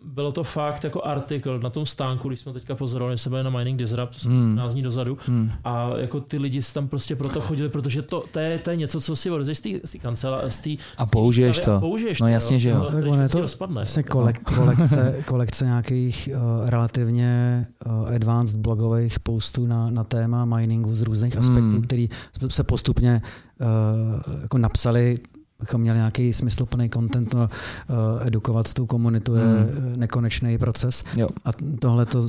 [0.05, 3.51] bylo to fakt jako artikl na tom stánku, když jsme teďka pozorovali, jsme byli na
[3.51, 4.55] Mining Disrupt, to jsme Mm.
[4.57, 8.25] 15 dní dozadu, mm, a jako ty lidi si tam prostě proto chodili, protože to,
[8.33, 10.71] to, je, to je něco, co si odezeš z té- z té kancela, z té
[10.99, 11.81] a použiješ to.
[11.81, 12.81] použiješ No to, jasně, že jo.
[12.81, 13.75] To, Tak ono je se to rozpadne.
[13.75, 16.29] Vlastně kolek, kolekce, kolekce nějakých
[16.63, 21.83] uh, relativně uh, advanced blogových postů na, na téma miningu z různých aspektů, Mm.
[21.83, 22.09] který
[22.49, 23.23] se postupně
[23.61, 25.19] uh, jako napsali
[25.61, 29.93] abychom měli nějaký smysluplný content, no, uh, edukovat tu komunitu je Mm.
[29.97, 31.05] nekonečný proces.
[31.17, 31.29] Jo.
[31.45, 32.21] A tohle to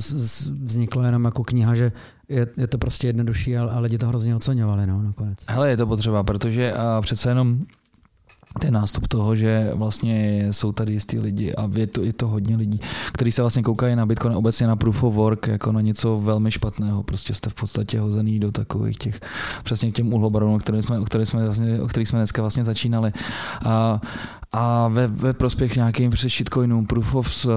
[0.64, 1.92] vzniklo jenom jako kniha, že
[2.28, 5.38] je, je to prostě jednodušší a, a lidi to hrozně oceňovali no, nakonec.
[5.48, 7.60] Hele, je to potřeba, protože a přece jenom
[8.60, 12.56] ten nástup toho, že vlastně jsou tady jistý lidi a je to, je to hodně
[12.56, 12.80] lidí,
[13.12, 16.50] kteří se vlastně koukají na Bitcoin obecně na proof of work jako na něco velmi
[16.50, 17.02] špatného.
[17.02, 19.20] Prostě jste v podstatě hozený do takových těch,
[19.64, 22.64] přesně těm uhlobaronům, o kterých jsme, o kterých jsme, vlastně, o kterých jsme dneska vlastně
[22.64, 23.12] začínali.
[23.64, 24.00] A,
[24.52, 27.52] a ve, ve prospěch nějakým prostě shitcoinům, proof of, uh,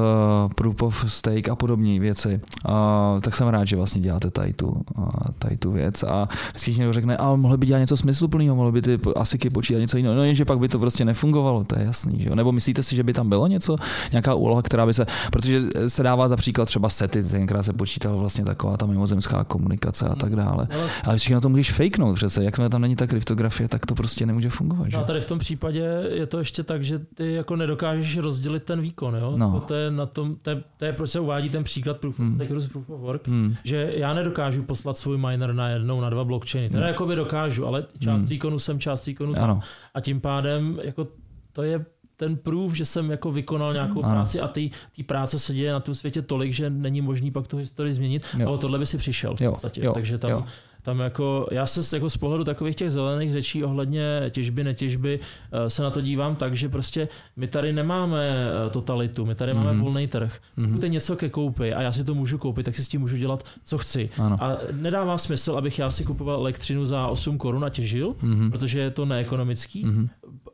[0.56, 2.42] proof of stake a podobné věci.
[2.66, 6.72] A, tak jsem rád, že vlastně děláte tady tu, a, tady tu věc a vždycky
[6.72, 10.16] někdo řekne, a mohli by dělat něco smysluplného, mohli by ty asiky počítat něco jiného.
[10.16, 12.22] No jenže pak by to prostě nefungovalo, to je jasný.
[12.22, 12.36] Že jo?
[12.36, 13.76] Nebo myslíte si, že by tam bylo něco,
[14.12, 18.18] nějaká úloha, která by se, protože se dává za příklad třeba sety, tenkrát se počítal
[18.18, 20.68] vlastně taková ta mimozemská komunikace a tak dále.
[20.72, 24.26] Ale Ale všechno to můžeš fakenout přece, jak tam není ta kryptografie, tak to prostě
[24.26, 24.90] nemůže fungovat.
[24.92, 24.98] Že?
[24.98, 28.64] No a tady v tom případě je to ještě tak, že ty jako nedokážeš rozdělit
[28.64, 29.34] ten výkon, jo?
[29.38, 29.64] No.
[29.68, 32.38] To, je na tom, to, je, to je proč se uvádí ten příklad proof Hmm.
[32.38, 33.56] versus proof of work, Hmm.
[33.64, 36.70] že já nedokážu poslat svůj miner na jednou, na dva blockchainy.
[36.70, 36.88] Teda Hmm.
[36.88, 38.30] jakoby dokážu, ale část Hmm.
[38.30, 39.44] výkonu jsem, část výkonu tam.
[39.44, 39.60] Ano,
[39.94, 41.08] A tím pádem jako
[41.54, 41.86] to je
[42.18, 44.14] ten proof, že jsem jako vykonal nějakou Ano.
[44.14, 44.70] práci a ty
[45.06, 48.26] práce se děje na tom světě tolik, že není možný pak tu historii změnit.
[48.40, 48.48] Jo.
[48.48, 49.82] A o tohle by si přišel v Jo, podstatě.
[49.86, 50.44] jo, Takže tam, jo.
[50.86, 55.20] Tam jako, já se jako z pohledu takových těch zelených řečí ohledně těžby, netěžby
[55.52, 58.20] eh, se na to dívám tak, že prostě my tady nemáme
[58.68, 59.82] eh, totalitu, my tady máme Mhm.
[59.82, 60.40] volný trh.
[60.58, 60.68] Mhm.
[60.72, 63.02] Pokud je něco ke koupi a já si to můžu koupit, tak si s tím
[63.02, 64.10] můžu dělat, co chci.
[64.18, 64.38] ano.
[64.44, 68.52] A nedává smysl, abych já si kupoval elektřinu za 8 korun a těžil, Mhm.
[68.52, 70.10] protože je to neekonomický Mhm.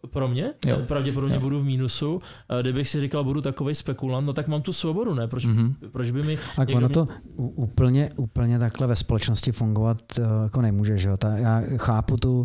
[0.10, 0.54] pro mě.
[0.66, 0.78] Jo.
[0.88, 1.42] Pravděpodobně Jo.
[1.42, 2.22] budu v mínusu.
[2.50, 5.28] Eh, Kdybych si říkal, budu takový spekulant, no tak mám tu svobodu, ne?
[5.28, 5.76] Proč, Mhm.
[5.92, 6.38] proč by mi...
[6.56, 9.98] Tak ono mě- to úplně, úplně takhle ve společnosti fungovat
[10.44, 10.98] jako nemůže.
[10.98, 11.10] Že?
[11.10, 11.18] jo.
[11.18, 12.44] Ta, já chápu tu, uh,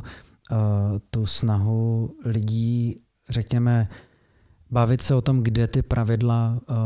[1.11, 2.97] tu snahu lidí,
[3.31, 3.89] řekněme,
[4.70, 6.77] bavit se o tom, kde ty pravidla uh,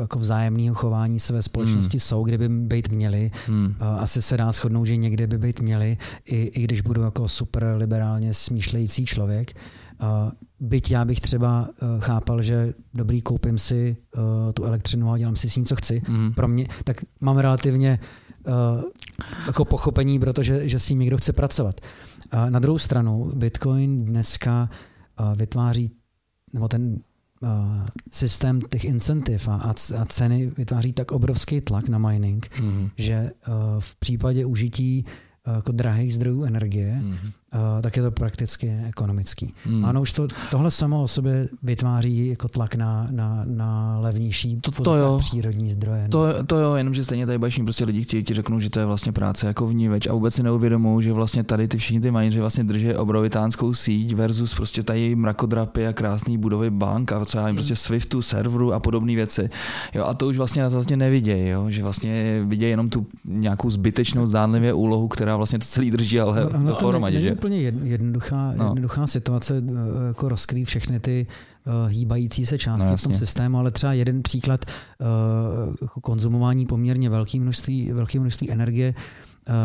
[0.00, 2.00] jako vzájemného chování se ve společnosti Hmm.
[2.00, 3.30] jsou, kde by být měly.
[3.46, 3.66] Hmm.
[3.66, 7.28] Uh, asi se dá shodnout, že někde by být měly, i, i když budu jako
[7.28, 9.52] super liberálně smýšlející člověk.
[10.02, 10.30] Uh,
[10.60, 14.22] byť já bych třeba uh, chápal, že dobrý, koupím si uh,
[14.52, 16.02] tu elektřinu a dělám si s ní, co chci.
[16.08, 16.32] Mhm.
[16.32, 18.27] Pro mě, tak mám relativně uh,
[19.46, 21.80] jako pochopení, protože že s tím někdo chce pracovat.
[22.48, 24.70] Na druhou stranu, Bitcoin dneska
[25.20, 25.90] uh, vytváří,
[26.52, 27.48] nebo ten uh,
[28.12, 29.54] systém těch incentiv a,
[29.98, 32.90] a ceny vytváří tak obrovský tlak na mining, Mhm.
[32.96, 33.30] že
[33.78, 35.04] v případě užití
[35.56, 37.18] jako drahých zdrojů energie, Mhm.
[37.54, 39.54] Uh, tak je to prakticky ekonomický.
[39.66, 39.84] Mhm.
[39.84, 44.70] Ano, už to, tohle samo o sobě vytváří jako tlak na, na, na levnější To-
[44.70, 45.16] to v jo.
[45.18, 46.02] přírodní zdroje.
[46.02, 46.08] no.
[46.08, 48.86] To, to jo, jenomže stejně tady bašní prostě lidi chtějí ti řeknou, že to je
[48.86, 52.40] vlastně práce jako vníveč a vůbec si neuvědomují, že vlastně tady ty všichni ty mineři
[52.40, 57.46] vlastně drží obrovitánskou síť versus prostě tady mrakodrapy a krásné budovy bank a co já
[57.46, 59.50] vím, prostě Swiftu, serveru a podobné věci.
[59.94, 64.26] Jo, a to už vlastně vlastně nevidějí, jo, že vlastně vidějí jenom tu nějakou zbytečnou
[64.26, 67.37] zdánlivě úlohu, která vlastně to celý drží, ale no, to pohromadě, není že?
[67.38, 68.64] Úplně jed- jednoduchá, No.
[68.64, 69.72] jednoduchá situace eh,
[70.08, 71.26] jako rozkrýt všechny ty
[71.66, 75.04] eh, hýbající se části No, v tom systému, ale třeba jeden příklad eh,
[75.82, 78.94] jako konzumování poměrně velké množství, velké množství energie,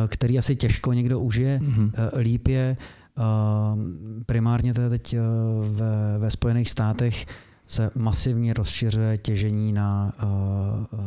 [0.07, 1.91] který asi těžko někdo užije, Mhm.
[1.93, 2.77] eh, líp je
[4.25, 5.15] primárně to je teď
[5.61, 7.25] ve, ve Spojených státech
[7.65, 10.13] se masivně rozšiřuje těžení na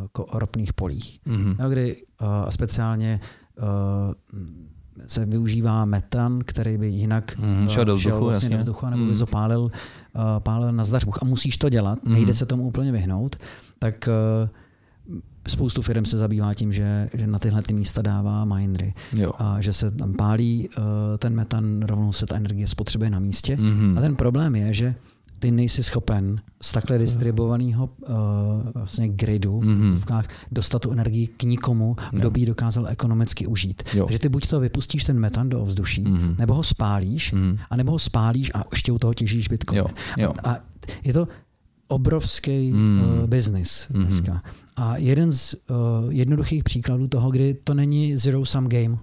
[0.03, 1.21] jako ropných polích.
[1.27, 1.57] Mhm.
[1.59, 3.21] No, kdy uh, speciálně
[3.59, 4.45] uh,
[5.07, 7.37] se využívá metan, který by jinak
[7.67, 8.57] eh, šel do šel vzduchu, vlastně jasně.
[8.57, 9.15] do vzduchu, nebo by Mhm.
[9.15, 9.71] zopálil uh,
[10.39, 11.19] pálil na zdařbuch.
[11.23, 12.15] A musíš to dělat, Mhm.
[12.15, 13.37] nejde se tomu úplně vyhnout.
[13.79, 14.09] Tak
[14.43, 14.49] uh,
[15.49, 18.95] spoustu firm se zabývá tím, že, že na tyhle ty místa dává minery.
[19.13, 19.33] Jo.
[19.39, 20.85] A že se tam pálí uh,
[21.19, 23.57] ten metan, rovnou se ta energie spotřebuje na místě.
[23.57, 23.99] Mhm.
[23.99, 24.95] A ten problém je, že
[25.39, 28.15] ty nejsi schopen z takhle distribuovaného uh,
[28.75, 30.23] vlastně gridu mm-hmm.
[30.53, 33.83] dostat tu energii k nikomu, kdo by ji dokázal ekonomicky užít.
[33.95, 34.05] Jo.
[34.05, 36.39] Takže ty buď to vypustíš ten metan do ovzduší, mm-hmm.
[36.39, 37.59] nebo ho spálíš, mm-hmm.
[37.71, 39.79] a nebo ho spálíš a ještě u toho těžíš bitcoin.
[39.79, 39.87] Jo.
[40.17, 40.35] Jo.
[40.45, 40.59] A, a
[41.05, 41.29] je to
[41.89, 43.01] obrovský mm.
[43.01, 44.03] uh, biznis mm-hmm.
[44.03, 44.43] dneska.
[44.77, 48.99] A jeden z uh, jednoduchých příkladů toho, kdy to není zero sum game.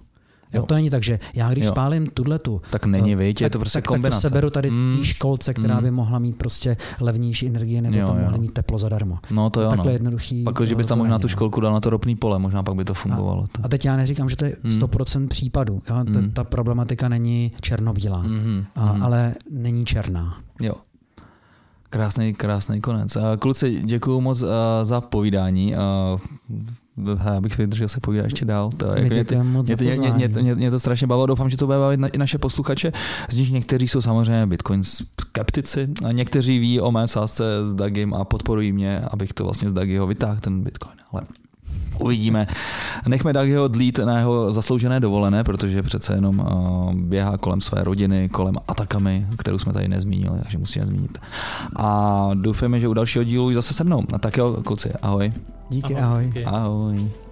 [0.54, 0.62] Jo.
[0.62, 1.70] To není tak, že já když jo.
[1.70, 4.16] spálím tuhletu, tak není, víc, je to prostě tak, kombinace.
[4.16, 4.94] Tak to seberu tady mm.
[4.96, 5.82] tý školce, která mm.
[5.82, 9.18] by mohla mít prostě levnější energie, nebo jo, tam mohla mít teplo zadarmo.
[9.30, 9.92] No to jo, Takhle no.
[9.92, 10.44] jednoduchý.
[10.44, 12.84] Pak, když bys tam možná tu školku dal na to ropný pole, možná pak by
[12.84, 13.46] to fungovalo.
[13.62, 15.28] A, a teď já neříkám, že to je 100% mm.
[15.28, 15.74] případů.
[15.74, 16.04] Jo?
[16.12, 16.30] Ta, mm.
[16.30, 18.64] ta problematika není černobílá, mm.
[18.74, 19.02] a, mm.
[19.02, 20.40] ale není černá.
[20.60, 20.74] Jo.
[21.90, 23.16] Krásný, krásný konec.
[23.38, 24.44] Kluci, děkuji moc
[24.82, 25.74] za povídání.
[27.24, 28.70] Já bych vydržel se povídat ještě dál.
[28.76, 31.66] To, jako mě, to, mě, mě, mě, mě, mě, to strašně bavilo, doufám, že to
[31.66, 32.92] bude bavit na, i naše posluchače.
[33.30, 38.14] Z nich někteří jsou samozřejmě Bitcoin skeptici a někteří ví o mé sázce s Dagim
[38.14, 40.96] a podporují mě, abych to vlastně z Dagiho vytáhl ten Bitcoin.
[41.12, 41.22] Ale
[41.98, 42.46] Uvidíme.
[43.08, 48.28] Nechme Dagiho dlít na jeho zasloužené dovolené, protože přece jenom uh, běhá kolem své rodiny,
[48.28, 51.18] kolem Atakamy, kterou jsme tady nezmínili, takže musíme zmínit.
[51.76, 54.02] A doufáme, že u dalšího dílu zase se mnou.
[54.12, 55.32] A tak jo, kluci, ahoj.
[55.74, 56.30] Díky, ahoj.
[56.46, 56.46] Ahoj.
[56.46, 57.23] ahoj.